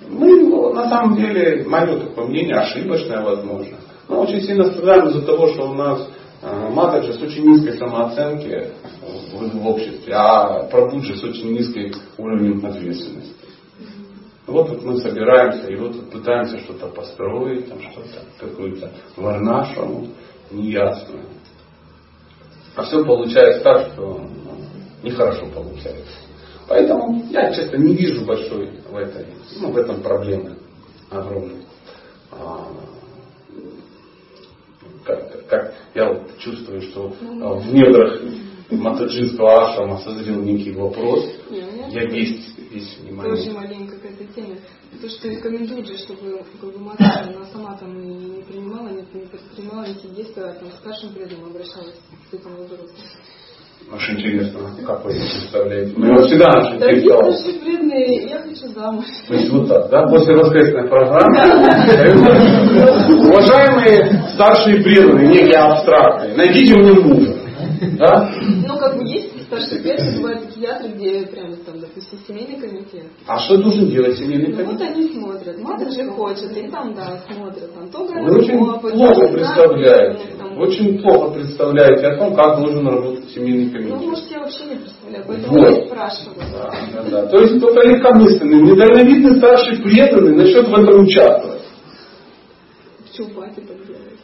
мы, 0.08 0.40
ну, 0.40 0.72
на 0.72 0.88
самом 0.88 1.16
деле, 1.16 1.64
мое 1.66 1.98
такое 1.98 2.26
мнение, 2.26 2.56
ошибочное, 2.56 3.22
возможно. 3.22 3.76
Но 4.08 4.20
очень 4.20 4.42
сильно 4.42 4.64
страдаем 4.66 5.08
из-за 5.08 5.22
того, 5.22 5.48
что 5.48 5.70
у 5.70 5.74
нас 5.74 6.08
а, 6.42 6.68
Матаджи 6.70 7.14
с 7.14 7.22
очень 7.22 7.44
низкой 7.44 7.78
самооценки 7.78 8.68
в 9.32 9.66
обществе, 9.66 10.12
а 10.14 10.64
Прабуджи 10.64 11.16
с 11.16 11.24
очень 11.24 11.52
низким 11.52 11.92
уровнем 12.18 12.64
ответственности. 12.64 13.32
Вот 14.46 14.68
тут 14.68 14.82
мы 14.82 14.98
собираемся 14.98 15.68
и 15.68 15.76
вот 15.76 16.10
пытаемся 16.10 16.58
что-то 16.58 16.88
построить, 16.88 17.68
там 17.68 17.80
что-то, 17.80 18.24
какую-то 18.38 18.90
варнашаму, 19.16 20.08
неясную. 20.50 21.24
А 22.76 22.82
все 22.82 23.04
получается 23.04 23.62
так, 23.62 23.92
что 23.92 24.20
ну, 24.20 24.56
нехорошо 25.02 25.46
получается. 25.46 26.12
Поэтому 26.68 27.24
я, 27.30 27.52
честно, 27.52 27.76
не 27.76 27.94
вижу 27.94 28.24
большой 28.24 28.70
в, 28.90 28.96
этой, 28.96 29.26
ну, 29.60 29.70
в 29.70 29.76
этом 29.76 30.02
проблемы 30.02 30.56
огромной. 31.10 31.64
А, 32.32 32.66
как, 35.04 35.46
как 35.46 35.74
я 35.94 36.12
вот 36.12 36.38
чувствую, 36.38 36.82
что 36.82 37.14
а, 37.20 37.54
в 37.54 37.72
недрах 37.72 38.20
Матаджинского 38.70 39.68
ашрама 39.68 39.98
созрел 39.98 40.40
некий 40.40 40.72
вопрос. 40.72 41.26
Я 41.90 42.06
весь, 42.06 42.54
весь 42.70 42.98
внимание. 42.98 43.36
Теме. 44.34 44.58
То, 45.00 45.08
что 45.08 45.28
рекомендуют 45.28 45.86
же, 45.86 45.98
чтобы 45.98 46.42
как 46.60 46.72
бы, 46.72 46.78
Матаджи, 46.78 47.34
она 47.34 47.46
сама 47.52 47.76
там 47.76 48.00
не, 48.00 48.14
не 48.14 48.42
принимала, 48.42 48.88
не, 48.88 49.02
не 49.12 49.26
предпринимала 49.26 49.84
эти 49.84 50.06
действия, 50.14 50.44
а 50.44 50.52
там, 50.54 50.70
к 50.70 50.74
старшим 50.74 51.12
преданным 51.12 51.50
обращалась 51.50 51.94
к 52.30 52.34
этому 52.34 52.58
вопросу. 52.58 52.94
Очень 53.92 54.14
интересно, 54.18 54.60
как 54.86 55.04
вы 55.04 55.12
это 55.12 55.20
представляете. 55.20 55.92
Мы 55.96 56.06
его 56.06 56.26
всегда 56.26 56.46
очень 56.48 56.76
интересовало. 56.76 57.22
Дорогие 57.32 57.60
преданные, 57.60 58.28
я 58.30 58.38
хочу 58.38 58.68
замуж. 58.68 59.04
То 59.28 59.34
есть 59.34 59.50
вот 59.50 59.68
так, 59.68 59.90
да? 59.90 60.06
После 60.08 60.34
воскресной 60.36 60.88
программы. 60.88 61.36
Уважаемые 63.28 64.30
старшие 64.34 64.82
преданные, 64.82 65.28
некие 65.28 65.58
абстрактные, 65.58 66.34
найдите 66.34 66.74
мне 66.78 66.92
мужа. 66.92 67.34
Да? 67.98 68.32
Ну, 69.54 69.60
старшие 69.60 69.82
преданные, 69.82 70.16
бывают 70.16 70.48
психиатры, 70.48 70.88
где 70.88 71.26
прям 71.26 71.56
там, 71.64 71.80
допустим, 71.80 72.18
семейный 72.26 72.60
комитет. 72.60 73.06
А 73.26 73.38
что 73.38 73.56
должен 73.58 73.88
делать 73.88 74.18
семейный 74.18 74.52
комитет? 74.52 74.66
Ну, 74.66 74.72
вот 74.72 74.80
они 74.80 75.08
смотрят. 75.08 75.58
Мать 75.58 75.94
же 75.94 76.10
хочет, 76.10 76.56
и 76.56 76.68
там, 76.68 76.94
да, 76.94 77.22
смотрят. 77.28 77.74
Там, 77.74 77.88
то 77.90 78.04
Вы 78.04 78.38
очень 78.38 78.58
плохо 78.58 79.28
представляете. 79.28 80.20
Очень 80.56 81.02
плохо 81.02 81.34
представляете 81.34 82.06
о 82.06 82.18
том, 82.18 82.34
как 82.34 82.60
должен 82.60 82.86
работать 82.86 83.30
семейный 83.30 83.70
комитет. 83.70 83.98
Ну, 84.00 84.10
может, 84.10 84.30
я 84.30 84.40
вообще 84.40 84.64
не 84.64 84.76
представляю, 84.76 85.24
поэтому 85.26 85.58
вот. 85.58 85.68
я 85.68 85.86
спрашиваю. 85.86 86.36
Да, 86.52 86.74
да, 86.94 87.02
да. 87.10 87.26
То 87.26 87.40
есть 87.40 87.60
только 87.60 87.86
легкомысленный, 87.86 88.62
недальновидный 88.62 89.36
старший 89.36 89.82
преданный 89.82 90.36
начнет 90.36 90.66
в 90.66 90.74
этом 90.74 91.00
участвовать. 91.00 91.62
В 93.04 93.16
Чупате 93.16 93.60
так 93.60 93.86
делает. 93.86 94.18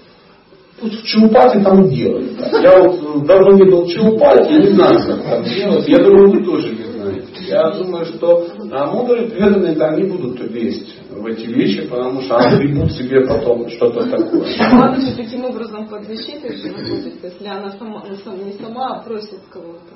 Тут 0.81 0.95
в 0.95 1.05
Чаупате 1.05 1.61
там 1.61 1.89
делают. 1.91 2.41
Я 2.63 2.83
вот 2.83 3.27
давно 3.27 3.53
не 3.53 3.71
был 3.71 3.85
в 3.85 3.93
Чаупате, 3.93 4.55
не 4.55 4.69
знаю, 4.69 4.99
как 5.07 5.23
там 5.25 5.45
делать. 5.45 5.87
Я 5.87 5.99
думаю, 5.99 6.31
вы 6.31 6.43
тоже 6.45 6.71
не 6.71 6.85
знаете. 6.85 7.27
Я 7.49 7.71
думаю, 7.73 8.07
что 8.07 8.47
а 8.71 8.87
мудрые 8.87 9.29
преданные 9.29 9.75
там 9.75 9.97
не 9.97 10.09
будут 10.09 10.41
лезть 10.51 10.97
в 11.11 11.27
эти 11.27 11.47
вещи, 11.47 11.87
потому 11.87 12.23
что 12.23 12.37
они 12.39 12.59
придут 12.59 12.93
себе 12.93 13.27
потом 13.27 13.69
что-то 13.69 14.07
такое. 14.07 14.47
Надо 14.73 15.01
же 15.01 15.15
таким 15.17 15.45
образом 15.45 15.87
под 15.87 16.05
защитой 16.05 16.57
же 16.57 16.69
находится, 16.69 17.27
если 17.27 17.47
она 17.47 17.73
сама, 17.79 18.03
ну, 18.09 18.45
не 18.45 18.53
сама, 18.55 18.97
а 18.97 19.03
просит 19.03 19.41
кого-то. 19.51 19.95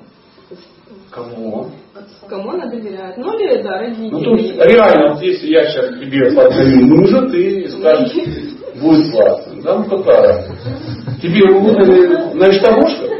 Кому? 1.09 1.71
Кому 2.27 2.51
она 2.51 2.67
доверяет? 2.67 3.17
Ну 3.17 3.39
или 3.39 3.63
да, 3.63 3.79
родители. 3.79 4.09
Ну 4.11 4.21
то 4.21 4.35
есть 4.35 4.55
реально, 4.55 5.13
вот 5.13 5.23
если 5.23 5.47
я 5.47 5.65
сейчас 5.65 5.99
тебе 5.99 6.31
подаю 6.35 6.85
мужа, 6.85 7.27
ты 7.29 7.67
скажешь, 7.69 8.11
будет 8.79 9.11
классно. 9.11 9.61
Да, 9.63 9.77
ну 9.77 9.83
какая? 9.85 10.45
Тебе 11.21 11.47
выдали 11.59 12.33
на 12.33 12.51
штамошках? 12.51 13.11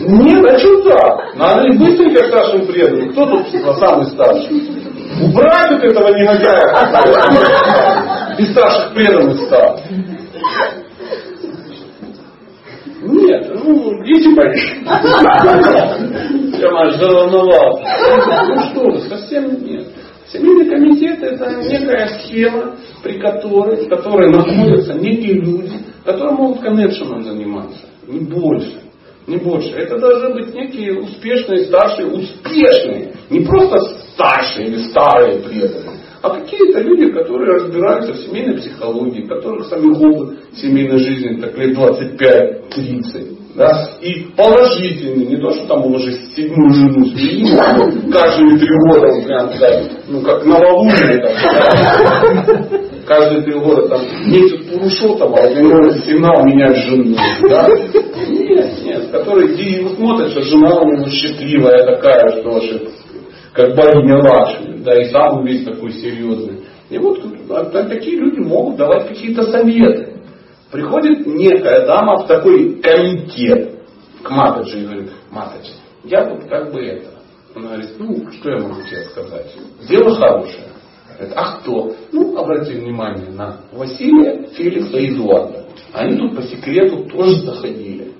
Нет, 0.00 0.44
а 0.44 0.58
что 0.58 0.82
так? 0.82 1.36
Надо 1.36 1.62
ли 1.62 1.78
быстренько 1.78 2.22
к 2.22 2.26
старшим 2.28 2.66
преданным? 2.66 3.12
Кто 3.12 3.26
тут 3.26 3.46
самый 3.78 4.06
старший? 4.06 4.62
Убрать 5.22 5.70
вот 5.72 5.84
этого 5.84 6.08
негодяя, 6.14 6.66
без 8.38 8.50
старших 8.52 8.94
преданных 8.94 9.40
стал. 9.46 9.80
Нет, 13.00 13.50
ну, 13.64 14.02
идите 14.04 14.34
поехали. 14.34 14.84
Я 16.60 16.68
аж 16.68 16.96
заволновался. 16.96 17.84
Ну 18.48 18.60
что 18.70 18.98
совсем 19.08 19.64
нет. 19.64 19.86
Семейный 20.32 20.68
комитет 20.68 21.22
это 21.22 21.56
некая 21.62 22.08
схема, 22.18 22.76
при 23.02 23.18
которой, 23.18 23.86
в 23.86 23.88
которой 23.88 24.30
находятся 24.30 24.92
некие 24.92 25.40
люди, 25.40 25.72
которые 26.04 26.34
могут 26.34 26.60
коннекшеном 26.60 27.22
заниматься, 27.22 27.78
не 28.06 28.20
больше. 28.20 28.82
Не 29.26 29.36
больше. 29.36 29.70
Это 29.72 29.98
должны 29.98 30.34
быть 30.34 30.54
некие 30.54 31.00
успешные, 31.00 31.66
старшие, 31.66 32.08
успешные. 32.08 33.12
Не 33.28 33.40
просто 33.40 33.78
старшие 34.14 34.68
или 34.68 34.78
старые 34.84 35.40
преданные, 35.40 35.98
а 36.22 36.30
какие-то 36.30 36.80
люди, 36.80 37.12
которые 37.12 37.60
разбираются 37.60 38.12
в 38.12 38.16
семейной 38.16 38.56
психологии, 38.56 39.26
которых 39.26 39.66
сами 39.66 39.94
опыт 39.94 40.38
семейной 40.56 40.98
жизни 40.98 41.40
так 41.40 41.56
лет 41.56 41.76
25-30. 41.76 43.36
Да? 43.58 43.90
И 44.00 44.26
положительный, 44.36 45.26
не 45.26 45.36
то, 45.36 45.50
что 45.50 45.66
там 45.66 45.84
он 45.84 45.96
уже 45.96 46.12
седьмую 46.36 46.72
жену 46.74 47.06
сменил, 47.06 47.58
каждые 48.12 48.56
три 48.56 48.68
года 48.86 49.08
прям, 49.26 49.50
да, 49.58 49.82
ну 50.06 50.20
как 50.22 50.44
новолуние 50.46 51.18
там, 51.18 51.32
да? 51.52 52.78
каждые 53.04 53.42
три 53.42 53.54
года 53.58 53.88
там 53.88 54.00
месяц 54.26 54.64
Пурушотама, 54.70 55.38
а 55.38 55.48
у 55.48 55.54
него 55.54 55.90
сигнал 55.90 56.44
менять 56.44 56.76
жену. 56.84 57.16
Да? 57.50 57.66
Нет, 58.28 58.84
нет. 58.84 59.10
который 59.10 59.56
и 59.56 59.88
смотрит, 59.96 60.30
что 60.30 60.42
жена 60.42 60.80
у 60.80 60.92
него 60.92 61.08
счастливая 61.08 61.84
такая, 61.84 62.40
что 62.40 62.60
же, 62.60 62.88
как 63.54 63.74
богиня 63.74 64.18
Лакшми, 64.18 64.84
да, 64.84 64.94
и 65.02 65.10
сам 65.10 65.44
весь 65.44 65.64
такой 65.64 65.90
серьезный. 65.94 66.60
И 66.90 66.98
вот 66.98 67.18
а, 67.50 67.64
такие 67.64 68.18
люди 68.18 68.38
могут 68.38 68.76
давать 68.76 69.08
какие-то 69.08 69.42
советы. 69.50 70.17
Приходит 70.70 71.26
некая 71.26 71.86
дама 71.86 72.18
в 72.18 72.26
такой 72.26 72.74
комитет 72.80 73.80
к 74.22 74.30
Матаджи 74.30 74.80
и 74.80 74.84
говорит, 74.84 75.10
Матаджи, 75.30 75.72
я 76.04 76.24
вот 76.28 76.44
как 76.44 76.72
бы 76.72 76.80
это. 76.80 77.10
Она 77.54 77.68
говорит, 77.68 77.90
ну, 77.98 78.30
что 78.32 78.50
я 78.50 78.58
могу 78.58 78.82
тебе 78.82 79.04
сказать? 79.04 79.46
Дело 79.88 80.14
хорошее. 80.14 80.68
Говорит, 81.16 81.34
а 81.36 81.56
кто? 81.56 81.94
Ну, 82.12 82.36
обрати 82.36 82.74
внимание 82.74 83.30
на 83.30 83.60
Василия, 83.72 84.46
Феликса 84.48 84.98
и 84.98 85.14
Эдуарда. 85.14 85.64
Они 85.92 86.16
тут 86.16 86.36
по 86.36 86.42
секрету 86.42 87.04
тоже 87.04 87.36
заходили. 87.40 88.12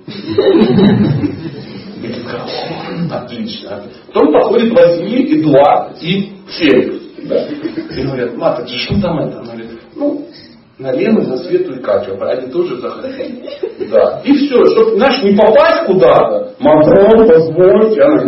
Отлично. 3.11 3.83
Потом 4.07 4.33
походит 4.33 4.73
Василий, 4.73 5.39
Эдуард 5.39 6.01
и 6.01 6.33
Феликс. 6.47 6.99
И 7.95 8.03
говорят, 8.03 8.35
Мата, 8.35 8.67
что 8.67 8.99
там 9.01 9.19
это? 9.19 9.39
Она 9.39 9.53
говорит, 9.53 9.79
ну, 9.95 10.27
на 10.79 10.91
Лену, 10.93 11.27
на 11.27 11.37
Свету 11.37 11.73
и 11.73 11.81
Катю. 11.81 12.17
Они 12.21 12.47
тоже 12.51 12.77
заходили. 12.77 13.43
Да. 13.91 14.21
И 14.23 14.33
все, 14.33 14.65
чтобы, 14.65 14.95
знаешь, 14.95 15.21
не 15.23 15.35
попасть 15.35 15.85
куда-то. 15.85 16.53
Матрон, 16.59 17.27
позвольте. 17.27 18.01
Она 18.01 18.23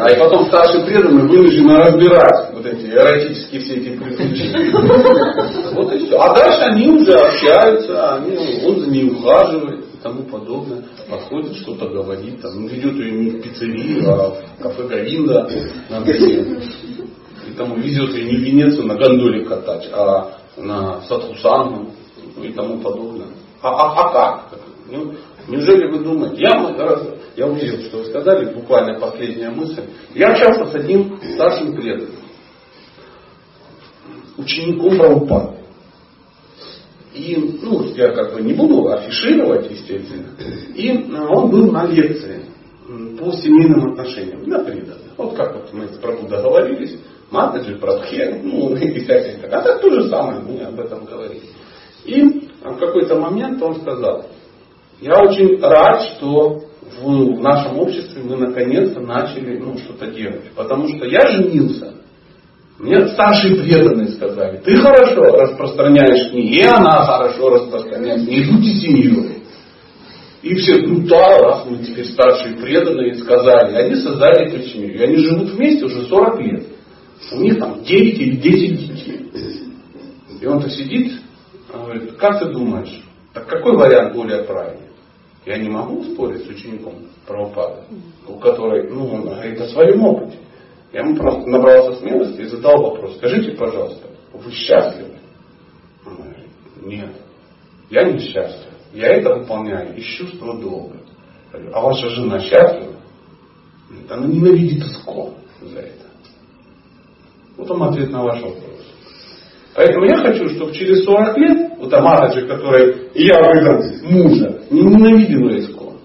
а 0.00 0.12
и 0.12 0.18
потом 0.18 0.46
старший 0.46 0.84
преданный 0.84 1.26
вынуждены 1.26 1.76
разбирать 1.76 2.52
вот 2.52 2.64
эти 2.64 2.86
эротические 2.86 3.60
все 3.60 3.74
эти 3.74 3.96
приключения. 3.96 4.70
Вот 5.74 5.92
и 5.92 5.98
все. 5.98 6.16
А 6.18 6.32
дальше 6.34 6.60
они 6.60 6.88
уже 6.88 7.14
общаются, 7.14 8.14
они, 8.14 8.62
он 8.64 8.78
за 8.80 8.90
ней 8.90 9.10
ухаживает 9.10 9.86
и 9.92 9.96
тому 10.00 10.22
подобное. 10.22 10.84
Подходит, 11.10 11.56
что-то 11.56 11.88
говорит, 11.88 12.40
там, 12.40 12.68
ведет 12.68 12.94
ее 12.94 13.10
не 13.10 13.30
в 13.30 13.42
пиццерию, 13.42 14.08
а 14.08 14.30
в 14.30 14.38
кафе 14.62 14.84
Говинда 14.84 15.50
на 15.90 16.00
И 17.48 17.52
там 17.52 17.80
везет 17.80 18.14
ее 18.14 18.30
не 18.30 18.36
Венецию 18.36 18.86
на 18.86 18.94
гондоле 18.96 19.44
катать, 19.44 19.88
а 19.92 20.38
на 20.56 21.00
Садхусангу 21.02 21.92
и 22.42 22.52
тому 22.52 22.78
подобное. 22.80 23.28
А, 23.62 23.70
а, 23.70 24.00
а 24.00 24.12
как? 24.12 24.60
Ну, 24.90 25.14
неужели 25.48 25.90
вы 25.90 26.04
думаете? 26.04 26.42
Я 26.42 26.76
раз, 26.76 27.08
я 27.36 27.46
увидел, 27.46 27.80
что 27.84 27.98
вы 27.98 28.04
сказали, 28.06 28.52
буквально 28.52 29.00
последняя 29.00 29.50
мысль. 29.50 29.82
Я 30.14 30.28
общался 30.32 30.66
с 30.66 30.74
одним 30.74 31.18
старшим 31.34 31.74
преданным, 31.74 32.16
учеником 34.36 34.98
Прабхупады. 34.98 35.58
И, 37.14 37.58
ну, 37.62 37.82
я 37.94 38.12
как 38.12 38.34
бы 38.34 38.42
не 38.42 38.52
буду 38.52 38.88
афишировать, 38.92 39.70
естественно. 39.70 40.28
И 40.74 40.90
а, 41.14 41.28
он 41.30 41.50
был 41.50 41.72
на 41.72 41.86
лекции 41.86 42.44
по 43.18 43.32
семейным 43.32 43.92
отношениям, 43.92 44.42
на 44.44 44.60
преданных. 44.60 45.12
Вот 45.16 45.34
как 45.34 45.54
вот 45.54 45.72
мы 45.72 45.88
с 45.88 45.96
Прабху 45.96 46.28
договорились, 46.28 46.98
Матаджи, 47.30 47.76
Прабхе, 47.76 48.40
ну, 48.42 48.74
и 48.74 49.00
всякие 49.00 49.36
так. 49.36 49.52
А 49.52 49.60
так 49.62 49.80
то 49.80 49.90
же 49.90 50.08
самое, 50.08 50.40
мы 50.40 50.60
об 50.62 50.80
этом 50.80 51.04
говорили. 51.04 51.42
И 52.04 52.22
в 52.22 52.76
какой-то 52.78 53.16
момент 53.16 53.62
он 53.62 53.76
сказал, 53.80 54.26
я 55.00 55.20
очень 55.20 55.60
рад, 55.60 56.02
что 56.02 56.62
в 57.00 57.40
нашем 57.40 57.78
обществе 57.78 58.22
мы 58.24 58.36
наконец-то 58.36 59.00
начали 59.00 59.58
ну, 59.58 59.76
что-то 59.78 60.06
делать. 60.08 60.50
Потому 60.56 60.88
что 60.88 61.06
я 61.06 61.20
женился. 61.28 61.94
Мне 62.78 63.08
старшие 63.08 63.56
преданные 63.56 64.08
сказали, 64.08 64.58
ты 64.58 64.76
хорошо 64.76 65.22
распространяешь 65.22 66.30
книги, 66.30 66.58
и 66.58 66.62
она 66.62 67.04
хорошо 67.04 67.50
распространяет 67.50 68.24
книги, 68.24 68.50
идите 68.50 68.80
семью. 68.80 69.30
И 70.42 70.54
все, 70.54 70.86
ну 70.86 71.00
да, 71.08 71.38
раз 71.38 71.66
мы 71.68 71.78
теперь 71.78 72.06
старшие 72.06 72.54
преданные 72.54 73.16
сказали, 73.16 73.74
они 73.74 73.96
создали 73.96 74.46
эту 74.46 74.62
семью. 74.68 74.94
И 74.94 75.02
они 75.02 75.16
живут 75.16 75.50
вместе 75.50 75.84
уже 75.84 76.06
40 76.06 76.40
лет. 76.40 76.64
У 77.32 77.36
них 77.40 77.58
там 77.58 77.82
9 77.82 78.18
или 78.18 78.36
10 78.36 78.94
детей. 78.94 79.72
И 80.40 80.46
он-то 80.46 80.70
сидит, 80.70 81.20
говорит, 81.72 82.16
как 82.16 82.38
ты 82.38 82.46
думаешь, 82.46 83.02
так 83.32 83.46
какой 83.46 83.76
вариант 83.76 84.14
более 84.14 84.44
правильный? 84.44 84.88
Я 85.44 85.58
не 85.58 85.68
могу 85.68 86.04
спорить 86.04 86.44
с 86.44 86.48
учеником 86.48 87.06
правопада, 87.26 87.84
у 88.26 88.38
которой, 88.38 88.90
ну, 88.90 89.12
он 89.12 89.22
говорит 89.22 89.60
о 89.60 89.68
своем 89.68 90.02
опыте. 90.02 90.38
Я 90.92 91.00
ему 91.00 91.16
просто 91.16 91.48
набрался 91.48 92.00
смелости 92.00 92.40
и 92.40 92.46
задал 92.46 92.82
вопрос. 92.82 93.16
Скажите, 93.16 93.52
пожалуйста, 93.52 94.08
вы 94.32 94.50
счастливы? 94.52 95.18
Он 96.06 96.16
говорит, 96.16 96.46
нет, 96.82 97.10
я 97.90 98.10
не 98.10 98.18
счастлив. 98.18 98.72
Я 98.92 99.08
это 99.08 99.34
выполняю 99.34 99.96
из 99.96 100.04
чувства 100.04 100.58
долга. 100.58 101.00
А 101.52 101.80
ваша 101.80 102.08
жена 102.10 102.40
счастлива? 102.40 102.94
Она 104.08 104.26
ненавидит 104.26 104.84
искон 104.84 105.34
за 105.60 105.80
это. 105.80 106.07
Вот 107.58 107.70
он 107.72 107.82
ответ 107.82 108.10
на 108.10 108.22
ваш 108.22 108.40
вопрос. 108.40 108.64
Поэтому 109.74 110.06
я 110.06 110.16
хочу, 110.18 110.48
чтобы 110.48 110.72
через 110.72 111.04
40 111.04 111.38
лет, 111.38 111.72
вот 111.78 111.90
та 111.90 112.00
Матаджи, 112.00 112.46
который 112.46 113.10
я 113.14 113.34
выбрал 113.42 113.82
мужа, 114.04 114.62
не 114.70 114.82
ненавидела 114.82 115.58
искон. 115.58 115.98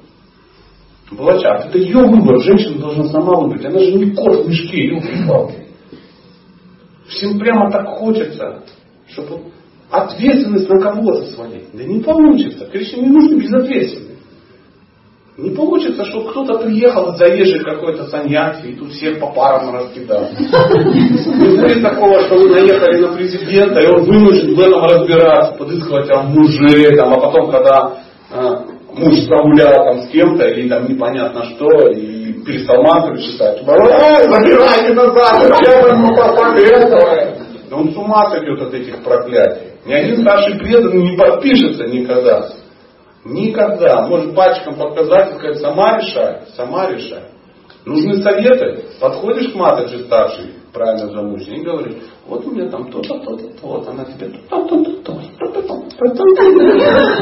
Была 1.11 1.39
часто. 1.39 1.69
Это 1.69 1.77
ее 1.77 1.99
выбор, 1.99 2.39
женщина 2.41 2.79
должна 2.79 3.05
сама 3.05 3.39
выбрать. 3.39 3.65
Она 3.65 3.79
же 3.79 3.93
не 3.93 4.11
кот 4.11 4.45
в 4.45 4.49
мешке, 4.49 4.77
ее 4.77 5.01
палки 5.27 5.67
Всем 7.07 7.37
прямо 7.37 7.71
так 7.71 7.87
хочется, 7.87 8.63
чтобы 9.07 9.51
ответственность 9.91 10.67
на 10.69 10.79
кого-то 10.79 11.25
свалить. 11.33 11.65
Да 11.73 11.83
не 11.83 12.01
получится. 12.01 12.65
Кришне 12.65 13.03
не 13.03 13.09
нужно 13.09 13.35
безответственность. 13.39 14.12
Не 15.35 15.49
получится, 15.49 16.05
что 16.05 16.21
кто-то 16.25 16.59
приехал 16.59 17.15
заезжий 17.15 17.63
какой-то 17.63 18.05
саньяси 18.05 18.67
и 18.67 18.75
тут 18.75 18.91
всех 18.91 19.19
по 19.19 19.31
парам 19.31 19.73
раскидал. 19.73 20.27
Не 20.29 21.57
будет 21.57 21.81
такого, 21.81 22.19
что 22.25 22.35
вы 22.35 22.49
наехали 22.51 23.01
на 23.01 23.13
президента, 23.13 23.81
и 23.81 23.87
он 23.87 24.03
вынужден 24.03 24.53
в 24.53 24.59
этом 24.59 24.83
разбираться, 24.83 25.57
подыскивать 25.57 26.07
там 26.07 26.27
мужей, 26.27 26.95
там, 26.95 27.13
а 27.13 27.19
потом, 27.19 27.49
когда 27.49 27.93
э, 28.31 28.55
муж 28.95 29.15
загулял 29.21 29.73
там 29.73 30.01
с 30.03 30.07
кем-то, 30.09 30.47
или 30.49 30.69
там 30.69 30.87
непонятно 30.87 31.45
что, 31.45 31.89
и 31.89 32.33
перестал 32.43 32.83
мантры 32.83 33.19
читать, 33.19 33.57
забирайте 33.65 34.93
назад, 34.93 35.47
зачем 35.47 35.95
ему 35.95 36.13
этого? 36.13 37.37
Да 37.71 37.75
он 37.77 37.91
с 37.91 37.97
ума 37.97 38.29
сойдет 38.29 38.61
от 38.61 38.73
этих 38.75 39.01
проклятий. 39.03 39.69
Ни 39.87 39.93
один 39.93 40.21
старший 40.21 40.59
преданный 40.59 41.09
не 41.09 41.17
подпишется 41.17 41.85
никогда. 41.85 42.49
Никогда. 43.25 44.07
Может 44.07 44.35
пальчиком 44.35 44.75
показать 44.75 45.31
и 45.31 45.37
сказать, 45.37 45.59
сама 45.59 45.97
решай, 45.99 46.41
сама 46.55 46.89
решай. 46.89 47.23
Нужны 47.85 48.21
советы. 48.21 48.85
Подходишь 48.99 49.51
к 49.51 49.55
матаджи 49.55 49.99
старшей, 50.05 50.53
правильно 50.73 51.11
замужней, 51.11 51.59
и 51.59 51.63
говоришь, 51.63 51.95
вот 52.27 52.45
у 52.45 52.51
меня 52.51 52.69
там 52.69 52.89
то-то, 52.89 53.19
то-то, 53.19 53.47
то 53.47 53.67
вот 53.67 53.87
она 53.87 54.05
тебе 54.05 54.29
то-то, 54.49 54.67
то-то, 54.67 54.91
то-то, 55.03 55.61
то-то, 55.61 56.01
то-то. 56.01 56.23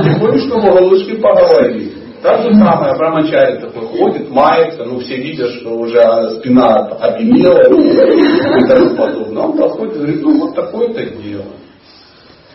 Приходишь 0.03 0.49
к 0.49 0.49
головушке 0.49 1.15
поговорить. 1.15 1.93
Так 2.21 2.43
же 2.43 2.53
самое, 2.53 2.95
Брамачари 2.95 3.59
такой 3.59 3.87
ходит, 3.87 4.29
мается, 4.29 4.85
ну 4.85 4.99
все 4.99 5.17
видят, 5.17 5.49
что 5.53 5.71
уже 5.71 5.99
спина 6.37 6.85
обелела 6.99 7.61
и 7.63 8.67
тому 8.67 8.95
подобное. 8.95 9.43
Он 9.43 9.57
подходит 9.57 9.95
и 9.95 9.97
говорит, 9.97 10.21
ну 10.21 10.39
вот 10.39 10.55
такое-то 10.55 11.03
дело. 11.03 11.45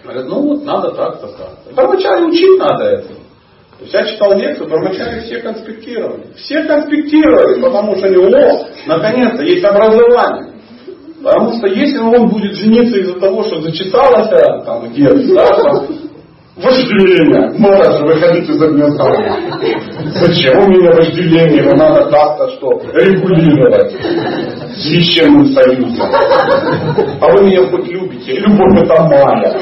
Говорит, 0.05 0.27
ну 0.27 0.41
вот 0.43 0.65
надо 0.65 0.93
так-то 0.93 1.27
так. 1.27 1.75
Брамачари 1.75 2.27
учить 2.27 2.59
надо 2.61 2.85
это. 2.85 3.26
То 3.79 3.85
есть 3.85 3.95
я 3.95 4.05
читал 4.05 4.39
лекцию, 4.39 4.69
промычали 4.69 5.21
все 5.21 5.41
конспектировали. 5.41 6.29
Все 6.37 6.63
конспектировали, 6.65 7.61
потому 7.61 7.97
что 7.97 8.09
у 8.09 8.11
него 8.11 8.67
наконец-то 8.87 9.43
есть 9.43 9.65
образование. 9.65 10.53
Потому 11.23 11.53
что 11.59 11.67
если 11.67 11.99
он 11.99 12.29
будет 12.29 12.55
жениться 12.55 12.99
из-за 12.99 13.21
того, 13.21 13.43
что 13.43 13.61
зачиталось 13.61 14.31
там 14.65 14.89
где-то, 14.89 15.35
да, 15.35 15.47
там, 15.47 15.87
вожделение, 16.57 17.51
можно 17.59 17.99
же 17.99 18.05
выходить 18.05 18.49
из 18.49 18.63
огня 18.63 18.89
Зачем 20.15 20.59
у 20.59 20.69
меня 20.69 20.91
вожделение? 20.93 21.59
Его 21.59 21.73
надо 21.77 22.11
как-то 22.11 22.49
что, 22.53 22.71
регулировать 22.95 23.93
священным 24.77 25.47
союзом. 25.53 26.09
А 27.21 27.33
вы 27.33 27.45
меня 27.45 27.67
хоть 27.67 27.89
любите? 27.89 28.33
Любовь 28.41 28.83
это 28.83 29.03
моя. 29.05 29.53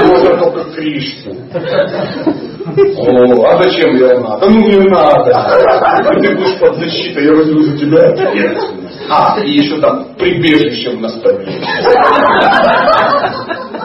Любовь 0.00 0.38
только 0.38 0.70
Кришне. 0.74 1.34
О, 2.96 3.44
а 3.46 3.62
зачем 3.62 3.96
я 3.96 4.20
надо? 4.20 4.48
Ну 4.48 4.60
не 4.60 4.88
надо. 4.88 5.32
А 5.32 6.14
ты 6.20 6.36
будешь 6.36 6.58
под 6.60 6.76
защитой, 6.76 7.24
я 7.24 7.32
возьму 7.34 7.62
за 7.62 7.76
тебя 7.78 8.14
А, 9.08 9.40
и 9.40 9.50
еще 9.50 9.80
там 9.80 10.14
прибежище 10.16 10.90
в 10.90 11.00
наставлении. 11.00 11.66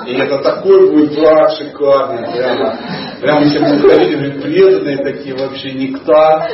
И 0.07 0.13
это 0.13 0.37
такой 0.39 0.91
будет 0.91 1.15
брак 1.15 1.51
шикарный, 1.51 2.31
прямо. 2.31 2.77
Прямо 3.19 3.41
будут 3.41 3.91
ходить, 3.91 4.17
говорят, 4.17 4.41
преданные 4.43 4.97
такие 4.97 5.35
вообще 5.35 5.73
нектар, 5.73 6.49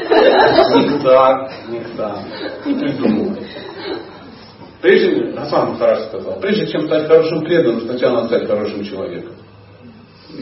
нектар, 0.75 1.51
нектар. 1.69 2.15
Не 2.65 2.73
придумывай. 2.75 3.47
Прежде, 4.81 5.33
Расан 5.35 5.71
Махараш 5.71 6.07
сказал, 6.07 6.39
прежде 6.39 6.67
чем 6.67 6.85
стать 6.87 7.07
хорошим 7.07 7.41
преданным, 7.41 7.81
сначала 7.81 8.15
надо 8.15 8.27
стать 8.27 8.47
хорошим 8.47 8.83
человеком. 8.83 9.33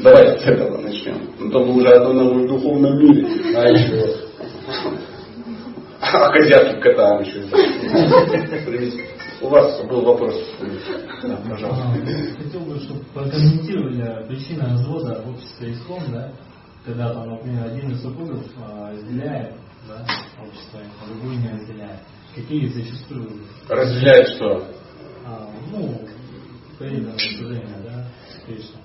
Давайте 0.03 0.39
с 0.39 0.47
этого 0.47 0.78
начнем. 0.82 1.30
Ну, 1.39 1.49
то 1.49 1.66
мы 1.66 1.76
уже 1.78 1.89
одно 1.89 2.30
в 2.30 2.47
духовном 2.47 2.97
мире. 2.99 3.28
А 3.55 3.70
еще. 3.70 4.16
А 6.01 6.30
козявки 6.32 6.80
кота 6.80 7.20
еще. 7.20 7.43
У 9.41 9.47
вас 9.47 9.81
был 9.87 10.01
вопрос. 10.01 10.35
Да, 11.23 11.37
пожалуйста. 11.49 11.83
Хотел 12.37 12.61
бы, 12.61 12.79
чтобы 12.79 12.99
прокомментировали 13.13 14.27
причины 14.27 14.63
развода 14.63 15.21
в 15.25 15.29
обществе 15.29 15.73
ислам, 15.73 16.03
да, 16.11 16.31
когда 16.85 17.13
там, 17.13 17.29
например, 17.29 17.65
один 17.65 17.91
из 17.91 18.01
супругов 18.01 18.43
а, 18.61 18.91
разделяет 18.91 19.55
да, 19.87 20.05
общество, 20.41 20.79
а 21.01 21.07
другой 21.07 21.37
не 21.37 21.49
разделяет. 21.49 21.99
Какие 22.35 22.67
зачастую... 22.67 23.29
Разделяет 23.69 24.27
что? 24.35 24.67
А, 25.25 25.49
ну, 25.71 26.01
преданное 26.77 27.17
служение, 27.17 27.77
да, 27.85 28.07
Кришна. 28.45 28.79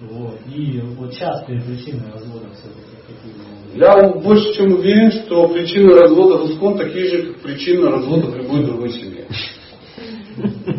Вот. 0.00 0.38
И 0.46 0.80
вот 0.80 1.12
частые 1.12 1.60
причины 1.60 2.10
развода 2.10 2.48
все-таки 2.52 2.96
какие 3.06 3.78
Я 3.78 4.08
больше 4.18 4.54
чем 4.54 4.72
уверен, 4.72 5.10
что 5.12 5.48
причины 5.48 5.92
развода 5.94 6.38
в 6.38 6.50
Искон 6.50 6.78
такие 6.78 7.08
же, 7.08 7.32
как 7.32 7.42
причины 7.42 7.90
развода 7.90 8.28
в 8.28 8.36
любой 8.36 8.64
другой 8.64 8.92
семье. 8.92 9.26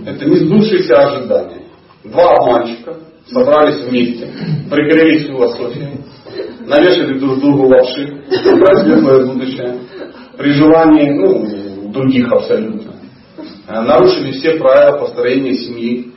Это 0.06 0.26
не 0.26 0.36
сбывшиеся 0.38 0.96
ожидания. 0.98 1.64
Два 2.04 2.36
обманщика 2.36 2.96
собрались 3.28 3.82
вместе, 3.82 4.28
пригрелись 4.70 5.28
философией, 5.28 6.02
навешали 6.66 7.20
друг 7.20 7.40
другу 7.40 7.68
лапши, 7.68 8.24
про 8.60 8.84
светлое 8.84 9.26
будущее, 9.26 9.78
при 10.38 10.52
желании, 10.54 11.12
ну, 11.12 11.92
других 11.92 12.32
абсолютно. 12.32 12.94
Э, 13.68 13.82
нарушили 13.82 14.32
все 14.32 14.58
правила 14.58 14.98
построения 14.98 15.54
семьи. 15.54 16.12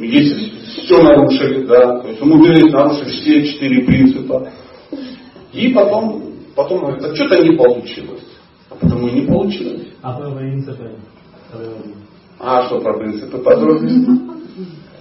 Если 0.00 0.52
все 0.82 1.02
нарушили, 1.02 1.66
да, 1.66 2.00
то 2.00 2.08
есть 2.08 2.20
умудрились 2.20 2.72
нарушить 2.72 3.08
все 3.08 3.44
четыре 3.46 3.84
принципа. 3.84 4.52
И 5.52 5.68
потом, 5.70 6.34
потом 6.54 6.80
говорят, 6.80 7.04
а 7.04 7.14
что-то 7.14 7.42
не 7.42 7.56
получилось. 7.56 8.24
А 8.70 8.74
потому 8.74 9.08
и 9.08 9.12
не 9.12 9.26
получилось. 9.26 9.86
А 10.02 10.12
по 10.12 10.30
принципам? 10.32 10.92
А 12.38 12.66
что 12.66 12.80
про 12.80 12.98
принципы 12.98 13.38
подробнее? 13.38 14.36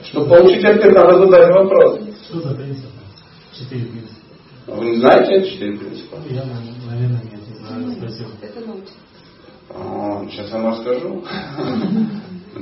Чтобы 0.03 0.29
получить 0.29 0.63
ответ, 0.63 0.93
надо 0.93 1.25
задать 1.25 1.49
вопрос. 1.53 1.99
Что 2.29 2.41
за 2.41 2.55
принципы? 2.55 2.87
Четыре 3.53 3.85
принципа. 3.85 4.15
Вы 4.67 4.85
не 4.91 4.99
знаете 4.99 5.33
эти 5.35 5.53
четыре 5.53 5.77
принципа? 5.77 6.17
Я, 6.29 6.45
наверное, 6.87 7.21
нет, 7.23 7.41
не 7.47 7.55
знаю. 7.55 7.91
Спасибо. 7.97 8.29
Это 8.41 8.59
научно. 8.61 8.95
А, 9.69 10.25
сейчас 10.29 10.51
я 10.51 10.57
вам 10.57 10.71
расскажу. 10.71 11.23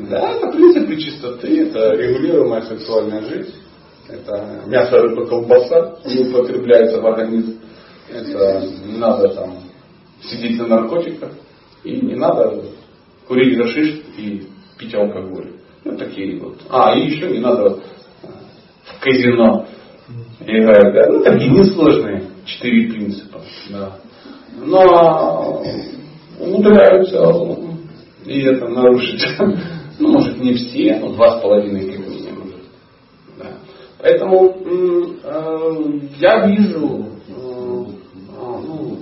Да, 0.09 0.29
это 0.31 0.47
принципы 0.51 0.95
чистоты, 0.97 1.67
это 1.67 1.91
регулируемая 1.91 2.61
сексуальная 2.63 3.21
жизнь. 3.21 3.53
Это 4.09 4.63
мясо, 4.65 4.97
рыба, 4.99 5.27
колбаса 5.27 5.97
не 6.05 6.29
употребляется 6.29 6.99
в 6.99 7.05
организм. 7.05 7.59
Это 8.09 8.65
не 8.85 8.97
надо 8.97 9.29
там 9.29 9.59
сидеть 10.23 10.57
на 10.57 10.67
наркотиках. 10.67 11.31
И 11.83 12.01
не 12.01 12.15
надо 12.15 12.63
курить 13.27 13.57
гашиш 13.57 14.01
и 14.17 14.47
пить 14.77 14.95
алкоголь. 14.95 15.51
Ну, 15.83 15.97
такие 15.97 16.39
вот. 16.39 16.61
А, 16.69 16.95
и 16.97 17.07
еще 17.07 17.29
не 17.29 17.39
надо 17.39 17.79
э, 18.23 18.27
в 18.83 18.99
казино 19.01 19.65
играть. 20.39 20.93
Да? 20.93 21.09
Ну, 21.09 21.23
такие 21.23 21.51
несложные 21.51 22.23
четыре 22.45 22.91
принципа. 22.91 23.41
Да. 23.69 23.97
Но 24.57 25.63
умудряются 26.39 27.19
и 28.25 28.41
это 28.41 28.67
нарушить. 28.67 29.23
Ну, 29.99 30.07
может, 30.13 30.39
не 30.39 30.55
все, 30.55 30.97
но 30.99 31.13
два 31.13 31.37
с 31.37 31.41
половиной 31.43 31.91
как 31.91 31.99
минимум. 31.99 32.51
Да. 33.37 33.59
Поэтому 33.99 34.57
э, 34.65 35.99
я 36.19 36.47
вижу, 36.47 37.05
э, 37.29 37.85
а, 38.35 38.59
ну, 38.59 38.97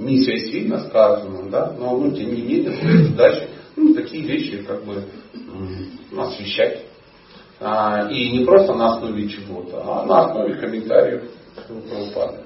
миссия 0.00 0.38
сильно 0.38 0.80
сказана, 0.80 1.41
да, 1.52 1.72
но 1.78 1.96
ну, 1.96 2.10
тем 2.10 2.34
не 2.34 2.42
менее, 2.42 3.04
задача 3.08 3.48
ну, 3.76 3.94
такие 3.94 4.24
вещи 4.24 4.64
как 4.66 4.84
бы 4.84 5.04
освещать. 6.18 6.86
А, 7.60 8.08
и 8.10 8.38
не 8.38 8.44
просто 8.44 8.74
на 8.74 8.94
основе 8.94 9.28
чего-то, 9.28 9.82
а 9.84 10.04
на 10.04 10.24
основе 10.24 10.54
комментариев 10.56 11.30
Прабхупады. 11.54 12.38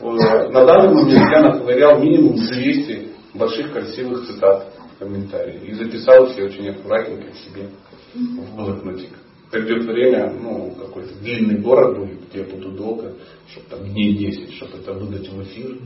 На 0.00 0.64
данный 0.64 0.94
момент 0.94 1.30
я 1.30 1.40
наковырял 1.40 2.00
минимум 2.00 2.34
200 2.34 3.08
больших 3.34 3.72
красивых 3.72 4.26
цитат 4.26 4.72
в 4.96 4.98
комментарии 4.98 5.60
и 5.66 5.74
записал 5.74 6.26
все 6.26 6.44
очень 6.44 6.68
аккуратненько 6.70 7.30
к 7.30 7.36
себе 7.36 7.68
в 8.14 8.56
блокнотик. 8.56 9.10
Придет 9.52 9.84
время, 9.84 10.32
ну, 10.32 10.72
какой-то 10.72 11.14
длинный 11.20 11.60
город 11.60 11.96
будет, 11.98 12.28
где 12.28 12.40
я 12.40 12.44
буду 12.46 12.72
долго, 12.72 13.12
чтобы 13.52 13.66
там 13.70 13.84
дней 13.84 14.14
10, 14.14 14.54
чтобы 14.54 14.78
это 14.78 14.94
выдать 14.94 15.28
в 15.28 15.42
эфир, 15.42 15.78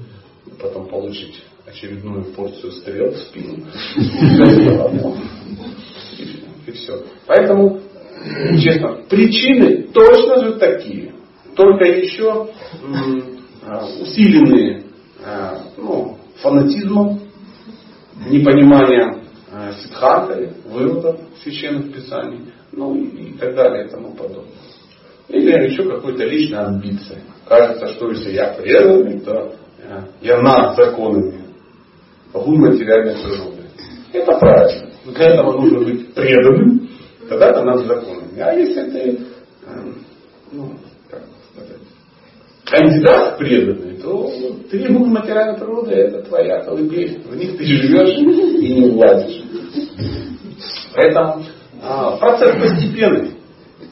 потом 0.59 0.89
получить 0.89 1.43
очередную 1.71 2.25
порцию 2.35 2.73
стрел 2.73 3.13
в 3.13 3.19
спину. 3.19 3.67
И 6.67 6.73
все. 6.73 7.05
Поэтому, 7.27 7.81
честно, 8.61 9.03
причины 9.09 9.89
точно 9.93 10.45
же 10.45 10.53
такие. 10.55 11.15
Только 11.55 11.85
еще 11.85 12.49
а, 13.67 13.87
усиленные 14.01 14.85
а, 15.25 15.63
ну, 15.77 16.19
фанатизмом, 16.37 17.21
непониманием 18.29 19.25
а, 19.53 19.73
сидханты, 19.73 20.53
выводов 20.67 21.21
священных 21.43 21.93
писаний, 21.93 22.53
ну 22.73 22.95
и 22.95 23.33
так 23.39 23.55
далее 23.55 23.87
и 23.87 23.91
тому 23.91 24.13
подобное. 24.15 24.53
Или 25.29 25.71
еще 25.71 25.85
какой-то 25.85 26.25
личной 26.25 26.61
амбицией. 26.61 27.23
Кажется, 27.47 27.89
что 27.95 28.11
если 28.11 28.33
я 28.33 28.55
преданный, 28.55 29.21
то 29.21 29.55
я 30.21 30.41
над 30.41 30.77
законами 30.77 31.48
огонь 32.33 32.59
материальной 32.59 33.15
природы. 33.15 33.63
Это 34.13 34.39
правильно. 34.39 34.91
Для 35.05 35.27
этого 35.27 35.61
нужно 35.61 35.81
быть 35.81 36.15
преданным, 36.15 36.89
тогда 37.29 37.51
это 37.51 37.63
над 37.63 37.87
законами. 37.87 38.41
А 38.41 38.53
если 38.53 38.91
ты, 38.91 39.27
эм, 39.67 40.05
ну, 40.53 40.71
как 41.11 41.23
сказать, 41.53 41.81
кандидат 42.65 43.39
преданный, 43.39 43.97
то 43.97 44.31
требования 44.71 45.21
материальной 45.21 45.59
природы 45.59 45.93
это 45.93 46.23
твоя 46.23 46.63
колыбель. 46.65 47.23
В 47.23 47.37
них 47.37 47.57
ты 47.57 47.65
живешь 47.65 48.19
и 48.19 48.75
не 48.75 48.91
влазишь. 48.91 49.43
Поэтому 50.95 51.45
а, 51.83 52.17
процесс 52.19 52.57
постепенный. 52.61 53.33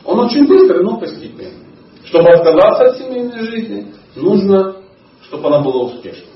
Он 0.04 0.20
очень 0.20 0.46
быстрый, 0.46 0.82
но 0.82 0.98
постепенный. 0.98 1.66
Чтобы 2.04 2.28
отказаться 2.30 2.84
от 2.84 2.98
семейной 2.98 3.40
жизни, 3.40 3.92
нужно, 4.14 4.76
чтобы 5.22 5.48
она 5.48 5.60
была 5.60 5.84
успешной 5.84 6.35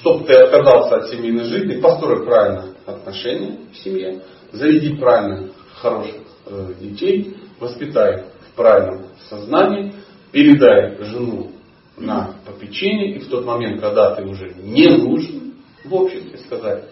чтобы 0.00 0.24
ты 0.24 0.34
отказался 0.34 0.96
от 0.96 1.08
семейной 1.08 1.44
жизни, 1.44 1.80
построй 1.80 2.24
правильно 2.24 2.74
отношения 2.86 3.58
в 3.72 3.76
семье, 3.76 4.22
заведи 4.52 4.96
правильно 4.96 5.50
хороших 5.74 6.16
э, 6.46 6.72
детей, 6.80 7.36
воспитай 7.58 8.24
в 8.50 8.56
правильном 8.56 9.06
сознании, 9.28 9.94
передай 10.32 10.96
жену 11.04 11.50
на 11.96 12.34
попечение, 12.46 13.16
и 13.16 13.18
в 13.18 13.28
тот 13.28 13.44
момент, 13.44 13.80
когда 13.80 14.14
ты 14.14 14.24
уже 14.24 14.54
не 14.54 14.88
нужен 14.88 15.54
в 15.84 15.94
обществе, 15.94 16.38
сказать, 16.38 16.84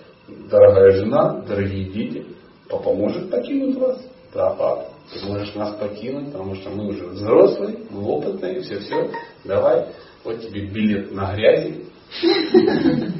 дорогая 0.50 0.92
жена, 0.92 1.44
дорогие 1.46 1.84
дети, 1.90 2.26
папа 2.68 2.92
может 2.92 3.30
покинуть 3.30 3.76
вас? 3.76 4.04
Да, 4.34 4.50
папа, 4.50 4.88
ты 5.12 5.24
можешь 5.26 5.54
нас 5.54 5.76
покинуть, 5.76 6.32
потому 6.32 6.56
что 6.56 6.70
мы 6.70 6.88
уже 6.88 7.06
взрослые, 7.06 7.78
мы 7.90 8.04
опытные, 8.04 8.60
все-все, 8.62 9.10
давай, 9.44 9.86
вот 10.24 10.40
тебе 10.40 10.66
билет 10.66 11.12
на 11.12 11.34
грязи, 11.34 11.85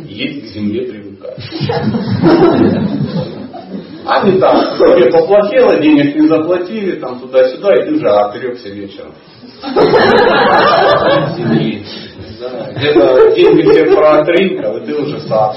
есть 0.08 0.42
к 0.42 0.46
земле 0.54 0.86
привыкать. 0.86 1.38
А 4.08 4.24
не 4.24 4.38
так, 4.38 4.78
тебе 4.78 5.10
поплатило, 5.10 5.80
денег 5.80 6.14
не 6.14 6.28
заплатили, 6.28 7.00
там 7.00 7.18
туда-сюда, 7.18 7.74
и 7.74 7.86
ты 7.86 7.94
уже 7.96 8.08
отрекся 8.08 8.68
вечером. 8.68 9.12
Где-то 12.76 13.34
деньги 13.34 13.62
все 13.62 13.84
протринкал, 13.86 14.76
и 14.76 14.86
ты 14.86 14.94
уже 14.94 15.20
сам. 15.22 15.52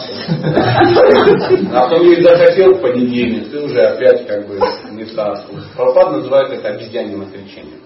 А 1.74 1.84
потом 1.84 2.08
не 2.08 2.22
захотел 2.22 2.74
в 2.74 2.82
понедельник, 2.82 3.52
ты 3.52 3.60
уже 3.60 3.82
опять 3.82 4.26
как 4.26 4.48
бы 4.48 4.60
не 4.92 5.06
царствуешь. 5.06 5.66
Пропад 5.76 6.12
называет 6.14 6.52
это 6.52 6.70
обезьянным 6.70 7.22
отречением. 7.22 7.82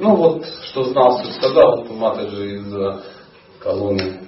Ну 0.00 0.16
вот, 0.16 0.44
что 0.68 0.84
знал, 0.84 1.20
что 1.22 1.32
сказал, 1.32 1.86
же 2.30 2.56
из 2.56 2.74
колонны. 3.64 4.20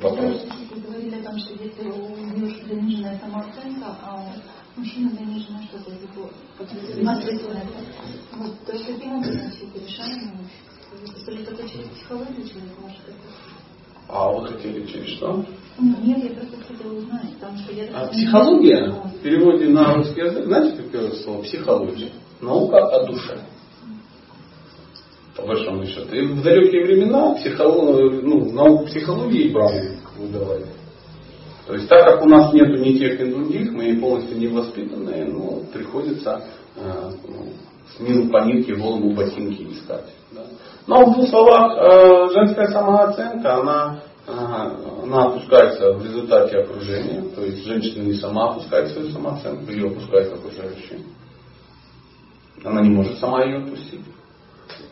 Вопрос. 0.00 0.46
Вы 0.70 0.80
говорили 0.80 1.20
о 1.20 1.24
том, 1.24 1.38
что 1.38 1.52
если 1.62 1.90
у 1.90 2.16
девушки 2.34 2.64
заниженная 2.68 3.18
самооценка, 3.18 3.86
а 4.02 4.24
у 4.76 4.80
мужчины 4.80 5.10
заниженная 5.10 5.62
что-то 5.64 5.90
вот, 6.16 6.32
то 8.66 8.72
есть 8.72 8.86
каким 8.86 9.16
образом 9.16 9.50
все 9.50 9.66
это 9.66 9.78
решаем? 9.86 10.48
Это 11.26 11.44
только 11.46 11.68
через 11.68 11.88
психологию 11.88 12.48
человек 12.48 12.78
может 12.80 13.00
а 14.10 14.32
вы 14.32 14.48
хотели 14.48 14.86
через 14.86 15.16
что? 15.16 15.44
Ну, 15.78 15.94
нет, 16.02 16.24
я 16.24 16.30
просто 16.30 16.56
хотела 16.66 16.94
узнать, 16.94 17.34
потому 17.34 17.58
что 17.58 17.72
я... 17.74 17.90
А 17.92 18.06
психология 18.08 18.90
в 18.90 19.18
переводе 19.22 19.68
на 19.68 19.96
русский 19.96 20.20
язык, 20.20 20.46
знаете, 20.46 20.82
какое 20.82 21.10
слово? 21.10 21.42
Психология. 21.42 22.10
наука 22.40 22.78
о 22.78 23.06
душе. 23.06 23.38
По 25.38 25.46
большому 25.46 25.86
счету. 25.86 26.14
И 26.14 26.26
в 26.26 26.42
далекие 26.42 26.84
времена 26.84 27.34
психолог, 27.36 28.22
ну, 28.24 28.52
науку 28.52 28.86
психологии 28.86 29.52
брали 29.52 29.98
выдавали. 30.18 30.66
То 31.66 31.74
есть 31.74 31.88
так 31.88 32.04
как 32.04 32.22
у 32.22 32.28
нас 32.28 32.52
нету 32.52 32.76
ни 32.78 32.98
тех, 32.98 33.20
ни 33.20 33.30
других, 33.30 33.70
мы 33.70 33.96
полностью 34.00 34.36
не 34.36 34.48
воспитанные, 34.48 35.26
но 35.26 35.60
приходится 35.72 36.44
э, 36.74 37.10
ну, 37.28 37.52
с 37.94 38.00
миру 38.00 38.28
по 38.30 38.44
нитке 38.46 38.74
голову 38.74 39.12
ботинки 39.12 39.62
искать. 39.62 40.06
Да. 40.32 40.42
Но 40.88 41.04
в 41.04 41.14
двух 41.14 41.28
словах, 41.28 41.76
э, 41.76 42.32
женская 42.32 42.68
самооценка, 42.68 43.60
она, 43.60 44.00
э, 44.26 44.32
она 45.04 45.24
опускается 45.26 45.92
в 45.92 46.04
результате 46.04 46.58
окружения. 46.58 47.22
То 47.36 47.44
есть 47.44 47.64
женщина 47.64 48.02
не 48.02 48.14
сама 48.14 48.50
опускает 48.50 48.90
свою 48.90 49.10
самооценку, 49.10 49.70
ее 49.70 49.86
опускает 49.86 50.32
окружающие. 50.32 51.00
Она 52.64 52.80
не 52.80 52.90
может 52.90 53.18
сама 53.18 53.44
ее 53.44 53.58
отпустить. 53.58 54.00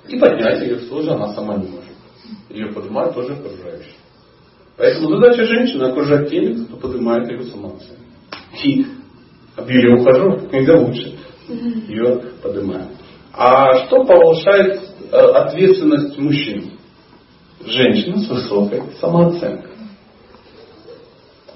И 0.08 0.18
поднять 0.18 0.62
ее 0.62 0.76
тоже 0.76 1.12
она 1.12 1.34
сама 1.34 1.56
не 1.56 1.68
может. 1.68 1.90
Ее 2.48 2.72
поднимают 2.72 3.14
тоже 3.14 3.34
окружающие. 3.34 3.94
Поэтому 4.76 5.08
задача 5.08 5.44
женщины 5.44 5.84
окружать 5.84 6.30
теми, 6.30 6.64
кто 6.64 6.76
поднимает 6.76 7.28
ее 7.30 7.44
самооценку. 7.44 8.02
И 8.62 8.86
объявили 9.56 10.00
ухожу, 10.00 10.48
когда 10.50 10.76
лучше. 10.78 11.18
Ее 11.48 12.22
поднимают. 12.42 12.90
А 13.32 13.86
что 13.86 14.04
повышает 14.04 14.80
э, 15.10 15.16
ответственность 15.16 16.18
мужчин? 16.18 16.72
Женщина 17.64 18.18
с 18.18 18.28
высокой 18.28 18.82
самооценкой. 19.00 19.75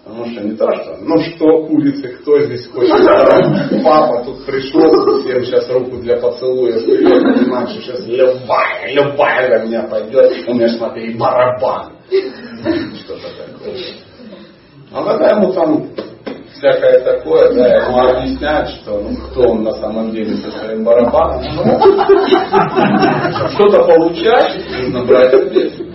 Потому 0.05 0.27
что 0.27 0.41
не 0.41 0.57
то, 0.57 0.71
что, 0.73 0.97
ну 1.03 1.19
что, 1.19 1.67
курицы, 1.67 2.09
кто 2.09 2.41
здесь 2.41 2.67
хочет? 2.69 2.91
Папа 3.85 4.25
тут 4.25 4.47
пришел, 4.47 5.21
всем 5.21 5.45
сейчас 5.45 5.69
руку 5.71 5.99
для 5.99 6.17
поцелуя 6.17 6.81
понимаю, 6.81 7.69
что 7.69 7.83
сейчас 7.83 8.07
любая, 8.07 8.93
любая 8.93 9.49
для 9.49 9.59
меня 9.67 9.83
пойдет. 9.83 10.49
У 10.49 10.55
меня, 10.55 10.69
смотри, 10.69 11.15
барабан. 11.17 11.93
Что-то 12.09 13.29
такое. 13.37 13.77
А 14.93 15.05
когда 15.05 15.37
ему 15.37 15.53
там 15.53 15.87
всякое 16.55 17.01
такое, 17.01 17.53
да, 17.55 17.77
ему 17.77 17.99
объяснять, 17.99 18.69
что 18.71 19.01
ну, 19.01 19.17
кто 19.17 19.51
он 19.51 19.63
на 19.63 19.73
самом 19.73 20.13
деле 20.13 20.37
со 20.37 20.51
своим 20.51 20.85
барабаном. 20.85 21.43
Что-то 23.55 23.85
получать, 23.85 24.57
нужно 24.71 25.05
брать 25.05 25.33
ответственность. 25.33 25.90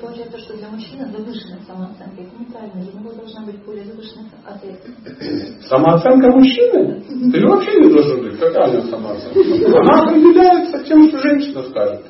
Получается, 0.00 0.38
что 0.38 0.56
для 0.56 0.68
мужчины 0.68 1.10
завышенная 1.12 1.60
самооценка. 1.66 2.22
Это 2.22 2.30
неправильно. 2.38 2.82
Для 2.82 3.00
него 3.00 3.12
должна 3.12 3.44
быть 3.44 3.62
более 3.64 3.84
завышенная 3.84 4.30
ответственность. 4.46 5.68
Самооценка 5.68 6.30
мужчины? 6.30 7.02
Ты 7.32 7.46
вообще 7.46 7.80
не 7.80 7.90
должен 7.90 8.22
быть. 8.22 8.38
Какая 8.38 8.72
него 8.72 8.82
самооценка? 8.88 9.78
Она 9.78 10.02
определяется 10.04 10.84
тем, 10.84 11.08
что 11.08 11.18
женщина 11.18 11.62
скажет. 11.64 12.04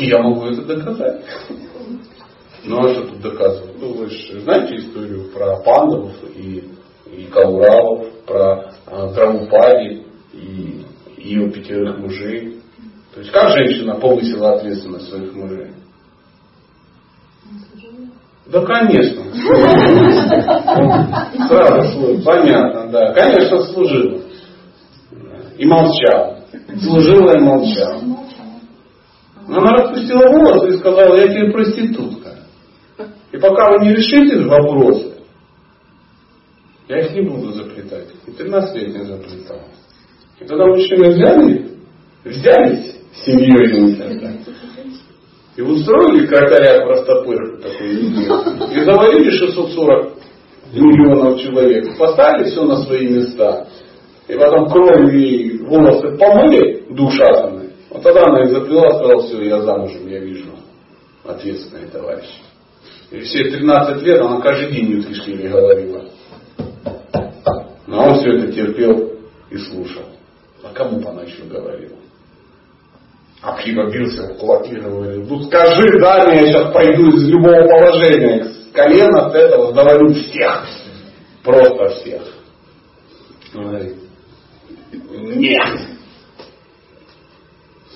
Я 0.00 0.22
могу 0.22 0.46
это 0.46 0.62
доказать. 0.64 1.24
Ну 2.64 2.78
а 2.78 2.88
что 2.88 3.06
тут 3.08 3.20
доказывать? 3.20 3.76
Ну 3.80 3.92
вы 3.94 4.08
же 4.08 4.40
знаете 4.40 4.76
историю 4.76 5.30
про 5.32 5.56
пандавов 5.62 6.14
и, 6.36 6.70
и 7.06 7.24
кауравов, 7.24 8.08
про 8.24 8.72
а, 8.86 9.12
Драмупади 9.12 10.06
и 10.32 10.84
ее 11.16 11.50
пятерых 11.50 11.98
мужей. 11.98 12.61
То 13.12 13.20
есть 13.20 13.30
как 13.30 13.50
женщина 13.52 13.94
повысила 13.96 14.54
ответственность 14.54 15.08
своих 15.08 15.34
мужей? 15.34 15.72
Да, 18.46 18.64
конечно. 18.64 19.22
Сразу 21.46 22.22
понятно, 22.24 22.88
да. 22.90 23.12
Конечно, 23.12 23.62
служила. 23.64 24.22
И 25.58 25.66
молчала. 25.66 26.40
Служила 26.82 27.36
и 27.36 27.40
молчала. 27.40 28.02
Она 29.46 29.72
распустила 29.72 30.28
волосы 30.28 30.68
и 30.68 30.78
сказала, 30.78 31.16
я 31.16 31.28
тебе 31.28 31.52
проститутка. 31.52 32.38
И 33.32 33.36
пока 33.36 33.72
вы 33.72 33.84
не 33.84 33.94
решите 33.94 34.38
вопросы, 34.46 35.12
я 36.88 37.00
их 37.00 37.12
не 37.12 37.22
буду 37.22 37.52
заплетать. 37.52 38.08
И 38.26 38.30
13 38.30 38.74
лет 38.76 38.94
не 38.94 39.04
заплетал. 39.04 39.60
И 40.40 40.44
тогда 40.44 40.66
мужчины 40.66 41.10
взяли, 41.10 41.70
взялись 42.24 42.91
семьей 43.14 44.42
и 45.56 45.60
устроили 45.60 46.26
крокоря 46.26 46.86
простопырку 46.86 47.62
такой 47.62 47.90
и 48.74 48.84
завалили 48.84 49.30
640 49.30 50.12
миллионов 50.72 51.40
человек. 51.40 51.98
Поставили 51.98 52.50
все 52.50 52.64
на 52.64 52.76
свои 52.84 53.08
места. 53.08 53.68
И 54.28 54.34
потом 54.34 54.70
кровью 54.70 55.12
и 55.12 55.58
волосы 55.58 56.16
помыли 56.16 56.86
душатами. 56.90 57.70
Вот 57.90 58.02
тогда 58.02 58.22
она 58.22 58.44
их 58.44 58.50
заплела, 58.50 58.90
сказала, 58.90 59.22
все, 59.22 59.42
я 59.42 59.60
замужем, 59.60 60.08
я 60.08 60.20
вижу 60.20 60.52
ответственные 61.24 61.88
товарищи. 61.88 62.40
И 63.10 63.20
все 63.20 63.44
13 63.44 64.02
лет 64.02 64.20
она 64.20 64.40
каждый 64.40 64.72
день 64.72 64.92
Ютришвили 64.92 65.48
говорила. 65.48 66.04
Но 67.86 68.04
он 68.06 68.14
все 68.14 68.30
это 68.38 68.52
терпел 68.52 69.12
и 69.50 69.58
слушал. 69.58 70.04
А 70.62 70.72
кому 70.72 71.00
бы 71.00 71.10
она 71.10 71.22
еще 71.24 71.42
говорила? 71.42 72.01
А 73.42 73.54
Пхима 73.54 73.90
бился 73.90 74.22
в 74.22 74.38
кулаки 74.38 74.72
и 74.72 74.80
говорил, 74.80 75.26
ну 75.26 75.42
скажи, 75.44 75.98
да, 76.00 76.32
я 76.32 76.46
сейчас 76.46 76.72
пойду 76.72 77.08
из 77.08 77.28
любого 77.28 77.66
положения. 77.66 78.44
С 78.44 78.72
колена 78.72 79.30
с 79.30 79.34
этого 79.34 79.74
завалю 79.74 80.14
всех. 80.14 80.64
Просто 81.42 81.88
всех. 81.88 82.22
Он 83.56 83.68
говорит, 83.68 83.96
нет. 85.10 85.80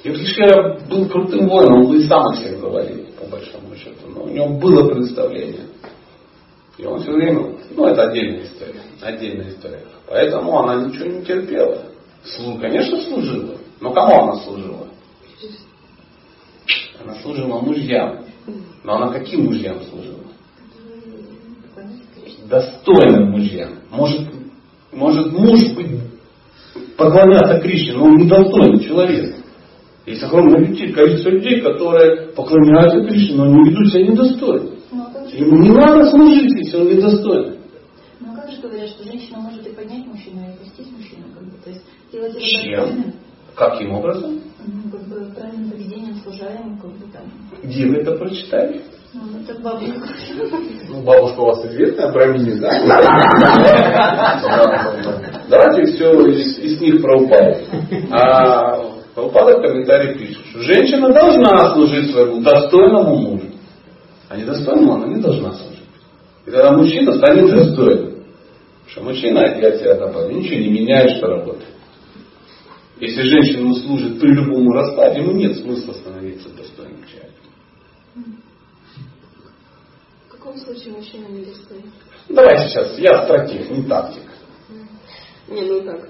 Юргишвера 0.03 0.81
был 0.91 1.09
крутым 1.09 1.49
воином, 1.49 1.81
он 1.81 1.89
бы 1.91 1.97
и 1.97 2.09
сам 2.09 2.33
всех 2.35 2.59
завалил, 2.59 3.07
по 3.19 3.27
большому 3.27 3.77
счету. 3.77 4.09
Но 4.09 4.25
у 4.25 4.29
него 4.29 4.49
было 4.49 4.93
представление. 4.93 5.67
И 6.77 6.85
он 6.85 7.01
все 7.01 7.13
время, 7.13 7.57
ну 7.71 7.87
это 7.87 8.03
отдельная 8.03 8.45
история, 8.45 8.83
отдельная 9.01 9.51
история. 9.51 9.85
Поэтому 10.09 10.59
она 10.59 10.87
ничего 10.87 11.07
не 11.07 11.25
терпела. 11.25 11.83
Слу, 12.25 12.59
конечно, 12.59 13.01
служила. 13.03 13.55
Но 13.81 13.93
кому 13.93 14.23
она 14.25 14.43
служила? 14.43 14.87
Она 17.03 17.15
служила 17.23 17.61
мужьям. 17.61 18.25
Но 18.85 18.95
она 18.97 19.13
каким 19.13 19.47
мужьям 19.47 19.79
служила? 19.91 20.21
Достойным 22.49 23.31
мужьям. 23.33 23.71
Может, 23.91 24.21
может 24.93 25.33
муж 25.33 25.61
быть 25.75 26.01
поклоняться 26.97 27.61
Кришне, 27.61 27.95
но 27.95 28.05
он 28.05 28.17
недостойный 28.17 28.85
человек. 28.85 29.37
Есть 30.07 30.23
огромное 30.23 30.65
количество 30.65 31.31
людей, 31.31 31.61
которые 31.61 32.29
поклоняются 32.33 33.01
Кришне, 33.09 33.37
но 33.37 33.45
они 33.45 33.71
ведут 33.71 33.89
себя 33.89 34.07
недостойно. 34.07 34.71
Ну, 34.93 35.07
Ему 35.33 35.59
не 35.63 35.71
надо 35.71 36.09
служить, 36.11 36.53
если 36.57 36.77
он 36.77 36.89
недостойный. 36.89 37.59
Ну 38.21 38.33
а 38.33 38.37
как 38.37 38.51
же 38.51 38.61
говорят, 38.63 38.89
что 38.91 39.03
женщина 39.05 39.39
может 39.41 39.67
и 39.67 39.71
поднять 39.71 40.07
мужчину, 40.07 40.41
и 40.47 40.53
опустить 40.53 40.91
мужчину, 40.97 41.25
как 41.35 41.45
бы, 41.45 41.51
то 41.65 41.71
есть 41.71 41.83
делать 42.13 42.35
его 42.35 42.41
Чем? 42.47 42.81
достойным, 42.87 43.13
Каким 43.57 43.91
образом? 43.93 44.41
ну, 44.67 44.91
как 44.91 45.09
бы 45.09 45.35
правильным 45.35 45.71
поведением, 45.71 46.06
служаем, 46.27 46.79
как 46.79 46.91
бы 46.91 47.07
там. 47.13 47.23
Где 47.63 47.87
вы 47.87 47.97
это 47.97 48.13
прочитали? 48.17 48.83
Ну, 49.13 49.23
это 49.41 49.61
бабушка. 49.61 50.09
Ну, 50.89 51.03
бабушка 51.03 51.41
у 51.41 51.47
вас 51.47 51.65
известная, 51.67 52.13
брамини, 52.13 52.59
да? 52.59 52.71
Давайте 55.49 55.93
все 55.93 56.27
из, 56.27 56.59
из 56.59 56.81
них 56.81 57.01
про 57.01 57.21
упады. 57.21 57.65
А 58.11 58.97
Прабхупада 59.15 59.59
в 59.59 59.63
комментарии 59.63 60.19
пишет, 60.19 60.45
что 60.51 60.61
женщина 60.61 61.11
должна 61.11 61.73
служить 61.73 62.11
своему 62.11 62.43
достойному 62.43 63.17
мужу. 63.17 63.47
А 64.29 64.37
недостойному 64.37 64.95
она 64.95 65.07
не 65.07 65.23
должна 65.23 65.53
служить. 65.53 65.85
И 66.45 66.51
тогда 66.51 66.73
мужчина 66.73 67.13
станет 67.15 67.51
достойным. 67.51 68.13
Потому 68.15 68.89
что 68.89 69.03
мужчина, 69.05 69.39
я 69.59 69.71
тебя 69.79 69.95
добавлю, 69.95 70.37
ничего 70.37 70.61
не 70.61 70.69
меняет, 70.69 71.17
что 71.17 71.29
работает. 71.29 71.76
Если 72.99 73.23
женщина 73.23 73.75
служит 73.75 74.19
при 74.19 74.31
любом 74.31 74.71
распаде, 74.71 75.21
ему 75.21 75.33
нет 75.33 75.57
смысла 75.59 75.93
становиться 75.93 76.49
достойным 76.51 77.05
человеком. 77.05 78.43
В 80.29 80.33
каком 80.33 80.57
случае 80.57 80.95
мужчина 80.95 81.27
не 81.27 81.45
достоин? 81.45 81.93
Давай 82.31 82.69
сейчас, 82.69 82.99
я 82.99 83.25
стратег, 83.25 83.71
не 83.71 83.83
тактик. 83.83 84.23
Не, 85.49 85.63
ну 85.63 85.83
так. 85.83 86.09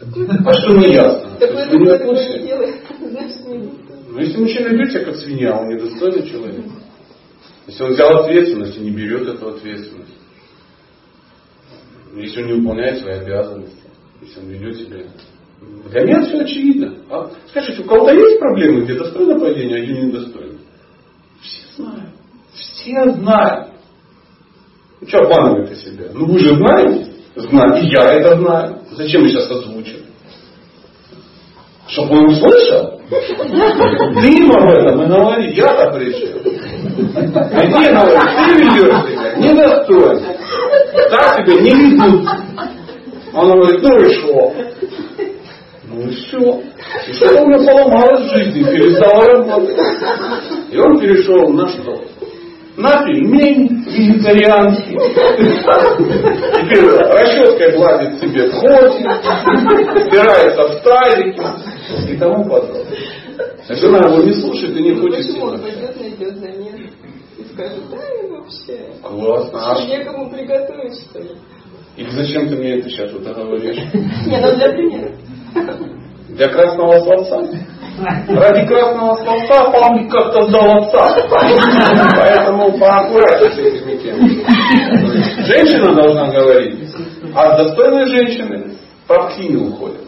А 0.00 0.54
что 0.54 0.76
не 0.76 0.92
ясно? 0.92 1.36
Такое 1.38 1.68
вы 1.70 1.78
не 1.78 1.98
в 1.98 2.02
курсе? 2.04 2.44
Ну, 4.14 4.20
если 4.20 4.38
мужчина 4.38 4.68
ведет 4.68 4.92
себя 4.92 5.04
как 5.06 5.16
свинья, 5.16 5.58
он 5.58 5.68
недостойный 5.70 6.28
человек. 6.28 6.64
Если 7.66 7.82
он 7.82 7.90
взял 7.90 8.16
ответственность 8.22 8.76
и 8.76 8.80
не 8.80 8.90
берет 8.90 9.26
эту 9.26 9.48
ответственность. 9.48 10.14
Если 12.14 12.42
он 12.42 12.46
не 12.46 12.52
выполняет 12.60 13.00
свои 13.00 13.14
обязанности. 13.14 13.82
Если 14.20 14.38
он 14.38 14.46
ведет 14.50 14.76
себя. 14.76 15.06
Для 15.90 16.02
меня 16.02 16.22
все 16.22 16.40
очевидно. 16.40 16.94
А 17.10 17.30
скажите, 17.50 17.82
у 17.82 17.84
кого-то 17.84 18.12
есть 18.12 18.38
проблемы, 18.38 18.82
где 18.82 18.94
достойно 18.94 19.38
поведение, 19.38 19.82
а 19.82 19.84
где 19.84 20.02
недостойно? 20.02 20.58
Все 21.40 21.72
знают. 21.76 22.10
Все 22.52 23.14
знают. 23.14 23.68
Ну 25.00 25.08
что 25.08 25.18
обманываете 25.18 25.76
себя? 25.76 26.06
Ну 26.14 26.26
вы 26.26 26.38
же 26.38 26.56
знаете. 26.56 27.12
знать. 27.36 27.82
И 27.82 27.86
я 27.88 28.12
это 28.14 28.38
знаю. 28.38 28.78
Зачем 28.92 29.22
я 29.24 29.28
сейчас 29.28 29.50
озвучил? 29.50 29.98
Чтобы 31.88 32.18
он 32.18 32.26
услышал? 32.26 33.00
Ты 33.10 34.28
им 34.28 34.50
об 34.52 34.70
этом 34.70 35.02
и 35.02 35.06
говори, 35.06 35.54
я-то 35.54 35.96
при 35.96 36.12
чем? 36.12 36.38
Иди 36.38 37.92
говори, 37.92 38.18
ты 38.36 38.44
ведешь 38.62 38.98
себя 39.06 39.36
недостойно. 39.36 40.34
Так 41.10 41.44
тебя 41.44 41.60
не 41.60 41.70
ведут. 41.70 42.28
Он 43.34 43.50
говорит, 43.50 43.82
ну 43.82 44.00
и 44.00 44.14
что? 44.14 44.54
Ну 45.94 46.08
и 46.08 46.10
все. 46.10 46.62
И 47.08 47.12
что-то 47.12 47.42
у 47.42 47.48
него 47.48 47.64
поломалось 47.64 48.22
в 48.22 48.34
жизни, 48.34 48.64
перестало 48.64 49.22
работать. 49.22 49.78
И 50.72 50.78
он 50.78 50.98
перешел 50.98 51.48
на 51.52 51.68
что? 51.68 52.04
На 52.76 53.04
пельмень 53.04 53.84
вегетарианский. 53.86 54.98
Теперь 56.56 56.90
расческой 56.90 57.76
гладит 57.76 58.18
себе 58.18 58.50
кофе, 58.50 59.04
убирается 60.06 60.62
в 60.66 60.82
тазике 60.82 62.12
и 62.12 62.16
тому 62.16 62.44
подобное. 62.48 62.84
А 63.68 63.74
жена 63.74 63.98
его 63.98 64.22
не 64.24 64.32
слушает 64.32 64.76
и 64.76 64.82
не 64.82 64.94
хочет 65.00 65.28
Почему 65.28 65.46
он 65.46 65.60
пойдет, 65.60 66.00
найдет 66.00 66.36
замес 66.38 66.90
и 67.38 67.44
скажет, 67.52 67.82
да, 67.90 67.96
я 67.96 68.28
вообще. 68.28 68.78
Классно. 69.00 69.70
А 69.70 69.76
Что, 69.76 69.86
некому 69.86 70.30
приготовить, 70.30 71.00
что 71.08 71.20
ли? 71.20 71.30
И 71.96 72.04
зачем 72.10 72.48
ты 72.48 72.56
мне 72.56 72.78
это 72.78 72.88
сейчас 72.88 73.12
вот 73.12 73.22
говоришь? 73.22 73.76
Не, 74.26 74.40
ну 74.40 74.56
для 74.56 74.68
примера. 74.70 75.12
Для 76.28 76.48
красного 76.48 76.98
словца? 77.00 77.40
Ради 78.28 78.66
красного 78.66 79.14
словца 79.14 79.70
память 79.70 80.10
как-то 80.10 80.42
сдал 80.48 80.78
отца. 80.78 81.16
Поэтому 82.16 82.76
поаккуратнее 82.78 83.50
с 83.50 83.58
этими 83.58 83.96
темами. 83.98 85.44
Женщина 85.46 85.94
должна 85.94 86.32
говорить, 86.32 86.88
а 87.32 87.52
от 87.52 87.58
достойной 87.58 88.06
женщины 88.06 88.74
папки 89.06 89.54
уходят. 89.54 90.00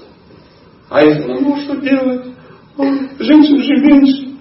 А 0.91 1.03
если 1.03 1.23
ну, 1.29 1.41
ну 1.41 1.57
что 1.59 1.77
делать? 1.77 2.27
Женщин 3.21 3.63
же 3.63 3.77
меньше. 3.77 4.37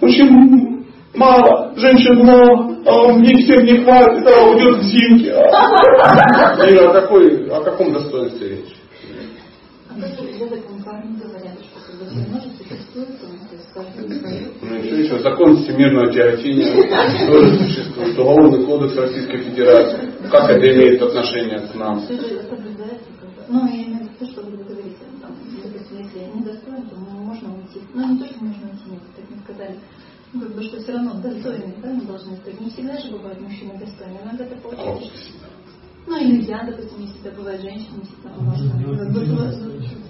Очень 0.00 0.73
мало, 1.14 1.72
женщин 1.76 2.16
много, 2.16 2.76
а 2.86 3.12
мне 3.12 3.36
всем 3.44 3.64
не 3.64 3.78
хватит, 3.82 4.26
а 4.26 4.50
уйдет 4.50 4.80
к 4.80 4.82
зимке. 4.82 5.32
А, 5.32 6.66
И 6.68 6.76
о, 6.76 6.92
какой, 6.92 7.48
о 7.50 7.60
каком 7.62 7.92
достоинстве 7.92 8.48
речь? 8.48 8.74
А. 9.90 9.94
Ну 14.62 14.74
еще 14.76 15.04
еще 15.04 15.18
закон 15.20 15.56
всемирного 15.56 16.12
тяготения 16.12 16.72
тоже 17.26 17.58
существует. 17.58 18.18
Уголовный 18.18 18.64
кодекс 18.66 18.96
Российской 18.96 19.38
Федерации. 19.38 20.12
Как 20.30 20.50
это 20.50 20.66
имеет 20.74 21.02
отношение 21.02 21.60
к 21.60 21.74
нам? 21.74 22.02
Ну, 23.46 23.66
я 23.66 23.82
имею 23.84 24.08
в 24.08 24.20
виду, 24.20 24.32
что 24.32 24.42
вы 24.42 24.56
говорите, 24.56 24.96
допустим, 25.20 25.98
если 25.98 26.18
я 26.18 26.28
недостоин, 26.28 26.88
то 26.88 26.96
можно 26.96 27.54
уйти. 27.54 27.80
Ну, 27.92 28.12
не 28.14 28.18
то, 28.18 28.26
что 28.26 28.44
можно 28.44 28.70
уйти, 28.70 28.90
нет, 28.90 29.00
так 29.14 29.30
не 29.30 29.36
сказали. 29.44 29.78
Ну, 30.34 30.40
как 30.40 30.54
бы, 30.54 30.62
что 30.64 30.80
все 30.80 30.92
равно 30.92 31.14
достойные, 31.22 31.74
да, 31.80 31.90
мы 31.90 32.02
должны 32.06 32.36
стать. 32.36 32.60
Не 32.60 32.68
всегда 32.70 32.98
же 32.98 33.12
бывают 33.12 33.40
мужчины 33.40 33.78
достойные, 33.78 34.20
иногда 34.24 34.44
это 34.44 34.56
получается. 34.56 35.06
что- 35.06 35.46
Ну, 36.06 36.20
и 36.20 36.24
нельзя, 36.26 36.62
допустим, 36.66 37.00
если 37.00 37.20
это 37.24 37.36
бывает 37.38 37.60
женщина, 37.62 38.02
бы, 39.12 39.26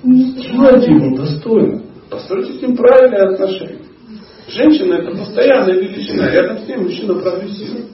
не 0.03 0.35
Давайте 0.57 0.91
ему 0.93 1.17
достойно. 1.17 1.83
Постройте 2.11 2.59
с 2.59 2.63
ним 2.63 2.77
правильные 2.77 3.23
отношения. 3.35 3.79
Женщина 4.49 4.95
это 4.95 5.11
постоянная 5.17 5.75
величина. 5.81 6.31
Рядом 6.31 6.59
с 6.59 6.69
ней 6.69 6.77
мужчина 6.77 7.15
прогрессирует. 7.15 7.87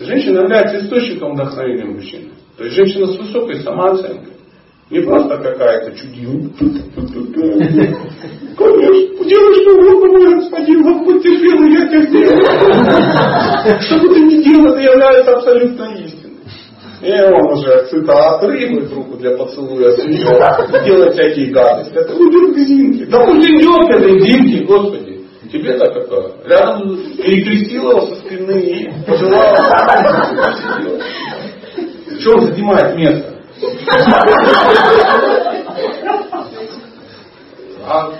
Женщина 0.00 0.40
является 0.40 0.84
источником 0.84 1.34
вдохновения 1.34 1.84
мужчины. 1.84 2.30
То 2.56 2.64
есть 2.64 2.76
женщина 2.76 3.06
с 3.08 3.18
высокой 3.18 3.60
самооценкой. 3.60 4.32
Не 4.90 5.00
просто 5.00 5.36
какая-то 5.36 5.94
чудина. 5.96 6.50
Конечно, 8.56 9.24
делай 9.24 9.54
что 9.62 9.70
угодно, 9.76 10.18
мой 10.18 10.34
господин, 10.36 10.82
терпел, 11.20 11.62
и 11.62 11.72
я 11.72 11.88
терпел. 11.88 12.30
Что 13.82 13.94
бы 14.00 14.14
ты 14.14 14.20
ни 14.22 14.42
делал, 14.42 14.72
это 14.72 14.80
является 14.80 15.32
абсолютно 15.32 15.84
истиной. 15.94 16.28
И 17.02 17.12
он 17.12 17.52
уже 17.52 17.86
цитат 17.90 18.42
рыбы 18.44 18.88
руку 18.94 19.18
для 19.18 19.36
поцелуя 19.36 19.92
сведет, 19.92 20.84
делает 20.84 21.12
всякие 21.12 21.50
гадости. 21.52 21.94
Это 21.94 22.14
Зинке. 22.64 23.06
Да 23.06 23.24
к 23.86 23.90
этой 23.90 24.20
Зинке, 24.20 24.64
Господи. 24.64 25.20
Тебе 25.52 25.78
так 25.78 25.94
какая? 25.94 26.32
Рядом 26.44 26.96
перекрестила 27.16 28.00
со 28.00 28.14
спины 28.16 28.60
и 28.60 28.90
пожелала. 29.06 29.54
Что 32.18 32.32
он 32.34 32.40
занимает 32.40 32.96
место? 32.96 33.37
А 37.86 38.10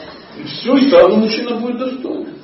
все, 0.47 0.76
и 0.76 0.91
сразу 0.91 1.16
мужчина 1.16 1.57
будет 1.57 1.78
достойным. 1.78 2.34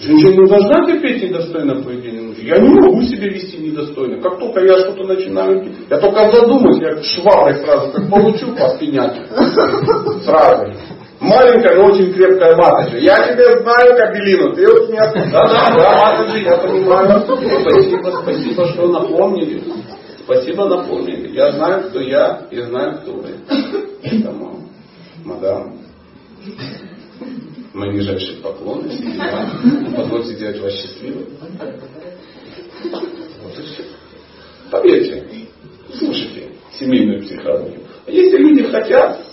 Женщина 0.00 0.30
не 0.30 0.46
должна 0.48 0.84
терпеть 0.86 1.22
недостойное 1.22 1.82
поведение 1.82 2.22
мужчины. 2.22 2.48
Я 2.48 2.58
не 2.58 2.68
могу 2.68 3.00
себя 3.02 3.28
вести 3.28 3.56
недостойно. 3.58 4.20
Как 4.20 4.38
только 4.38 4.60
я 4.60 4.78
что-то 4.80 5.04
начинаю, 5.04 5.64
я 5.88 5.98
только 5.98 6.30
задумаюсь, 6.30 6.80
я 6.80 7.02
шваброй 7.02 7.54
сразу 7.56 7.92
как 7.92 8.10
получу 8.10 8.54
по 8.54 8.68
спиняке. 8.70 9.22
Сразу. 10.24 10.72
Маленькая, 11.20 11.76
но 11.76 11.86
очень 11.86 12.12
крепкая 12.12 12.54
маточка. 12.56 12.98
Я 12.98 13.14
тебя 13.14 13.62
знаю, 13.62 13.96
Кабелину, 13.96 14.52
ты 14.54 14.66
вот 14.66 14.90
меня... 14.90 15.10
Да, 15.32 15.48
да, 15.48 15.74
да, 15.74 15.96
маточка, 15.96 16.38
я 16.38 16.56
понимаю. 16.58 17.20
Спасибо, 17.20 18.22
спасибо, 18.22 18.66
что 18.66 18.88
напомнили. 18.88 19.62
Спасибо, 20.24 20.66
напомнили. 20.68 21.34
Я 21.34 21.52
знаю, 21.52 21.88
кто 21.88 22.00
я, 22.00 22.46
и 22.50 22.60
знаю, 22.62 23.00
кто 23.00 23.12
вы. 23.12 23.34
Поэтому, 24.02 24.68
мадам, 25.22 25.78
мои 27.74 27.90
нижайшие 27.90 28.38
поклоны. 28.38 28.90
Да. 29.16 29.50
Позвольте 29.96 30.34
сделать 30.34 30.60
вас 30.60 30.72
счастливым. 30.72 31.26
Вот 33.42 33.58
и 33.58 33.62
все. 33.62 33.84
Поверьте, 34.70 35.48
слушайте 35.98 36.52
семейную 36.78 37.22
психологию. 37.22 37.80
Если 38.06 38.38
люди 38.38 38.62
хотят 38.64 39.26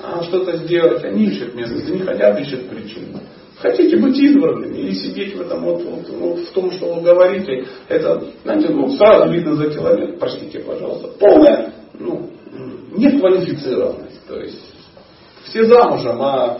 а, 0.00 0.22
что-то 0.22 0.56
сделать, 0.58 1.04
они 1.04 1.26
ищут 1.26 1.54
методы, 1.54 1.92
не 1.92 2.00
хотят, 2.00 2.38
ищут 2.40 2.68
причину. 2.68 3.20
Хотите 3.60 3.96
быть 3.96 4.16
избранными 4.18 4.74
или 4.74 4.92
сидеть 4.94 5.36
в 5.36 5.40
этом 5.42 5.64
вот, 5.64 5.82
вот, 5.82 6.08
вот 6.08 6.38
в 6.38 6.52
том, 6.52 6.70
что 6.72 6.94
вы 6.94 7.02
говорите, 7.02 7.66
это, 7.88 8.22
знаете, 8.42 8.70
ну, 8.70 8.88
сразу 8.96 9.30
видно 9.30 9.54
за 9.54 9.70
километр, 9.70 10.16
простите, 10.18 10.60
пожалуйста, 10.60 11.08
полная, 11.18 11.74
ну, 11.98 12.30
неквалифицированность. 12.96 14.26
То 14.26 14.40
есть 14.40 14.60
все 15.44 15.64
замужем, 15.64 16.22
а 16.22 16.58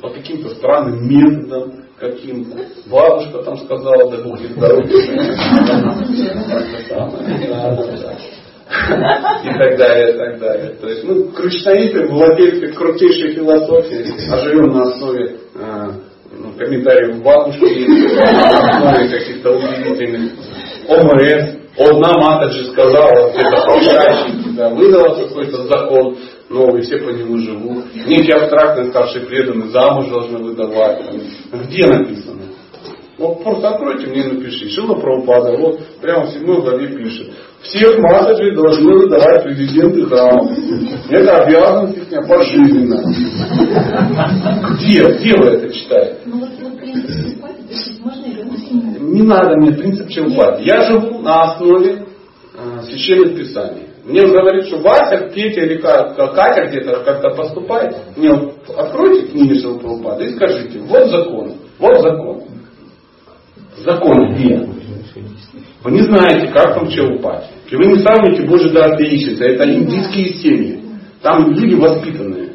по 0.00 0.10
каким-то 0.10 0.50
странным 0.50 1.08
методам 1.08 1.84
каким-то. 1.98 2.56
Бабушка 2.86 3.42
там 3.42 3.56
сказала, 3.58 4.10
да 4.10 4.22
Бог 4.22 4.38
ей. 4.40 4.50
И 8.68 9.58
так 9.58 9.78
далее, 9.78 10.14
и 10.14 10.18
так 10.18 10.38
далее. 10.38 10.76
То 10.80 10.88
есть 10.88 11.02
мы 11.02 11.28
крышнаиты, 11.32 12.06
владельцы 12.06 12.68
крутейшей 12.72 13.34
философии, 13.34 14.30
а 14.30 14.38
живем 14.38 14.68
на 14.68 14.82
основе 14.82 15.38
э, 15.54 15.90
ну, 16.38 16.52
комментариев 16.56 17.22
бабушки, 17.22 17.64
основе 17.64 19.08
каких-то 19.08 19.56
удивительных 19.56 20.32
ОМС. 20.88 21.58
Одна 21.78 22.12
матаджи 22.18 22.64
сказала, 22.72 23.30
это 23.30 23.66
повышающий, 23.66 24.56
да, 24.56 24.68
выдала 24.70 25.14
какой-то 25.14 25.64
закон 25.68 26.16
новый, 26.48 26.82
все 26.82 26.98
по 26.98 27.10
нему 27.10 27.38
живут. 27.38 27.84
Некий 27.94 28.32
абстрактный 28.32 28.88
старший 28.88 29.22
преданный 29.22 29.68
замуж 29.68 30.08
должны 30.08 30.38
выдавать. 30.38 31.04
Где 31.52 31.86
написано? 31.86 32.42
Вот 33.18 33.42
просто 33.42 33.68
откройте 33.68 34.06
мне 34.06 34.20
и 34.22 34.32
напиши. 34.32 34.70
Шила 34.70 34.94
Прабхупада, 34.94 35.56
вот 35.56 35.80
прямо 36.00 36.26
в 36.26 36.30
седьмой 36.30 36.62
главе 36.62 36.88
пишет. 36.96 37.32
Всех 37.62 37.98
массажей 37.98 38.54
должны 38.54 38.92
выдавать 38.94 39.42
президенты 39.42 40.06
храма. 40.06 40.48
Это 41.10 41.36
обязанность 41.42 42.12
их 42.12 42.28
пожизненно. 42.28 43.02
Где? 44.76 45.02
Где 45.18 45.36
вы 45.36 45.46
это 45.46 45.72
читаете? 45.74 46.18
Ну 46.26 46.46
Не 49.10 49.22
надо 49.22 49.56
мне 49.56 49.72
принцип 49.72 50.08
Чилпати. 50.08 50.62
Я 50.62 50.80
живу 50.86 51.18
на 51.20 51.42
основе 51.42 52.06
э, 52.54 52.82
священных 52.82 53.36
писаний. 53.36 53.82
Мне 54.04 54.22
говорит, 54.22 54.66
что 54.66 54.78
Вася, 54.78 55.28
Петя 55.34 55.60
или 55.62 55.76
Ка- 55.78 56.14
Ка- 56.14 56.28
Катя 56.28 56.66
где-то 56.68 57.00
как-то 57.04 57.30
поступает. 57.30 57.94
Мне 58.16 58.32
вот 58.32 58.54
откройте 58.76 59.26
книги 59.28 59.60
Шилпрабхупады 59.60 60.24
и 60.26 60.34
скажите, 60.34 60.78
вот 60.80 61.10
закон, 61.10 61.54
вот 61.78 62.00
закон. 62.00 62.42
Закон 63.84 64.34
где? 64.34 64.66
Вы 65.82 65.92
не 65.92 66.02
знаете, 66.02 66.52
как 66.52 66.74
там 66.74 66.88
Чилпати. 66.88 67.48
И 67.70 67.76
вы 67.76 67.86
не 67.86 67.98
сравните 68.00 68.46
Божий 68.46 68.72
дар 68.72 68.96
Деишица. 68.96 69.44
Это 69.44 69.72
индийские 69.72 70.34
семьи. 70.34 70.82
Там 71.22 71.52
люди 71.52 71.74
воспитанные. 71.74 72.54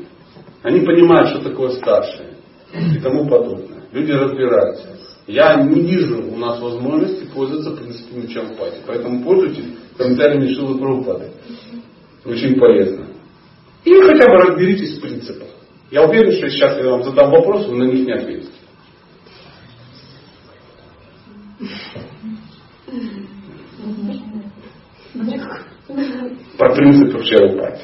Они 0.62 0.82
понимают, 0.82 1.30
что 1.30 1.50
такое 1.50 1.72
старшее. 1.72 2.30
И 2.74 3.00
тому 3.00 3.28
подобное. 3.28 3.84
Люди 3.92 4.12
разбираются. 4.12 4.88
Я 5.28 5.56
не 5.62 5.82
вижу 5.82 6.22
у 6.32 6.38
нас 6.38 6.60
возможности 6.60 7.26
пользоваться 7.34 7.72
принципами 7.72 8.28
чампати. 8.28 8.78
Поэтому 8.86 9.24
пользуйтесь 9.24 9.66
комментариями 9.98 10.54
Шилы 10.54 10.78
Прабхупады. 10.78 11.32
Очень 12.26 12.60
полезно. 12.60 13.08
И 13.86 13.94
хотя 14.02 14.26
бы 14.26 14.38
разберитесь 14.38 14.98
в 14.98 15.02
принципах. 15.02 15.48
Я 15.92 16.04
уверен, 16.08 16.32
что 16.32 16.50
сейчас 16.50 16.78
я 16.78 16.90
вам 16.90 17.04
задам 17.04 17.30
вопрос, 17.30 17.68
вы 17.68 17.78
на 17.78 17.84
них 17.84 18.06
не 18.06 18.14
ответите. 18.14 18.53
Про 26.58 26.74
принципы 26.76 27.20
в 27.20 27.26
Чарупати. 27.26 27.82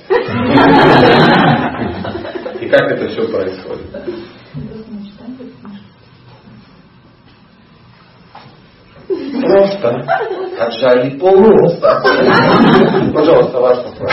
И 2.60 2.68
как 2.70 2.92
это 2.92 3.08
все 3.10 3.28
происходит. 3.28 3.86
Просто. 9.42 10.06
Отжали 10.60 11.18
полроста. 11.18 12.02
Пожалуйста, 13.14 13.60
ваш 13.60 13.78
вопрос. 13.78 14.12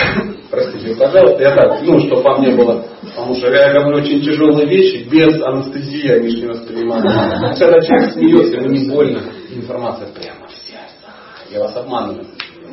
Простите, 0.51 0.95
пожалуйста, 0.95 1.43
я 1.43 1.55
так, 1.55 1.83
ну, 1.83 1.99
чтобы 2.01 2.23
вам 2.23 2.43
не 2.43 2.55
было, 2.55 2.85
потому 3.03 3.35
что 3.35 3.51
я 3.51 3.73
говорю 3.73 3.99
очень 3.99 4.23
тяжелые 4.23 4.67
вещи, 4.69 5.09
без 5.09 5.43
анестезии 5.43 6.09
они 6.13 6.29
же 6.31 6.43
не 6.43 6.47
воспринимают. 6.47 7.05
Когда 7.59 7.81
человек 7.81 8.13
смеется, 8.13 8.57
ему 8.59 8.69
не 8.69 8.89
больно, 8.89 9.23
информация 9.51 10.09
прямо 10.13 10.47
в 10.47 10.53
сердце. 10.53 11.11
Я 11.51 11.61
вас 11.61 11.77
обманываю. 11.77 12.27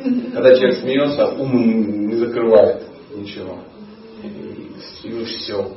Когда 0.04 0.54
человек 0.54 0.80
смеется, 0.80 1.28
ум 1.28 2.08
не 2.08 2.16
закрывает 2.16 2.82
ничего. 3.14 3.58
И, 4.22 4.72
и 5.02 5.24
все 5.24 5.72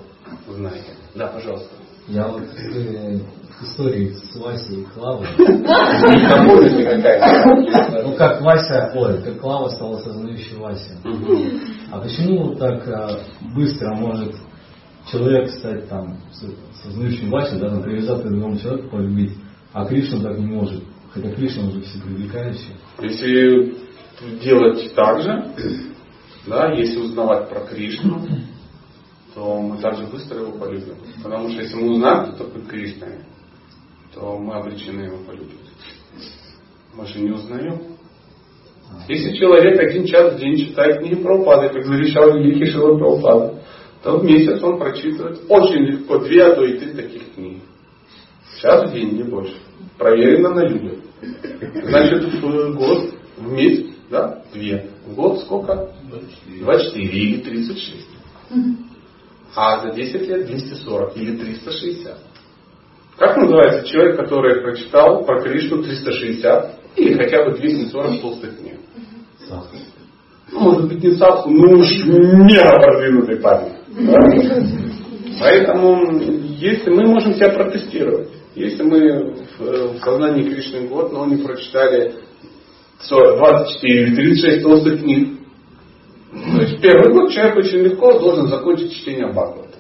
знаете. 0.48 0.92
Да, 1.16 1.28
пожалуйста. 1.28 1.70
Я 2.08 2.28
вот 2.28 2.42
э, 2.42 3.20
истории 3.62 4.12
с 4.12 4.36
Васей 4.36 4.82
и 4.82 4.86
Клавой. 4.86 5.28
Ну 8.04 8.16
как 8.16 8.42
Вася, 8.42 8.92
ой, 8.96 9.22
как 9.24 9.40
Клава 9.40 9.70
стала 9.70 10.00
сознающей 10.00 10.58
Вася. 10.58 10.98
А 11.92 12.00
почему 12.00 12.56
так 12.56 12.88
а, 12.88 13.20
быстро 13.56 13.96
может 13.96 14.36
человек 15.10 15.50
стать 15.52 15.88
там 15.88 16.18
сознающим 16.84 17.30
Васей, 17.30 17.60
да, 17.60 17.80
привязаться 17.80 18.28
к 18.28 18.32
другому 18.32 18.58
человеку, 18.58 18.90
полюбить, 18.90 19.34
а 19.74 19.86
Кришна 19.86 20.20
так 20.22 20.38
не 20.38 20.48
может? 20.48 20.84
Хотя 21.14 21.32
Кришна 21.32 21.68
уже 21.70 21.82
все 21.82 22.02
привлекающий. 22.02 22.76
Если 23.00 23.87
делать 24.42 24.94
так 24.96 25.22
же, 25.22 25.54
да, 26.46 26.72
если 26.74 27.00
узнавать 27.00 27.50
про 27.50 27.62
Кришну, 27.62 28.26
то 29.36 29.62
мы 29.62 29.78
также 29.80 30.06
быстро 30.08 30.40
его 30.40 30.54
полюбим. 30.54 30.96
Потому 31.22 31.50
что 31.50 31.62
если 31.62 31.76
мы 31.76 31.92
узнаем, 31.92 32.34
кто 32.34 32.46
такой 32.46 32.62
Кришна, 32.64 33.08
то 34.14 34.38
мы 34.40 34.56
обречены 34.56 35.02
его 35.02 35.18
полюбить. 35.26 35.60
Мы 36.96 37.06
же 37.06 37.20
не 37.20 37.32
узнаем. 37.32 37.82
Если 39.08 39.36
человек 39.36 39.80
один 39.80 40.06
час 40.06 40.34
в 40.34 40.40
день 40.40 40.58
читает 40.58 41.00
книги 41.00 41.16
про 41.16 41.38
упады, 41.38 41.70
как 41.70 41.86
завещал 41.86 42.34
великий 42.34 42.66
Шила 42.72 42.98
Прабхупада, 42.98 43.62
то 44.02 44.18
в 44.18 44.24
месяц 44.24 44.64
он 44.64 44.80
прочитывает 44.80 45.42
очень 45.50 45.84
легко 45.84 46.20
две, 46.20 46.46
а 46.46 46.56
то 46.56 46.64
и 46.64 46.80
три 46.80 46.94
таких 46.94 47.34
книги. 47.34 47.62
Час 48.62 48.90
в 48.90 48.94
день, 48.94 49.18
не 49.18 49.24
больше. 49.24 49.56
Проверено 49.98 50.50
на 50.50 50.66
людях. 50.66 51.00
Значит, 51.84 52.24
в 52.24 52.76
год, 52.76 53.14
в 53.38 53.52
месяц, 53.52 53.97
да, 54.10 54.42
две. 54.54 54.90
В 55.06 55.16
год 55.16 55.40
сколько? 55.40 55.92
24. 56.10 56.60
24 56.62 57.08
или 57.08 57.42
36. 57.42 58.08
А 59.56 59.82
за 59.82 59.94
10 59.94 60.28
лет 60.28 60.46
240 60.48 61.18
или 61.18 61.38
360. 61.38 62.18
Как 63.18 63.36
называется 63.38 63.88
человек, 63.88 64.18
который 64.18 64.62
прочитал 64.62 65.26
про 65.26 65.42
Кришну 65.42 65.82
360 65.82 66.80
или 66.98 67.14
хотя 67.14 67.44
бы 67.44 67.58
240 67.58 68.22
толстых 68.22 68.58
книг? 68.58 68.80
Ну, 70.52 70.60
может 70.60 70.88
быть, 70.88 71.04
не 71.04 71.12
садху, 71.16 71.50
но 71.50 71.78
уж 71.78 72.06
мега 72.06 72.80
продвинутый 72.80 73.38
парень. 73.38 73.74
Да? 73.90 74.18
Поэтому, 75.40 76.20
если 76.20 76.90
мы 76.90 77.06
можем 77.08 77.34
себя 77.34 77.50
протестировать, 77.50 78.30
если 78.56 78.84
мы 78.84 79.34
в, 79.58 79.60
в 79.60 80.00
сознании 80.00 80.50
Кришны 80.50 80.88
год, 80.88 81.12
но 81.12 81.26
не 81.26 81.44
прочитали 81.44 82.16
24 83.10 84.08
или 84.08 84.16
36 84.16 84.64
толстых 84.64 85.02
книг, 85.02 85.38
то 86.32 86.62
есть 86.62 86.82
первый 86.82 87.14
год 87.14 87.32
человек 87.32 87.58
очень 87.58 87.80
легко 87.80 88.20
должен 88.20 88.48
закончить 88.48 88.94
чтение 88.94 89.28
Бхагавата. 89.28 89.78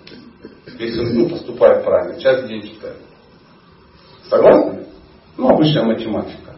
Если 0.80 1.00
он 1.00 1.14
ну, 1.14 1.30
поступает 1.30 1.84
правильно, 1.84 2.20
час 2.20 2.44
в 2.44 2.48
день 2.48 2.62
читает. 2.62 2.98
Согласны? 4.30 4.86
Ну, 5.38 5.50
обычная 5.50 5.84
математика. 5.84 6.56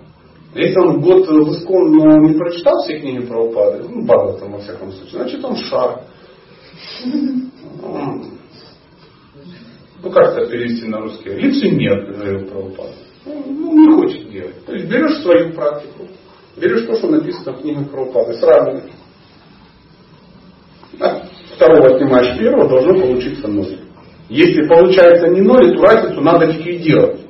Если 0.54 0.80
он 0.80 1.02
год 1.02 1.28
в 1.28 1.52
Искон 1.54 1.92
не 1.92 2.38
прочитал 2.38 2.76
все 2.84 3.00
книги 3.00 3.26
про 3.26 3.46
упады, 3.46 3.84
ну, 3.88 4.04
Бхагаватам 4.04 4.52
во 4.52 4.60
всяком 4.60 4.92
случае, 4.92 5.22
значит 5.22 5.46
он 5.46 5.56
шар. 5.56 6.02
Ну, 10.02 10.12
как 10.12 10.38
это 10.38 10.48
перевести 10.50 10.88
на 10.88 11.02
русский? 11.02 11.30
Лицемер, 11.30 12.14
говорил 12.14 12.48
про 12.48 12.60
упады. 12.60 12.94
Ну, 13.26 13.74
не 13.74 13.96
хочет 13.96 14.32
делать. 14.32 14.66
То 14.66 14.74
есть 14.74 14.90
берешь 14.90 15.22
свою 15.22 15.54
практику, 15.54 16.08
берешь 16.60 16.86
то, 16.86 16.96
что 16.96 17.10
написано 17.10 17.54
в 17.54 17.62
книгах 17.62 17.90
про 17.90 18.04
упады, 18.04 18.34
сравниваешь. 18.34 18.92
От 21.00 21.24
второго 21.56 21.96
отнимаешь 21.96 22.38
первого, 22.38 22.68
должно 22.68 23.00
получиться 23.00 23.48
ноль. 23.48 23.80
Если 24.30 24.68
получается 24.68 25.28
не 25.28 25.42
ноль, 25.42 25.72
эту 25.72 25.82
разницу 25.82 26.22
надо 26.22 26.46
ликвидировать 26.46 27.22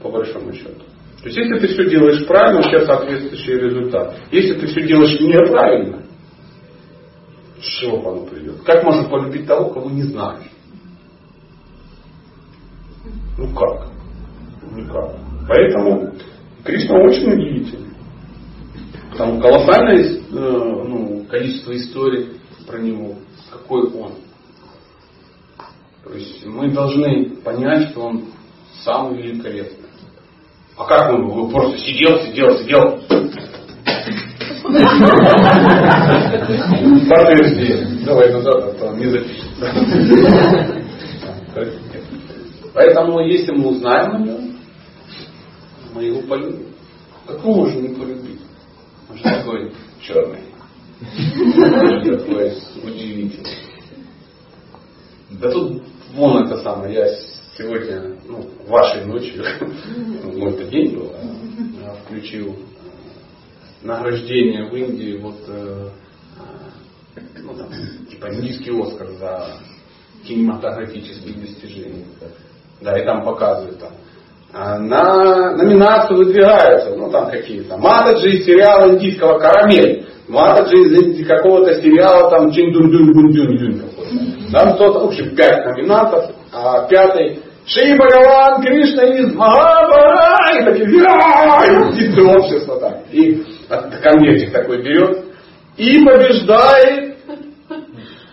по 0.00 0.10
большому 0.10 0.52
счету. 0.52 0.82
То 1.20 1.26
есть, 1.26 1.36
если 1.36 1.58
ты 1.58 1.68
все 1.68 1.90
делаешь 1.90 2.26
правильно, 2.26 2.60
у 2.60 2.62
тебя 2.62 2.86
соответствующий 2.86 3.58
результат. 3.58 4.16
Если 4.30 4.54
ты 4.54 4.66
все 4.68 4.86
делаешь 4.86 5.20
неправильно, 5.20 6.02
с 7.60 7.64
чего 7.78 7.98
оно 8.10 8.24
придет? 8.24 8.62
Как 8.64 8.82
можно 8.84 9.06
полюбить 9.08 9.46
того, 9.46 9.68
кого 9.68 9.90
не 9.90 10.04
знаешь? 10.04 10.50
Ну 13.36 13.54
как? 13.54 13.88
Никак. 14.74 15.16
Поэтому 15.46 16.14
Кришна 16.64 16.96
очень 16.96 17.32
удивительный. 17.32 17.89
Там 19.20 19.38
колоссальное 19.38 19.98
э, 19.98 20.18
ну, 20.32 21.26
количество 21.28 21.76
историй 21.76 22.40
про 22.66 22.78
него, 22.78 23.16
какой 23.52 23.82
он. 23.92 24.12
То 26.02 26.14
есть 26.14 26.46
мы 26.46 26.70
должны 26.70 27.36
понять, 27.44 27.90
что 27.90 28.00
он 28.00 28.24
самый 28.82 29.20
великолепный. 29.20 29.90
А 30.74 30.86
как 30.86 31.12
он? 31.12 31.28
Вы 31.28 31.50
просто 31.50 31.76
сидел, 31.80 32.18
сидел, 32.20 32.56
сидел. 32.60 32.98
Подожди. 37.10 38.02
Давай 38.06 38.32
назад, 38.32 38.56
а 38.56 38.72
то 38.72 38.96
не 38.96 39.04
запишет. 39.10 39.44
Поэтому, 42.72 43.20
если 43.20 43.52
мы 43.52 43.68
узнаем 43.68 44.14
о 44.14 44.18
нем, 44.18 44.56
мы 45.92 46.04
его 46.04 46.22
полюбим. 46.22 46.68
Как 47.26 47.44
мы 47.44 47.54
можем 47.54 47.82
не 47.82 47.88
полюбить? 47.88 48.39
Же 49.14 49.22
такой 49.22 49.72
черный. 50.00 50.40
Он 51.00 52.18
такой 52.18 52.52
удивительный. 52.82 53.56
Да 55.30 55.50
тут 55.50 55.82
вон 56.12 56.44
это 56.44 56.62
самое, 56.62 56.94
я 56.94 57.08
сегодня, 57.56 58.16
ну, 58.26 58.50
вашей 58.66 59.04
ночью, 59.04 59.44
ну, 60.24 60.48
это 60.48 60.64
день 60.64 60.96
был, 60.96 61.12
а, 61.84 61.94
включил 62.04 62.56
награждение 63.82 64.68
в 64.68 64.74
Индии, 64.74 65.18
вот, 65.18 65.38
э, 65.46 65.90
ну, 67.38 67.54
там, 67.54 67.68
типа 68.10 68.34
индийский 68.34 68.70
Оскар 68.78 69.10
за 69.12 69.56
кинематографические 70.24 71.34
достижения. 71.34 72.04
Да, 72.80 72.98
и 72.98 73.04
там 73.04 73.24
показывают 73.24 73.78
там. 73.78 73.92
На 74.52 75.54
номинацию 75.56 76.18
выдвигаются, 76.18 76.96
ну 76.96 77.08
там 77.10 77.30
какие-то, 77.30 77.76
Матаджи 77.76 78.30
из 78.30 78.44
сериала 78.44 78.92
индийского 78.92 79.38
«Карамель», 79.38 80.08
Матаджи 80.28 80.76
из 80.76 81.26
какого-то 81.26 81.74
сериала 81.80 82.30
там 82.30 82.50
Чиндун-дун-дун-дун 82.50 83.80
какой-то. 83.80 84.52
Там 84.52 84.74
кто-то, 84.74 85.00
в 85.00 85.04
общем, 85.06 85.36
пять 85.36 85.64
номинантов, 85.64 86.30
а 86.52 86.86
пятый 86.88 87.40
Шри 87.66 87.96
Бхагаван 87.96 88.62
Кришна 88.62 89.04
из 89.04 89.34
Махабара, 89.34 90.58
и 90.58 90.64
такие, 90.64 90.86
и 90.88 92.20
общество 92.20 92.80
так. 92.80 93.02
И 93.12 93.44
конвертик 94.02 94.52
такой 94.52 94.82
берет 94.82 95.26
и 95.76 96.04
побеждает. 96.04 97.09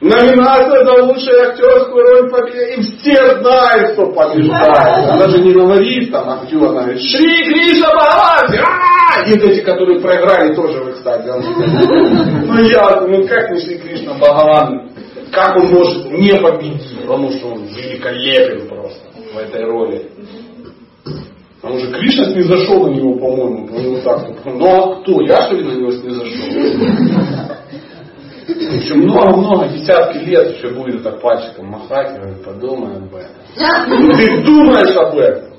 Номинация 0.08 0.86
за 0.86 1.04
лучшую 1.04 1.50
актерскую 1.50 2.06
роль 2.06 2.30
победы. 2.30 2.76
И 2.76 2.82
все 2.82 3.40
знают, 3.40 3.94
что 3.94 4.08
побеждает. 4.08 5.10
Она 5.10 5.28
же 5.28 5.40
не 5.40 5.52
говорит 5.52 6.12
там 6.12 6.30
актер, 6.30 6.64
она 6.64 6.84
говорит, 6.84 7.02
Шри 7.02 7.44
Кришна 7.44 7.90
Бхагаван! 7.90 9.28
И 9.28 9.32
эти, 9.32 9.62
которые 9.62 10.00
проиграли, 10.00 10.56
тоже 10.56 10.80
в 10.82 10.92
экстазе. 10.92 11.34
Ну 11.34 12.62
я, 12.64 13.02
ну 13.02 13.28
как 13.28 13.52
не 13.52 13.60
Шри 13.60 13.78
Кришна 13.80 14.14
Бхагаван? 14.14 14.92
Как 15.32 15.58
он 15.58 15.68
может 15.72 16.10
не 16.12 16.34
победить? 16.40 17.02
Потому 17.02 17.30
что 17.32 17.48
он 17.48 17.66
великолепен 17.66 18.70
просто 18.70 19.10
в 19.34 19.38
этой 19.38 19.66
роли. 19.66 20.10
Потому 21.62 21.80
что 21.80 21.92
Кришна 21.92 22.28
не 22.28 22.44
зашел 22.44 22.88
на 22.88 22.94
него, 22.94 23.16
по-моему, 23.16 23.68
по 23.68 24.02
так. 24.04 24.46
Ну 24.46 24.68
а 24.68 25.02
кто? 25.02 25.22
Я 25.22 25.42
что 25.48 25.56
ли 25.56 25.64
на 25.64 25.72
него 25.72 25.92
не 25.92 26.12
зашел? 26.12 27.57
Еще 28.48 28.94
много-много, 28.96 29.68
десятки 29.68 30.18
лет 30.20 30.56
еще 30.56 30.70
будет 30.70 31.04
так 31.04 31.20
пальчиком 31.22 31.68
махать, 31.68 32.16
и 32.16 32.20
говорит, 32.20 32.44
подумай 32.46 32.96
об 32.96 33.14
этом. 33.14 33.36
Ты 34.18 34.44
думаешь 34.44 34.96
об 34.96 35.18
этом. 35.18 35.54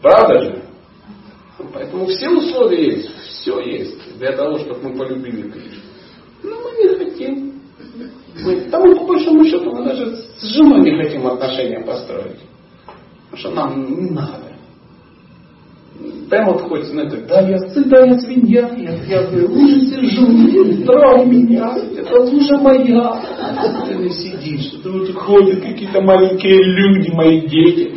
Правда 0.00 0.40
же? 0.40 0.62
Поэтому 1.72 2.06
все 2.06 2.28
условия 2.28 2.96
есть, 2.96 3.10
все 3.18 3.58
есть 3.60 4.18
для 4.18 4.32
того, 4.32 4.58
чтобы 4.58 4.88
мы 4.88 4.96
полюбили 4.96 5.50
Кришну. 5.50 5.82
Но 6.42 6.56
мы 6.60 6.70
не 6.82 6.94
хотим. 6.96 7.60
Мы, 8.44 8.60
там 8.70 8.82
по 8.94 9.06
большому 9.06 9.44
счету 9.44 9.72
мы 9.72 9.84
даже 9.84 10.16
с 10.16 10.42
женой 10.54 10.80
не 10.82 11.02
хотим 11.02 11.26
отношения 11.26 11.80
построить. 11.80 12.40
Потому 13.30 13.36
что 13.36 13.50
нам 13.50 14.04
не 14.04 14.10
надо. 14.10 14.45
Прямо 16.28 16.52
вот 16.54 16.62
хочется, 16.62 16.92
ну 16.94 17.02
это, 17.02 17.18
да, 17.28 17.40
я 17.40 17.56
сытая 17.70 18.18
свинья, 18.18 18.68
я, 18.76 18.94
я 19.06 19.22
говорю, 19.28 19.48
уже 19.52 19.80
сижу, 19.80 20.26
не 20.26 20.82
трогай 20.84 21.24
меня, 21.24 21.72
это 21.96 22.20
уже 22.20 22.56
моя. 22.56 23.22
Ты 23.86 24.10
сидишь, 24.10 24.72
тут 24.82 25.08
ходят 25.14 25.60
какие-то 25.62 26.00
маленькие 26.00 26.58
люди, 26.64 27.12
мои 27.12 27.42
дети. 27.46 27.94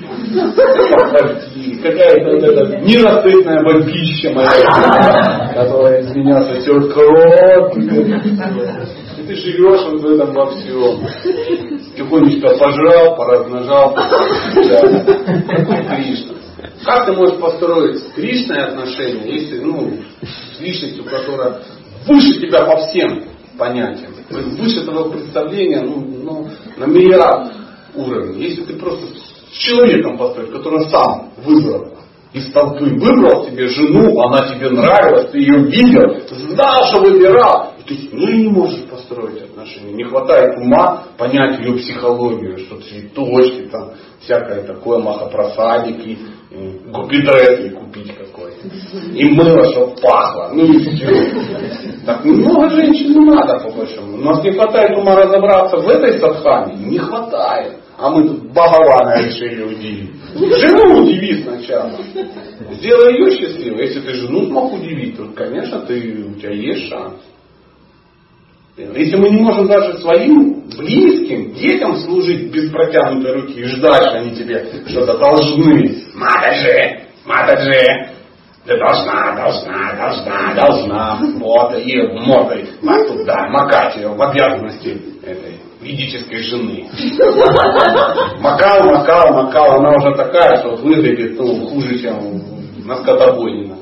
Какая-то 1.81 2.29
вот 2.31 2.43
эта 2.43 2.79
ненасытная 2.81 3.63
бабища 3.63 4.29
моя, 4.31 5.51
которая 5.55 6.01
из 6.01 6.13
меня 6.15 6.43
сосет 6.43 6.93
кровь. 6.93 7.77
И 9.17 9.21
ты 9.25 9.35
живешь 9.35 9.85
вот 9.89 10.01
в 10.01 10.05
этом 10.05 10.33
во 10.33 10.45
всем. 10.51 10.99
Тихонечко 11.97 12.49
пожрал, 12.59 13.15
поразмножал. 13.15 13.95
Да. 13.95 14.81
Кришна. 15.95 16.35
Как 16.83 17.05
ты 17.05 17.13
можешь 17.13 17.39
построить 17.39 18.13
Кришное 18.13 18.67
отношение, 18.67 19.41
если, 19.41 19.59
ну, 19.59 19.97
с 20.21 20.59
личностью, 20.59 21.03
которая 21.03 21.61
выше 22.07 22.39
тебя 22.39 22.65
по 22.65 22.77
всем 22.77 23.25
понятиям, 23.57 24.13
выше 24.29 24.83
твоего 24.85 25.09
представления, 25.09 25.81
ну, 25.81 25.99
ну 25.99 26.49
на 26.77 26.85
миллиард 26.85 27.51
уровней. 27.95 28.43
Если 28.49 28.63
ты 28.63 28.73
просто 28.77 29.07
с 29.07 29.57
человеком 29.57 30.17
построишь, 30.17 30.51
который 30.51 30.89
сам 30.89 31.31
выбрал 31.43 31.93
из 32.31 32.51
толпы, 32.51 32.85
выбрал 32.85 33.47
себе 33.47 33.67
жену, 33.67 34.21
она 34.21 34.53
тебе 34.53 34.69
нравилась, 34.69 35.31
ты 35.31 35.39
ее 35.39 35.63
видел, 35.63 36.21
знал, 36.51 36.85
что 36.85 37.01
выбирал, 37.01 37.73
и 37.79 37.87
ты 37.87 37.95
с 37.95 38.13
ней 38.13 38.43
не 38.43 38.49
можешь 38.49 38.83
построить 38.83 39.41
отношения. 39.41 39.93
Не 39.93 40.03
хватает 40.03 40.55
ума 40.57 41.05
понять 41.17 41.59
ее 41.59 41.73
психологию, 41.73 42.59
что 42.59 42.79
цветочки, 42.81 43.67
там, 43.71 43.93
всякое 44.21 44.63
такое, 44.63 44.99
махопросадики, 44.99 46.19
гупидрес 46.51 47.73
купить 47.75 48.15
какой-то. 48.15 48.67
И 49.13 49.23
мыло, 49.25 49.63
чтобы 49.71 49.95
пахло. 50.01 50.51
Ну 50.53 50.65
и 50.65 50.79
все. 50.79 51.07
Так 52.05 52.25
много 52.25 52.69
женщин 52.69 53.11
не 53.11 53.25
надо, 53.25 53.59
по 53.59 53.71
большому. 53.71 54.15
У 54.15 54.21
нас 54.21 54.43
не 54.43 54.51
хватает 54.51 54.97
ума 54.97 55.15
разобраться 55.15 55.77
в 55.77 55.87
этой 55.87 56.19
садхане. 56.19 56.75
Не 56.85 56.97
хватает. 56.97 57.77
А 57.97 58.09
мы 58.09 58.27
тут 58.27 58.51
Бхагавана 58.51 59.21
решили 59.21 59.61
удивить. 59.61 60.11
Жену 60.33 61.01
удиви 61.01 61.43
сначала. 61.43 61.91
Сделай 62.71 63.13
ее 63.13 63.37
счастливой. 63.37 63.87
Если 63.87 63.99
ты 63.99 64.13
жену 64.13 64.47
смог 64.47 64.73
удивить, 64.73 65.17
то, 65.17 65.25
конечно, 65.35 65.81
ты, 65.81 66.25
у 66.29 66.39
тебя 66.39 66.51
есть 66.51 66.87
шанс. 66.87 67.15
Если 68.79 69.17
мы 69.17 69.29
не 69.29 69.41
можем 69.41 69.67
даже 69.67 69.97
своим 69.99 70.61
близким, 70.77 71.53
детям 71.53 71.97
служить 71.97 72.49
без 72.49 72.71
протянутой 72.71 73.33
руки 73.33 73.59
и 73.59 73.65
ждать, 73.65 74.07
что 74.07 74.19
они 74.19 74.31
тебе 74.31 74.65
что-то 74.87 75.17
должны. 75.17 75.97
Матаджи, 76.15 77.01
Матаджи, 77.25 78.09
ты 78.65 78.77
должна, 78.77 79.35
должна, 79.35 79.95
должна, 79.97 80.53
должна. 80.55 81.19
Вот, 81.39 81.77
и 81.77 82.01
мордой 82.25 82.69
вот 82.81 83.07
туда, 83.07 83.49
макать 83.49 83.97
ее 83.97 84.09
в 84.09 84.21
обязанности 84.21 84.97
этой 85.23 85.59
ведической 85.81 86.41
жены. 86.43 86.87
Макал, 88.39 88.85
макал, 88.85 89.43
макал, 89.43 89.79
она 89.79 89.95
уже 89.95 90.15
такая, 90.15 90.55
что 90.57 90.75
выглядит 90.77 91.37
ну, 91.37 91.67
хуже, 91.67 91.99
чем 91.99 92.15
на 92.85 92.95
скотобойне. 92.97 93.75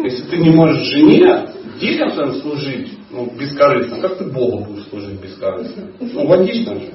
Если 0.00 0.22
ты 0.24 0.36
не 0.36 0.50
можешь 0.50 0.86
жене, 0.86 1.46
детям 1.80 2.10
своим 2.10 2.34
служить, 2.34 2.98
ну, 3.10 3.30
бескорыстно. 3.36 4.00
Как 4.00 4.18
ты 4.18 4.24
Богу 4.24 4.64
будешь 4.64 4.88
служить 4.88 5.20
бескорыстно? 5.20 5.88
Ну, 5.98 6.26
логично 6.26 6.74
же. 6.74 6.92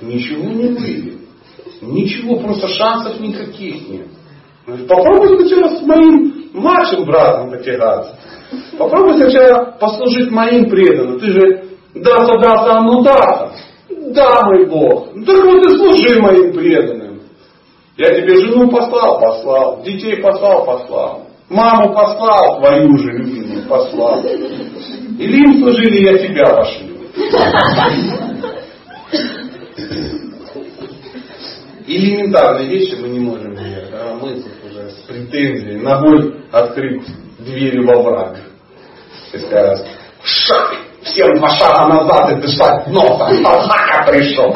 Ничего 0.00 0.44
не 0.44 0.68
выйдет. 0.68 1.18
Ничего, 1.82 2.38
просто 2.38 2.68
шансов 2.68 3.20
никаких 3.20 3.88
нет. 3.88 4.06
Попробуй 4.88 5.38
сначала 5.38 5.76
с 5.76 5.82
моим 5.82 6.50
младшим 6.54 7.04
братом 7.04 7.50
потягаться. 7.50 8.18
Попробуй 8.78 9.16
сначала 9.16 9.76
послужить 9.78 10.30
моим 10.30 10.68
преданным. 10.68 11.20
Ты 11.20 11.26
же 11.30 11.64
даса, 11.94 12.38
даса, 12.38 12.80
ну 12.80 13.02
даса. 13.02 13.52
Да, 13.88 14.42
мой 14.44 14.66
Бог. 14.66 15.14
Ну 15.14 15.24
так 15.24 15.44
вот 15.44 15.66
и 15.66 15.76
служи 15.76 16.20
моим 16.20 16.52
преданным. 16.52 17.20
Я 17.96 18.08
тебе 18.08 18.36
жену 18.36 18.70
послал, 18.70 19.20
послал. 19.20 19.82
Детей 19.82 20.16
послал, 20.20 20.64
послал. 20.64 21.25
Маму 21.48 21.94
послал, 21.94 22.58
твою 22.58 22.98
же 22.98 23.12
любимую 23.12 23.68
послал. 23.68 24.20
Или 24.24 25.36
им 25.44 25.60
служили, 25.60 26.10
я 26.10 26.18
тебя 26.18 26.46
пошлю. 26.56 26.96
Элементарные 31.86 32.68
вещи 32.68 32.96
мы 33.00 33.08
не 33.08 33.20
можем 33.20 33.54
делать. 33.54 33.92
А 33.92 34.18
мы 34.20 34.34
тут 34.34 34.52
уже 34.68 34.90
с 34.90 34.94
претензией, 35.06 35.80
ногой 35.80 36.34
открыть 36.50 37.04
двери 37.38 37.78
во 37.84 38.02
враг. 38.02 38.36
И 39.32 39.38
сказать, 39.38 39.86
шаг, 40.24 40.74
всем 41.04 41.32
два 41.36 41.48
шага 41.50 41.86
назад 41.86 42.32
и 42.32 42.40
дышать 42.40 42.88
носом, 42.88 43.28
Садхака 43.44 44.10
пришел. 44.10 44.52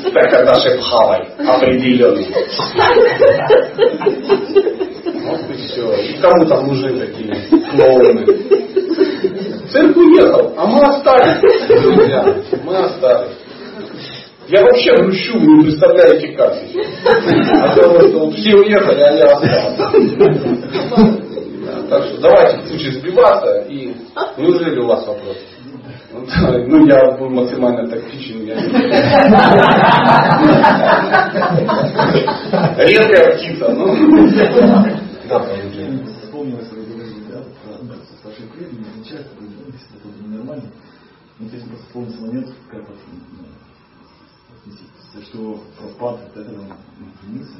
С 0.00 0.12
Такадаши 0.12 0.78
Бхавой 0.78 1.26
определенный. 1.38 2.32
Вот 4.70 4.73
и 5.54 5.66
все. 5.66 5.92
И 5.94 6.18
кому 6.20 6.46
там 6.46 6.66
нужны 6.66 6.98
такие 6.98 7.34
клоуны? 7.70 8.26
Цирк 9.70 9.96
уехал, 9.96 10.52
а 10.56 10.66
мы 10.66 10.80
остались. 10.80 11.40
Друзья, 11.68 12.36
мы 12.64 12.76
остались. 12.76 13.36
Я 14.48 14.62
вообще 14.62 14.92
грущу, 14.96 15.38
вы 15.38 15.56
не 15.56 15.62
представляете 15.64 16.28
как 16.36 16.54
того, 17.76 18.00
что 18.00 18.18
вот 18.18 18.34
все 18.34 18.54
уехали, 18.54 19.00
а 19.00 19.12
я 19.12 19.24
остался. 19.24 19.74
Так 21.88 22.04
что 22.04 22.20
давайте 22.20 22.58
в 22.58 22.68
случае 22.68 22.92
сбиваться 22.92 23.64
и 23.68 23.94
неужели 24.36 24.80
у 24.80 24.86
вас 24.86 25.06
вопрос? 25.06 25.36
Ну, 26.12 26.86
я 26.86 27.10
был 27.18 27.30
максимально 27.30 27.88
тактичен. 27.88 28.44
Я... 28.44 28.54
Редкая 32.78 33.36
птица. 33.36 33.68
Ну. 33.72 35.03
Да, 35.28 35.40
Вспомнилось, 36.22 36.70
вы 36.70 36.84
говорили, 36.84 37.24
да, 37.30 37.42
про 37.64 38.16
старших 38.18 38.50
преданных, 38.52 38.96
не 38.96 39.04
часто, 39.04 39.30
это 39.34 40.28
нормально. 40.28 40.70
Но 41.38 41.48
здесь 41.48 41.62
просто 41.62 41.86
вспомнился 41.86 42.20
момент, 42.20 42.54
как 42.70 42.88
вот, 42.88 42.98
ну, 44.64 45.22
что 45.22 45.62
Прабхупад 45.78 46.20
от 46.28 46.36
этого 46.36 46.76
ну, 46.98 47.06
женился. 47.22 47.56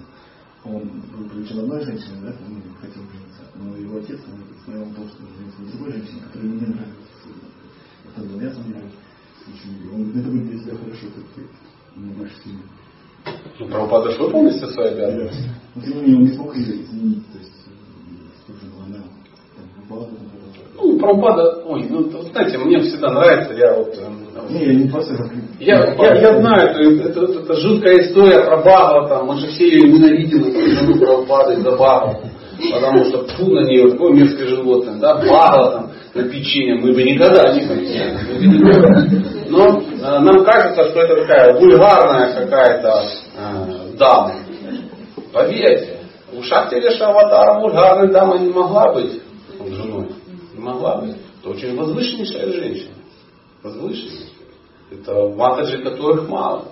Он 0.65 1.03
был 1.13 1.29
привлечен 1.29 1.59
одной 1.61 1.85
женщиной, 1.85 2.21
да, 2.23 2.35
он 2.47 2.55
не 2.55 2.63
хотел 2.81 3.03
жениться. 3.03 3.43
Но 3.55 3.77
его 3.77 3.99
отец, 3.99 4.21
он 4.27 4.45
смотрел 4.65 4.87
на 4.87 4.95
то, 4.95 5.09
что 5.09 5.23
женился 5.37 5.61
на 5.61 5.71
другой 5.71 5.93
женщине, 5.93 6.23
которая 6.27 6.51
не 6.51 6.67
нравилась. 6.67 6.95
Это 8.17 8.27
был 8.27 8.41
я 8.41 8.53
сам 8.53 8.65
очень 8.67 9.73
любил. 9.75 9.95
Он 9.95 10.05
говорит, 10.05 10.23
это 10.23 10.31
будет 10.31 10.51
для 10.51 10.59
тебя 10.61 10.77
хорошо, 10.77 11.07
как 11.15 11.25
ты 11.35 12.01
не 12.01 12.13
будешь 12.13 12.43
сильно. 12.43 12.63
Ну, 13.59 13.69
Прабхупада 13.69 14.13
шел 14.13 14.31
полностью 14.31 14.69
свои 14.69 14.89
обязанности? 14.89 15.51
Но 15.75 15.83
тем 15.83 15.95
не 15.97 16.01
менее, 16.01 16.17
он 16.17 16.23
не 16.25 16.35
смог 16.35 16.57
ее 16.57 16.83
изменить. 16.83 17.33
То 17.33 17.39
есть, 17.39 17.53
ну, 20.77 20.99
Прабхупада, 20.99 21.63
ой, 21.67 21.87
ну, 21.89 22.11
знаете, 22.33 22.59
мне 22.59 22.81
всегда 22.81 23.13
нравится, 23.13 23.55
я 23.55 23.75
вот... 23.75 23.95
Не, 24.51 24.65
я 24.65 24.75
не 24.75 24.89
просто 24.91 25.15
я, 25.61 25.95
я, 25.97 26.15
я 26.17 26.41
знаю, 26.41 26.71
это, 26.71 27.09
это, 27.09 27.21
это, 27.41 27.55
жуткая 27.55 28.03
история 28.03 28.45
про 28.45 28.59
Бхагавата, 28.59 29.25
мы 29.25 29.37
же 29.39 29.47
все 29.49 29.69
ее 29.69 29.89
ненавидим, 29.89 30.45
эту 30.45 30.69
жену 30.75 30.99
Прабхупады 30.99 31.55
из-за 31.55 31.71
Бхагавата. 31.73 32.29
Потому 32.73 33.05
что 33.05 33.27
фу 33.29 33.47
на 33.47 33.65
нее, 33.65 33.91
такое 33.91 34.13
мерзкое 34.13 34.49
животное, 34.49 34.99
да, 34.99 35.17
Бхагавата 35.17 35.91
на 36.15 36.23
печенье, 36.25 36.81
мы 36.81 36.93
бы 36.93 37.03
никогда 37.03 37.53
не 37.55 37.61
хотели. 37.63 39.49
Но 39.49 39.81
э, 39.81 40.19
нам 40.21 40.45
кажется, 40.45 40.85
что 40.91 41.01
это 41.01 41.17
такая 41.23 41.55
вульгарная 41.55 42.33
какая-то 42.35 43.05
э, 43.37 43.97
дама. 43.97 44.35
Поверьте, 45.33 45.99
у 46.37 46.43
Шакти 46.43 46.77
Аватара 47.03 47.61
вульгарной 47.61 48.13
дамой 48.13 48.41
не 48.41 48.51
могла 48.51 48.93
быть 48.93 49.24
могла 50.65 50.97
быть. 50.97 51.17
Это 51.41 51.51
очень 51.51 51.77
возвышеннейшая 51.77 52.53
женщина. 52.53 52.95
Возвышеннейшая. 53.63 54.29
Это 54.91 55.29
матаджи, 55.29 55.83
которых 55.83 56.29
мало, 56.29 56.67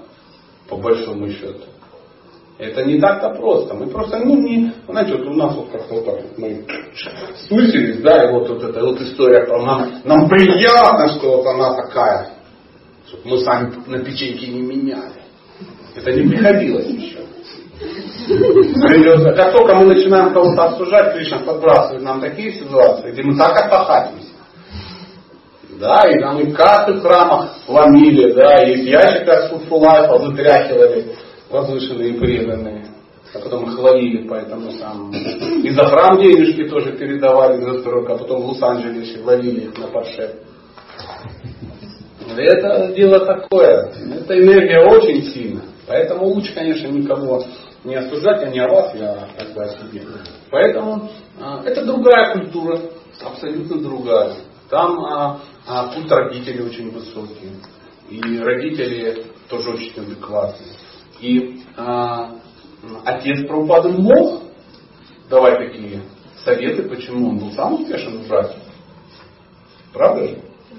по 0.68 0.76
большому 0.76 1.28
счету. 1.28 1.64
Это 2.58 2.84
не 2.84 3.00
так-то 3.00 3.30
просто. 3.30 3.74
Мы 3.74 3.88
просто, 3.88 4.18
ну, 4.18 4.36
не, 4.36 4.72
знаете, 4.86 5.16
вот 5.16 5.26
у 5.26 5.34
нас 5.34 5.54
вот 5.56 5.70
как-то 5.70 5.94
вот 5.94 6.04
так 6.04 6.22
вот 6.22 6.38
мы 6.38 6.64
сусились, 7.48 8.00
да, 8.02 8.28
и 8.28 8.32
вот, 8.32 8.48
вот 8.48 8.62
эта 8.62 8.84
вот 8.84 9.00
история 9.00 9.46
про 9.46 9.64
нам, 9.64 10.00
нам 10.04 10.28
приятно, 10.28 11.08
что 11.08 11.38
вот 11.38 11.46
она 11.46 11.74
такая, 11.74 12.30
чтобы 13.08 13.30
мы 13.30 13.38
сами 13.38 13.74
на 13.86 13.98
печеньке 14.00 14.46
не 14.46 14.60
меняли. 14.60 15.22
Это 15.96 16.12
не 16.12 16.28
приходилось 16.28 16.86
еще. 16.86 17.18
Придется. 18.26 19.32
Как 19.32 19.52
только 19.52 19.74
мы 19.74 19.86
начинаем 19.86 20.32
кого-то 20.32 20.64
обсуждать, 20.64 21.14
Кришна 21.14 21.38
подбрасывает 21.38 22.02
нам 22.02 22.20
такие 22.20 22.52
ситуации, 22.52 23.12
где 23.12 23.22
мы 23.22 23.36
так 23.36 23.56
отпахатимся. 23.56 24.28
Да, 25.80 26.08
и 26.08 26.20
там 26.20 26.38
и 26.38 26.52
карты 26.52 26.92
в 26.92 27.02
храмах 27.02 27.50
ломили, 27.66 28.32
да, 28.32 28.62
и 28.62 28.74
из 28.74 28.84
ящика 28.84 29.32
с 29.32 29.50
фудфулайфа 29.50 30.16
вытряхивали 30.16 31.16
возвышенные 31.50 32.10
и 32.10 32.18
преданные. 32.18 32.86
А 33.34 33.38
потом 33.38 33.64
их 33.64 33.78
ловили 33.78 34.28
по 34.28 34.34
этому 34.34 34.70
самому. 34.72 35.12
И 35.12 35.70
за 35.70 35.84
храм 35.84 36.20
денежки 36.20 36.68
тоже 36.68 36.92
передавали 36.92 37.62
за 37.62 37.80
стройку, 37.80 38.12
а 38.12 38.18
потом 38.18 38.42
в 38.42 38.46
Лос-Анджелесе 38.50 39.20
ловили 39.24 39.62
их 39.62 39.78
на 39.78 39.86
парше. 39.86 40.34
Это 42.36 42.92
дело 42.94 43.20
такое. 43.20 43.90
Это 44.20 44.38
энергия 44.38 44.84
очень 44.84 45.24
сильная. 45.24 45.64
Поэтому 45.86 46.26
лучше, 46.26 46.54
конечно, 46.54 46.86
никого 46.88 47.42
не 47.84 47.96
осуждать, 47.96 48.42
а 48.42 48.46
не 48.48 48.60
о 48.60 48.68
вас, 48.68 48.94
я 48.94 49.28
тогда 49.38 49.62
о 49.64 49.68
себе. 49.68 50.02
Поэтому 50.50 51.10
а, 51.40 51.62
это 51.64 51.84
другая 51.84 52.34
культура, 52.34 52.78
абсолютно 53.20 53.80
другая. 53.80 54.34
Там 54.68 55.04
а, 55.04 55.40
а, 55.66 55.88
культ 55.94 56.10
родителей 56.10 56.62
очень 56.62 56.90
высокий. 56.90 57.50
И 58.08 58.38
родители 58.38 59.26
тоже 59.48 59.70
очень 59.70 59.92
адекватные. 59.96 60.70
И 61.20 61.62
а, 61.76 62.32
отец 63.04 63.46
Прабхупады 63.46 63.90
мог 63.90 64.42
давать 65.28 65.58
такие 65.58 66.02
советы, 66.44 66.82
почему 66.88 67.30
он 67.30 67.38
был 67.38 67.52
сам 67.52 67.74
успешен 67.74 68.18
в 68.18 68.28
браке. 68.28 68.56
Правда 69.92 70.28
же? 70.28 70.38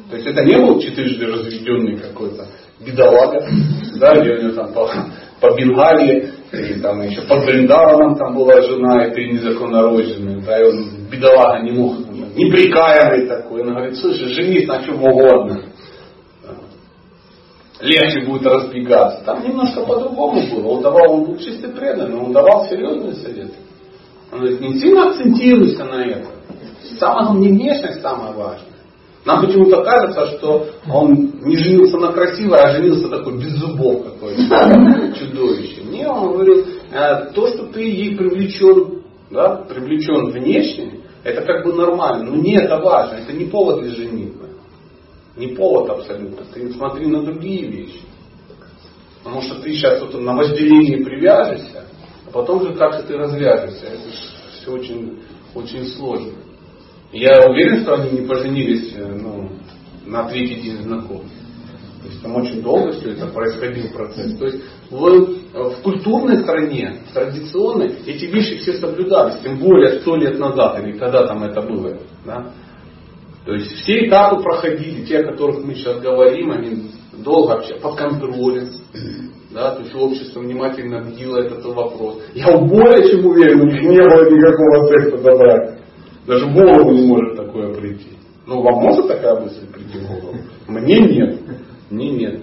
То 0.09 0.15
есть 0.15 0.27
это 0.27 0.43
не 0.43 0.57
был 0.57 0.79
четырежды 0.79 1.25
разведенный 1.25 1.97
какой-то 1.97 2.47
бедолага, 2.79 3.47
да, 3.95 4.19
где 4.19 4.31
у 4.33 4.41
него 4.41 4.53
там 4.53 4.73
по, 4.73 4.89
по 5.39 5.55
Бенгалии, 5.55 6.32
или 6.53 6.79
там 6.79 7.01
еще 7.01 7.21
под 7.23 7.45
Бриндаваном 7.45 8.15
там 8.15 8.35
была 8.35 8.61
жена 8.61 9.07
и 9.07 9.11
три 9.11 9.33
незаконнорожденные, 9.33 10.41
да, 10.45 10.59
и 10.59 10.63
он 10.63 11.07
бедолага 11.09 11.63
не 11.63 11.71
мог, 11.71 11.97
неприкаянный 12.35 13.27
такой, 13.27 13.61
он 13.61 13.69
говорит, 13.69 13.97
слушай, 13.97 14.27
женись 14.27 14.67
на 14.67 14.83
чем 14.83 15.03
угодно, 15.03 15.63
легче 17.81 18.25
будет 18.25 18.45
разбегаться. 18.45 19.23
Там 19.25 19.43
немножко 19.43 19.81
по-другому 19.81 20.41
было. 20.49 20.67
Он 20.67 20.81
давал, 20.81 21.13
он 21.13 21.25
был 21.25 21.37
чисто 21.37 21.69
преданный, 21.69 22.19
он 22.19 22.31
давал 22.31 22.67
серьезные 22.67 23.13
советы. 23.15 23.55
Он 24.31 24.39
говорит, 24.39 24.61
не 24.61 24.79
сильно 24.79 25.09
акцентируйся 25.09 25.83
на 25.85 26.05
это. 26.05 26.27
Самое 26.99 27.39
не 27.39 27.49
внешность 27.49 28.01
самое 28.01 28.33
важное. 28.33 28.73
Нам 29.25 29.45
почему-то 29.45 29.83
кажется, 29.83 30.37
что 30.37 30.67
он 30.91 31.13
не 31.43 31.57
женился 31.57 31.97
на 31.97 32.11
красивой, 32.11 32.59
а 32.59 32.75
женился 32.75 33.07
такой 33.07 33.37
без 33.37 33.53
зубов 33.53 34.03
какой-то, 34.03 35.13
чудовище. 35.19 35.82
Не, 35.93 36.07
он 36.07 36.33
говорил, 36.33 36.65
«Э, 36.91 37.31
то, 37.33 37.47
что 37.47 37.67
ты 37.67 37.81
ей 37.81 38.17
привлечен, 38.17 39.03
да, 39.29 39.57
привлечен 39.57 40.31
внешне, 40.31 41.01
это 41.23 41.41
как 41.43 41.63
бы 41.63 41.73
нормально. 41.73 42.31
Но 42.31 42.35
не 42.35 42.55
это 42.55 42.77
важно, 42.79 43.17
это 43.17 43.31
не 43.31 43.45
повод 43.45 43.81
для 43.81 43.91
женитьбы. 43.91 44.49
Не 45.37 45.47
повод 45.55 45.89
абсолютно. 45.89 46.45
Ты 46.53 46.71
смотри 46.73 47.07
на 47.07 47.23
другие 47.23 47.67
вещи. 47.67 48.01
Потому 49.23 49.41
что 49.41 49.55
ты 49.61 49.71
сейчас 49.73 50.01
вот 50.01 50.19
на 50.19 50.35
вожделении 50.35 51.03
привяжешься, 51.03 51.85
а 52.27 52.31
потом 52.31 52.61
же 52.67 52.73
как-то 52.73 53.03
ты 53.03 53.17
развяжешься. 53.17 53.85
Это 53.85 54.09
все 54.59 54.71
очень, 54.71 55.21
очень 55.55 55.85
сложно. 55.87 56.33
Я 57.13 57.47
уверен, 57.47 57.81
что 57.81 57.93
они 57.95 58.19
не 58.19 58.27
поженились 58.27 58.93
э, 58.95 59.05
ну, 59.05 59.49
на 60.05 60.27
третий 60.27 60.61
день 60.61 60.81
знакомства. 60.81 61.42
То 62.03 62.09
есть 62.09 62.21
там 62.21 62.35
очень 62.35 62.61
долго 62.61 62.91
все 62.91 63.11
это 63.11 63.27
происходил 63.27 63.87
процесс. 63.93 64.37
То 64.37 64.45
есть 64.45 64.61
в, 64.89 64.97
в 64.97 65.81
культурной 65.83 66.39
стране, 66.39 66.99
традиционной, 67.13 67.95
эти 68.05 68.25
вещи 68.25 68.57
все 68.57 68.73
соблюдались, 68.73 69.39
тем 69.41 69.57
более 69.57 70.01
сто 70.01 70.17
лет 70.17 70.37
назад, 70.37 70.83
или 70.83 70.97
когда 70.97 71.25
там 71.25 71.43
это 71.43 71.61
было. 71.61 71.97
Да? 72.25 72.51
То 73.45 73.53
есть 73.53 73.71
все 73.71 74.07
этапы 74.07 74.43
проходили, 74.43 75.05
те, 75.05 75.19
о 75.19 75.31
которых 75.31 75.63
мы 75.63 75.75
сейчас 75.75 76.01
говорим, 76.01 76.51
они 76.51 76.91
долго 77.23 77.51
вообще 77.51 77.75
под 77.75 77.95
контролем. 77.95 78.69
Да, 79.51 79.75
то 79.75 79.83
есть 79.83 79.95
общество 79.95 80.39
внимательно 80.39 81.03
бдило 81.03 81.37
этот 81.37 81.63
вопрос. 81.63 82.21
Я 82.33 82.57
более 82.57 83.09
чем 83.09 83.25
уверен, 83.25 83.61
у 83.61 83.65
них 83.65 83.81
не 83.81 84.01
было 84.01 84.29
никакого 84.29 84.87
секса 84.87 85.17
добра. 85.19 85.77
Даже 86.25 86.47
в 86.47 86.53
голову 86.53 86.91
не 86.91 87.05
может 87.05 87.37
такое 87.37 87.73
прийти. 87.73 88.09
Ну, 88.45 88.61
вам 88.61 88.81
может 88.81 89.07
такая 89.07 89.39
мысль 89.39 89.65
прийти 89.71 89.99
в 89.99 90.07
голову? 90.07 90.37
Мне 90.67 90.99
нет. 90.99 91.39
Мне 91.89 92.11
нет. 92.11 92.41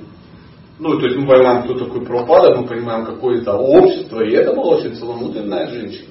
Ну, 0.78 0.98
то 0.98 1.06
есть 1.06 1.18
мы 1.18 1.26
понимаем, 1.26 1.64
кто 1.64 1.78
такой 1.78 2.04
Прабхупада, 2.04 2.56
мы 2.56 2.66
понимаем, 2.66 3.04
какое 3.04 3.40
это 3.40 3.54
общество, 3.54 4.22
и 4.22 4.32
это 4.32 4.54
была 4.54 4.76
очень 4.76 4.94
целомудренная 4.94 5.68
женщина. 5.68 6.08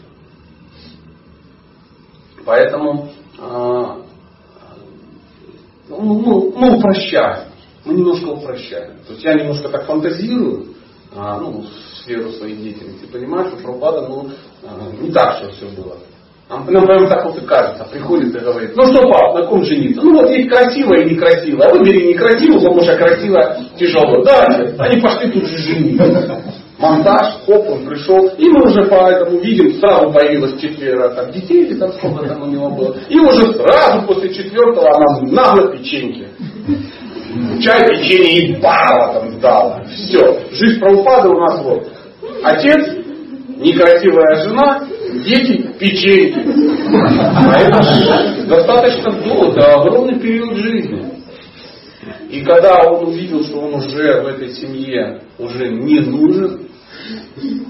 Поэтому 2.45 3.09
э, 3.37 3.85
ну, 5.89 6.53
мы, 6.55 6.77
упрощаем. 6.77 7.49
Мы 7.83 7.95
немножко 7.95 8.27
упрощаем. 8.27 8.99
То 9.07 9.13
есть 9.13 9.23
я 9.23 9.33
немножко 9.33 9.69
так 9.69 9.85
фантазирую, 9.85 10.75
а, 11.15 11.39
ну, 11.39 11.63
в 11.63 11.97
сферу 11.97 12.31
своей 12.33 12.55
деятельности, 12.55 13.05
понимаю, 13.07 13.47
что 13.47 13.57
Прабхупада, 13.57 14.07
ну, 14.07 14.29
а, 14.63 14.91
не 15.01 15.11
так 15.11 15.37
все 15.37 15.49
все 15.51 15.65
было. 15.75 15.97
Нам, 16.49 16.65
прямо 16.65 17.07
так 17.07 17.25
вот 17.25 17.37
и 17.37 17.45
кажется, 17.45 17.85
приходит 17.91 18.35
и 18.35 18.39
говорит, 18.39 18.71
ну 18.75 18.83
что, 18.85 19.03
пап, 19.03 19.35
на 19.35 19.45
ком 19.45 19.63
жениться? 19.63 20.01
Ну 20.01 20.15
вот 20.15 20.31
есть 20.31 20.49
красивая 20.49 21.03
и 21.03 21.11
некрасивая. 21.11 21.69
Выбери 21.69 22.11
некрасивую, 22.11 22.59
потому 22.59 22.81
что 22.81 22.97
красивая 22.97 23.57
тяжело. 23.77 24.23
Да, 24.23 24.47
они 24.79 24.99
пошли 24.99 25.29
тут 25.29 25.45
же 25.45 25.57
жениться. 25.57 26.41
Монтаж, 26.79 27.35
хоп, 27.45 27.69
он 27.69 27.85
пришел, 27.85 28.29
и 28.29 28.49
мы 28.49 28.65
уже 28.65 28.83
поэтому 28.85 29.37
видим, 29.41 29.79
сразу 29.79 30.11
появилось 30.11 30.59
четверо 30.59 31.09
там, 31.09 31.31
детей, 31.31 31.65
или 31.65 31.77
там 31.77 31.91
сколько 31.93 32.25
там 32.27 32.41
у 32.41 32.45
него 32.47 32.69
было. 32.69 32.95
И 33.09 33.19
уже 33.19 33.53
сразу 33.53 34.07
после 34.07 34.33
четвертого 34.33 34.87
она 34.87 35.31
нагло 35.31 35.71
печеньки. 35.71 36.29
Чай, 37.61 37.85
печенье 37.89 38.47
и 38.47 38.61
пара 38.61 39.13
там 39.13 39.39
дала. 39.39 39.83
Все. 39.83 40.39
Жизнь 40.51 40.79
правопада 40.79 41.29
у 41.29 41.39
нас 41.39 41.61
вот. 41.63 41.91
Отец, 42.43 42.95
некрасивая 43.57 44.43
жена, 44.43 44.87
дети 45.23 45.73
печеньки. 45.79 46.39
А 47.35 47.59
это 47.59 48.47
достаточно 48.47 49.11
долго, 49.23 49.61
огромный 49.73 50.19
период 50.19 50.55
жизни. 50.55 51.05
И 52.29 52.41
когда 52.43 52.83
он 52.87 53.09
увидел, 53.09 53.43
что 53.43 53.59
он 53.59 53.75
уже 53.75 54.21
в 54.21 54.27
этой 54.27 54.49
семье 54.53 55.21
уже 55.37 55.69
не 55.69 55.99
нужен, 55.99 56.69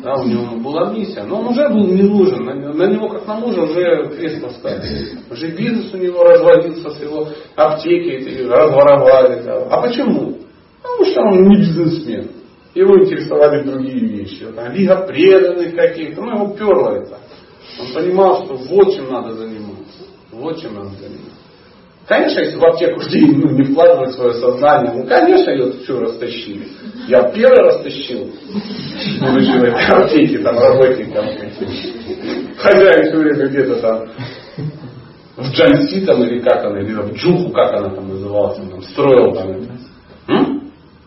да, 0.03 0.15
у 0.15 0.25
него 0.25 0.57
была 0.57 0.91
миссия, 0.91 1.23
но 1.23 1.39
он 1.39 1.47
уже 1.47 1.67
был 1.69 1.87
не 1.87 2.01
нужен, 2.01 2.45
на, 2.45 2.53
на 2.53 2.83
него 2.87 3.09
как 3.09 3.27
на 3.27 3.35
мужа 3.35 3.61
уже 3.61 4.09
крест 4.15 4.41
поставили. 4.41 5.19
Уже 5.29 5.47
бизнес 5.49 5.93
у 5.93 5.97
него 5.97 6.23
развалился 6.23 6.89
с 6.89 7.01
его 7.01 7.27
аптеки, 7.55 8.43
разворовали. 8.47 9.43
Да. 9.43 9.67
А 9.69 9.81
почему? 9.81 10.37
Потому 10.81 11.11
что 11.11 11.21
он 11.21 11.47
не 11.49 11.57
бизнесмен. 11.57 12.31
Его 12.73 12.99
интересовали 13.03 13.63
другие 13.63 13.99
вещи. 13.99 14.45
Там, 14.55 14.71
лига 14.73 15.05
преданных 15.07 15.75
каких-то, 15.75 16.21
ну 16.21 16.35
его 16.35 16.47
перло 16.55 16.95
это. 16.95 17.17
Он 17.79 17.93
понимал, 17.93 18.45
что 18.45 18.55
вот 18.55 18.95
чем 18.95 19.11
надо 19.11 19.33
заниматься. 19.33 20.05
Вот 20.31 20.61
чем 20.61 20.75
надо 20.75 20.89
заниматься. 20.91 21.39
Конечно, 22.07 22.39
если 22.39 22.57
в 22.57 22.65
аптеку 22.65 23.01
ну, 23.01 23.51
не 23.51 23.63
вкладывать 23.65 24.15
свое 24.15 24.33
сознание, 24.33 24.93
ну, 24.95 25.07
конечно, 25.07 25.51
ее 25.51 25.73
все 25.73 25.99
растащили. 25.99 26.67
Я 27.07 27.21
первый 27.31 27.65
растащил, 27.65 28.31
будучи 29.21 29.51
в 29.51 29.63
этой 29.63 29.85
аптеке, 29.85 30.39
там, 30.39 30.57
работником. 30.57 31.25
Хозяин 32.57 33.03
все 33.03 33.17
время 33.17 33.47
где-то 33.47 33.75
там 33.79 34.09
в 35.37 35.51
Джанси 35.51 36.05
там, 36.05 36.23
или 36.23 36.39
как 36.39 36.65
она, 36.65 36.79
или 36.81 36.93
в 36.93 37.13
Джуху, 37.13 37.51
как 37.51 37.75
она 37.75 37.89
там 37.89 38.09
называлась, 38.09 38.57
там, 38.57 38.81
строил 38.81 39.33
там 39.33 39.49
это. 39.51 40.59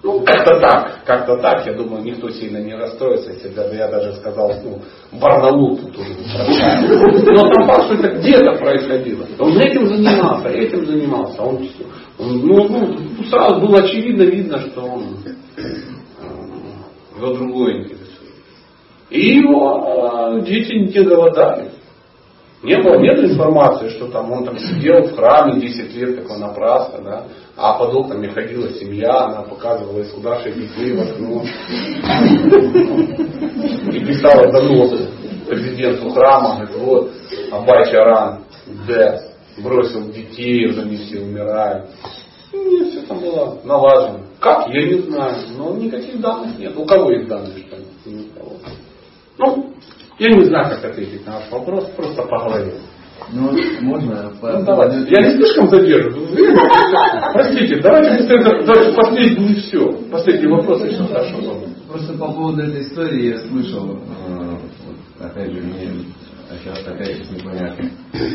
Ну, 0.03 0.21
как-то 0.25 0.59
так, 0.59 1.05
как-то 1.05 1.37
так, 1.37 1.65
я 1.65 1.75
думаю, 1.75 2.03
никто 2.03 2.29
сильно 2.31 2.59
не 2.59 2.75
расстроится, 2.75 3.33
если 3.33 3.51
даже 3.51 3.75
я 3.75 3.87
даже 3.87 4.15
сказал, 4.15 4.53
ну, 4.65 4.81
Барнаул 5.13 5.77
тут 5.77 5.97
уже 5.97 6.13
Но 7.31 7.49
там 7.49 7.69
факт, 7.69 7.85
что 7.85 7.95
это 7.95 8.19
где-то 8.19 8.59
происходило. 8.59 9.25
Он 9.39 9.57
этим 9.59 9.87
занимался, 9.87 10.49
этим 10.49 10.87
занимался. 10.87 11.41
Он, 11.41 11.69
он 12.19 12.47
ну, 12.47 12.69
ну, 12.69 13.25
сразу 13.31 13.61
было 13.61 13.79
очевидно 13.79 14.23
видно, 14.23 14.59
что 14.59 14.83
он 14.83 15.19
э, 15.25 16.03
его 17.17 17.35
другое 17.35 17.83
интересует. 17.83 18.09
И 19.11 19.37
его 19.37 20.37
э, 20.37 20.41
дети 20.45 20.73
не 20.73 21.05
голодали. 21.05 21.72
Не 22.63 22.81
было, 22.81 22.99
нет 23.01 23.19
информации, 23.19 23.89
что 23.89 24.07
там 24.07 24.31
он 24.31 24.45
там 24.45 24.57
сидел 24.57 25.03
в 25.03 25.17
храме 25.17 25.61
10 25.61 25.95
лет, 25.95 26.23
такой 26.23 26.39
напрасно, 26.39 27.03
да, 27.03 27.25
а 27.57 27.77
под 27.79 27.93
окнами 27.93 28.29
ходила 28.29 28.69
семья, 28.71 29.25
она 29.25 29.43
показывала 29.43 30.01
исхудавших 30.03 30.55
детей 30.55 30.93
в 30.93 31.01
окно. 31.01 31.43
И 33.93 34.01
писала 34.07 34.53
донос 34.53 34.93
президенту 35.49 36.11
храма, 36.11 36.55
говорит, 36.55 36.77
вот, 36.79 37.13
Абай 37.51 37.91
Чаран, 37.91 38.45
Д, 38.87 39.23
бросил 39.59 40.11
детей, 40.13 40.67
уже 40.69 40.83
они 40.83 40.99
все 40.99 41.21
умирают. 41.21 41.89
Нет, 42.53 42.91
все 42.91 43.03
там 43.03 43.19
было 43.19 43.59
налажено. 43.65 44.21
Как? 44.39 44.69
Я 44.69 44.87
не 44.87 44.99
знаю. 45.03 45.37
Но 45.57 45.75
никаких 45.75 46.21
данных 46.21 46.59
нет. 46.59 46.77
У 46.77 46.85
кого 46.85 47.11
есть 47.13 47.29
данные, 47.29 47.65
что. 47.67 47.77
Ну, 49.39 49.73
я 50.23 50.37
не 50.37 50.45
знаю, 50.45 50.71
как 50.71 50.93
ответить 50.93 51.27
на 51.27 51.35
ваш 51.35 51.51
вопрос, 51.51 51.91
просто 51.97 52.23
поговорим. 52.23 52.75
Ну, 53.33 53.51
можно? 53.83 54.33
Ну, 54.43 54.65
давайте. 54.65 54.99
Я 55.11 55.23
не 55.23 55.37
слишком 55.37 55.69
задерживаю. 55.69 56.29
Простите, 57.33 57.81
давайте 57.81 58.19
быстрее, 58.19 58.65
давайте 58.65 58.93
последний 58.93 59.53
и 59.53 59.55
все. 59.61 59.93
Последний 60.11 60.49
вопрос, 60.49 60.83
если 60.83 61.07
хорошо. 61.07 61.37
Просто 61.89 62.13
по 62.15 62.33
поводу 62.33 62.63
этой 62.63 62.83
истории 62.83 63.31
я 63.31 63.39
слышал, 63.49 63.99
э, 64.29 65.25
опять 65.25 65.53
же, 65.53 65.61
мне 65.61 66.05
сейчас 66.63 66.87
опять 66.87 67.31
непонятно. 67.31 67.91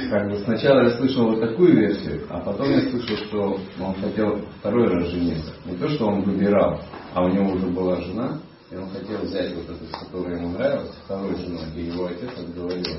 Как 0.10 0.30
бы 0.30 0.38
сначала 0.40 0.84
я 0.84 0.90
слышал 0.92 1.30
вот 1.30 1.42
такую 1.42 1.76
версию, 1.76 2.22
а 2.30 2.40
потом 2.40 2.70
я 2.70 2.82
слышал, 2.82 3.18
что 3.28 3.60
он 3.80 3.94
хотел 4.02 4.42
второй 4.60 4.88
раз 4.88 5.08
жениться. 5.10 5.54
Не 5.66 5.76
то, 5.78 5.88
что 5.90 6.08
он 6.08 6.22
выбирал, 6.22 6.80
а 7.14 7.24
у 7.24 7.30
него 7.30 7.52
уже 7.52 7.68
была 7.68 8.02
жена, 8.02 8.40
и 8.72 8.76
он 8.76 8.90
хотел 8.90 9.20
взять 9.22 9.54
вот 9.56 9.66
эту, 9.66 10.06
которая 10.06 10.38
ему 10.38 10.50
нравилась, 10.50 10.92
вторую 11.06 11.38
жену, 11.38 11.60
где 11.72 11.84
его 11.84 12.06
отец 12.06 12.30
отговорил. 12.38 12.98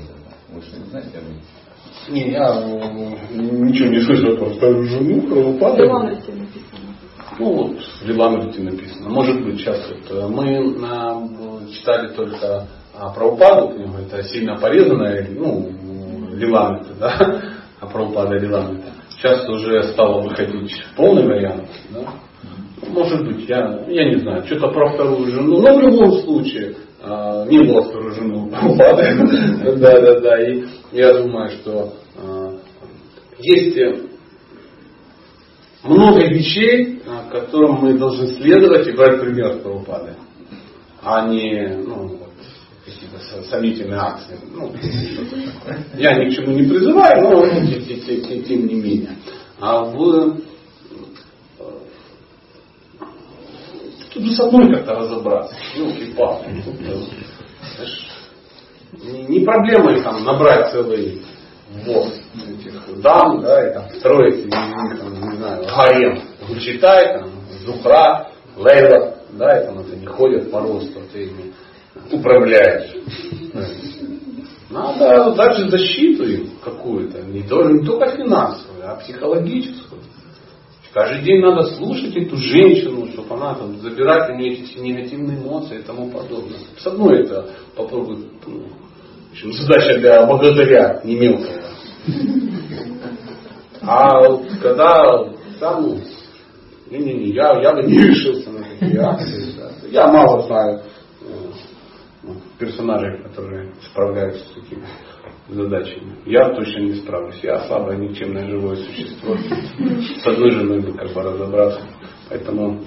Вы 0.49 0.61
что, 0.61 0.79
не 0.79 0.85
знаете 0.89 1.17
об 1.17 1.23
этом? 1.23 1.41
Не, 2.09 2.31
я 2.31 2.55
ничего 3.31 3.89
не 3.89 4.01
слышал 4.01 4.37
про 4.37 4.49
вторую 4.49 4.87
жену, 4.87 5.21
про 5.27 5.39
упадок. 5.39 6.03
написано. 6.03 6.95
Ну 7.37 7.53
вот, 7.53 7.79
в 7.79 8.05
Ливановите 8.05 8.61
написано. 8.61 9.09
Может 9.09 9.43
быть, 9.45 9.59
сейчас 9.59 9.79
вот 9.87 10.11
э, 10.11 10.27
мы 10.27 10.77
на, 10.77 11.69
читали 11.71 12.13
только 12.13 12.67
а 12.99 13.11
про 13.11 13.27
упаду 13.31 13.69
книгу, 13.75 13.97
это 13.97 14.21
сильно 14.23 14.57
порезанная, 14.57 15.25
ну, 15.29 15.69
Ливановита, 16.33 16.93
да, 16.99 17.41
а 17.79 17.87
про 17.87 18.05
упада 18.05 18.37
Ливановита. 18.37 18.87
Сейчас 19.11 19.47
уже 19.47 19.83
стало 19.93 20.21
выходить 20.21 20.83
полный 20.97 21.23
вариант, 21.23 21.69
да. 21.91 22.01
Может 22.89 23.25
быть, 23.25 23.47
я, 23.47 23.83
я 23.87 24.09
не 24.09 24.19
знаю, 24.19 24.45
что-то 24.45 24.69
про 24.69 24.93
вторую 24.93 25.31
жену, 25.31 25.61
но 25.61 25.75
в 25.75 25.81
любом 25.81 26.11
случае, 26.21 26.75
э, 27.01 27.45
не 27.49 27.59
было 27.59 27.83
второй 27.83 28.13
жены 28.15 28.45
упада. 28.45 29.77
да, 29.77 30.01
да, 30.01 30.19
да, 30.19 30.49
и 30.49 30.63
я 30.91 31.13
думаю, 31.13 31.49
что 31.49 31.93
э, 32.17 32.57
есть 33.39 33.77
много 35.83 36.25
вещей, 36.27 37.01
которым 37.31 37.81
мы 37.81 37.97
должны 37.97 38.27
следовать 38.27 38.87
и 38.87 38.91
брать 38.91 39.21
пример 39.21 39.53
с 39.53 39.59
Прабхупады, 39.59 40.15
а 41.01 41.27
не 41.27 41.67
ну, 41.85 42.19
какие-то 42.85 43.43
сомнительные 43.49 43.99
акции. 43.99 44.37
Ну, 44.53 44.73
я 45.97 46.13
ни 46.15 46.29
к 46.29 46.35
чему 46.35 46.53
не 46.53 46.67
призываю, 46.67 47.21
но 47.23 47.45
тем 47.45 48.67
не 48.67 48.75
менее. 48.75 49.15
А 49.59 49.83
в 49.83 50.37
Тут 54.19 54.27
же 54.27 54.35
со 54.35 54.51
мной 54.51 54.73
как-то 54.73 54.95
разобраться. 54.95 55.55
Елки 55.77 56.13
палки. 56.13 56.49
Не 59.01 59.45
проблема 59.45 59.93
их 59.93 60.03
там 60.03 60.25
набрать 60.25 60.71
целый 60.71 61.21
вот 61.85 62.11
этих 62.35 63.01
дам, 63.01 63.39
да, 63.41 63.69
и 63.69 63.73
там 63.73 63.89
строить, 63.91 64.45
и, 64.45 64.49
там, 64.49 65.21
не 65.21 65.37
знаю, 65.37 65.63
гарем. 65.63 66.21
Гульчитай, 66.47 67.19
там, 67.19 67.29
Зухра, 67.63 68.29
Лейла, 68.57 69.15
да, 69.31 69.61
и 69.61 69.65
там 69.67 69.79
это 69.79 69.95
не 69.95 70.05
ходят 70.05 70.51
по 70.51 70.59
росту, 70.59 70.99
ты 71.13 71.25
ими 71.25 71.53
управляешь. 72.11 72.91
Надо 74.69 75.33
дать 75.33 75.69
защиту 75.69 76.25
им 76.25 76.49
какую-то, 76.61 77.21
не, 77.21 77.41
не 77.41 77.85
только 77.85 78.17
финансовую, 78.17 78.91
а 78.91 78.95
психологическую. 78.95 80.01
Каждый 80.93 81.21
день 81.21 81.41
надо 81.41 81.63
слушать 81.75 82.15
эту 82.15 82.35
женщину, 82.37 83.07
чтобы 83.13 83.35
она 83.35 83.53
там 83.53 83.77
забирать 83.77 84.29
у 84.31 84.33
нее 84.33 84.53
эти 84.53 84.63
все 84.63 84.79
негативные 84.79 85.37
эмоции 85.37 85.79
и 85.79 85.83
тому 85.83 86.09
подобное. 86.09 86.59
С 86.77 86.87
одной 86.87 87.23
это 87.23 87.47
попробуй, 87.75 88.27
ну, 88.47 88.63
в 89.29 89.31
общем, 89.31 89.53
задача 89.53 89.99
для 89.99 90.25
благодаря, 90.25 91.01
не 91.03 91.15
мелкого. 91.15 91.61
А 93.81 94.35
когда 94.61 95.31
сам, 95.59 96.01
не-не-не, 96.89 97.33
я, 97.33 97.59
я 97.61 97.73
бы 97.73 97.83
не 97.83 97.99
решился 97.99 98.49
на 98.49 98.63
такие 98.63 98.99
акции. 98.99 99.53
Да. 99.57 99.71
Я 99.89 100.07
мало 100.07 100.41
знаю 100.43 100.81
э, 101.21 102.31
персонажей, 102.57 103.23
которые 103.23 103.73
справляются 103.83 104.43
с 104.43 104.53
такими 104.53 104.85
задачами. 105.49 106.15
Я 106.25 106.49
точно 106.49 106.79
не 106.79 106.95
справлюсь. 106.95 107.39
Я 107.41 107.59
слабое 107.61 107.97
никчемное 107.97 108.47
живое 108.47 108.75
существо. 108.75 109.35
С 110.21 110.27
одной 110.27 110.51
женой 110.51 110.79
бы 110.81 110.93
как 110.93 111.13
бы 111.13 111.21
разобраться. 111.21 111.81
Поэтому, 112.29 112.81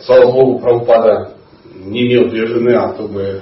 слава 0.00 0.32
Богу, 0.32 0.60
Прабхупада 0.60 1.32
не 1.74 2.06
имел 2.08 2.28
две 2.28 2.46
жены, 2.46 2.74
а 2.74 2.92
то 2.92 3.08
бы 3.08 3.40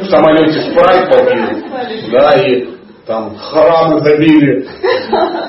в 0.00 0.04
самолете 0.06 0.70
спрайт 0.70 1.10
побил, 1.10 2.10
да, 2.12 2.34
и 2.46 2.76
там 3.06 3.36
храмы 3.36 4.00
забили 4.00 4.66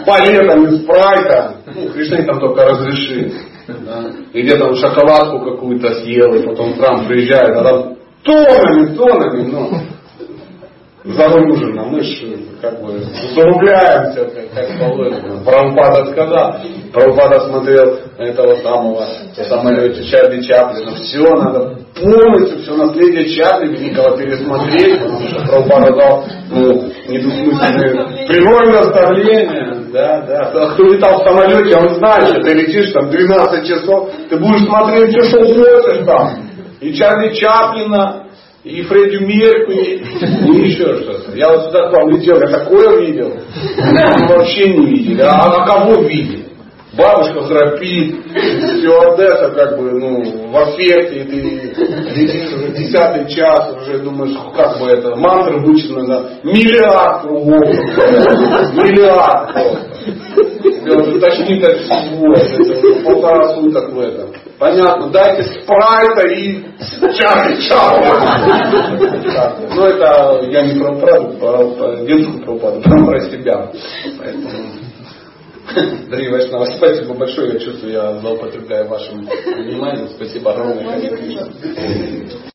палетом 0.06 0.66
из 0.66 0.84
спрайта. 0.84 1.56
Ну, 1.74 1.90
Кришна 1.90 2.24
там 2.24 2.40
только 2.40 2.66
разрешил. 2.66 3.32
Да? 3.68 4.12
И 4.34 4.42
где 4.42 4.58
там 4.58 4.76
шоколадку 4.76 5.40
какую-то 5.40 5.96
съел, 5.96 6.34
и 6.36 6.46
потом 6.46 6.74
в 6.74 6.78
храм 6.78 7.06
приезжает, 7.06 7.56
а 7.58 7.64
там 7.64 7.96
тонами, 8.24 8.96
тонами, 8.96 9.52
ну, 9.52 9.72
загружено. 11.14 11.86
Мы 11.86 12.02
же 12.02 12.38
как 12.62 12.82
бы 12.82 13.00
зарубляемся, 13.36 14.26
как, 14.26 14.52
как 14.54 14.80
положено. 14.80 15.44
Прабхупада 15.46 16.12
сказал. 16.12 16.56
Прабхупада 16.92 17.40
смотрел 17.48 18.00
этого 18.18 18.56
самого 18.56 19.06
самолете 19.36 20.04
Чарли 20.06 20.42
Чаплина. 20.42 20.96
Все 20.96 21.20
надо 21.20 21.78
полностью 21.96 22.62
все 22.62 22.76
наследие 22.76 23.36
Чарли 23.36 23.76
великого 23.76 24.18
пересмотреть, 24.18 25.00
потому 25.00 25.30
что 25.30 25.46
Прабхупада 25.48 25.96
дал 25.96 26.26
ну, 26.50 26.92
недвусмысленное 27.08 28.28
прямое 28.28 28.72
наставление. 28.72 29.78
Да, 29.94 30.22
да. 30.28 30.52
А 30.54 30.74
кто 30.74 30.84
летал 30.84 31.22
в 31.22 31.28
самолете, 31.28 31.76
он 31.78 31.90
знает, 31.96 32.28
что 32.28 32.42
ты 32.42 32.54
летишь 32.54 32.92
там 32.92 33.10
12 33.10 33.68
часов, 33.68 34.10
ты 34.30 34.38
будешь 34.38 34.66
смотреть 34.66 35.12
все, 35.12 35.30
что 35.30 35.46
хочешь 35.46 36.06
там. 36.06 36.48
И 36.82 36.94
Чарли 36.94 37.34
Чаплина, 37.34 38.27
и 38.64 38.82
Фредди 38.82 39.24
Меркури, 39.24 40.02
и 40.02 40.70
еще 40.70 40.98
что-то. 40.98 41.38
Я 41.38 41.50
вот 41.52 41.68
сюда 41.68 41.90
к 41.90 41.94
вам 41.94 42.10
летел, 42.10 42.40
я 42.40 42.48
такое 42.48 43.02
видел. 43.02 43.34
Вообще 44.30 44.70
не 44.70 44.86
видели. 44.88 45.22
А, 45.22 45.46
а 45.46 45.66
кого 45.66 46.04
видели? 46.04 46.47
Бабушка 46.98 47.44
храпит, 47.44 48.16
стюардесса 48.26 49.50
как 49.52 49.78
бы, 49.78 49.92
ну, 49.92 50.50
в 50.50 50.58
аффекте, 50.58 51.26
ты 51.26 51.42
летишь 52.16 52.54
уже 52.54 52.70
десятый 52.70 53.30
час, 53.30 53.72
уже 53.80 54.00
думаешь, 54.00 54.36
как 54.56 54.80
бы 54.80 54.88
это, 54.88 55.16
мантра 55.16 55.60
вычислена 55.60 56.08
на 56.08 56.30
миллиард 56.44 57.22
кругов. 57.22 57.62
Миллиард 58.74 59.54
просто. 59.54 59.88
уже 61.02 61.20
тошнит 61.20 61.64
от 61.64 61.78
всего, 61.78 62.34
это 62.34 63.04
полтора 63.04 63.54
суток 63.54 63.94
в 63.94 64.00
этом. 64.00 64.30
Понятно, 64.58 65.12
дайте 65.12 65.44
спрайта 65.44 66.28
и 66.30 66.64
чай, 67.16 67.58
чай. 67.62 67.96
Ну 69.70 69.84
это 69.84 70.40
я 70.50 70.66
не 70.66 70.80
про 70.82 70.96
правду, 70.96 71.38
про, 71.38 71.58
про 71.68 71.96
пропаду, 72.44 72.82
а 72.86 73.06
про 73.06 73.20
себя. 73.20 73.72
Поэтому 74.18 74.87
Дорогие 75.76 76.32
Вайшнава, 76.32 76.66
спасибо 76.66 77.14
большое. 77.14 77.54
Я 77.54 77.60
чувствую, 77.60 77.92
я 77.92 78.20
злоупотребляю 78.20 78.88
вашим 78.88 79.22
вниманием. 79.22 80.08
Спасибо 80.10 80.54
огромное. 80.54 81.02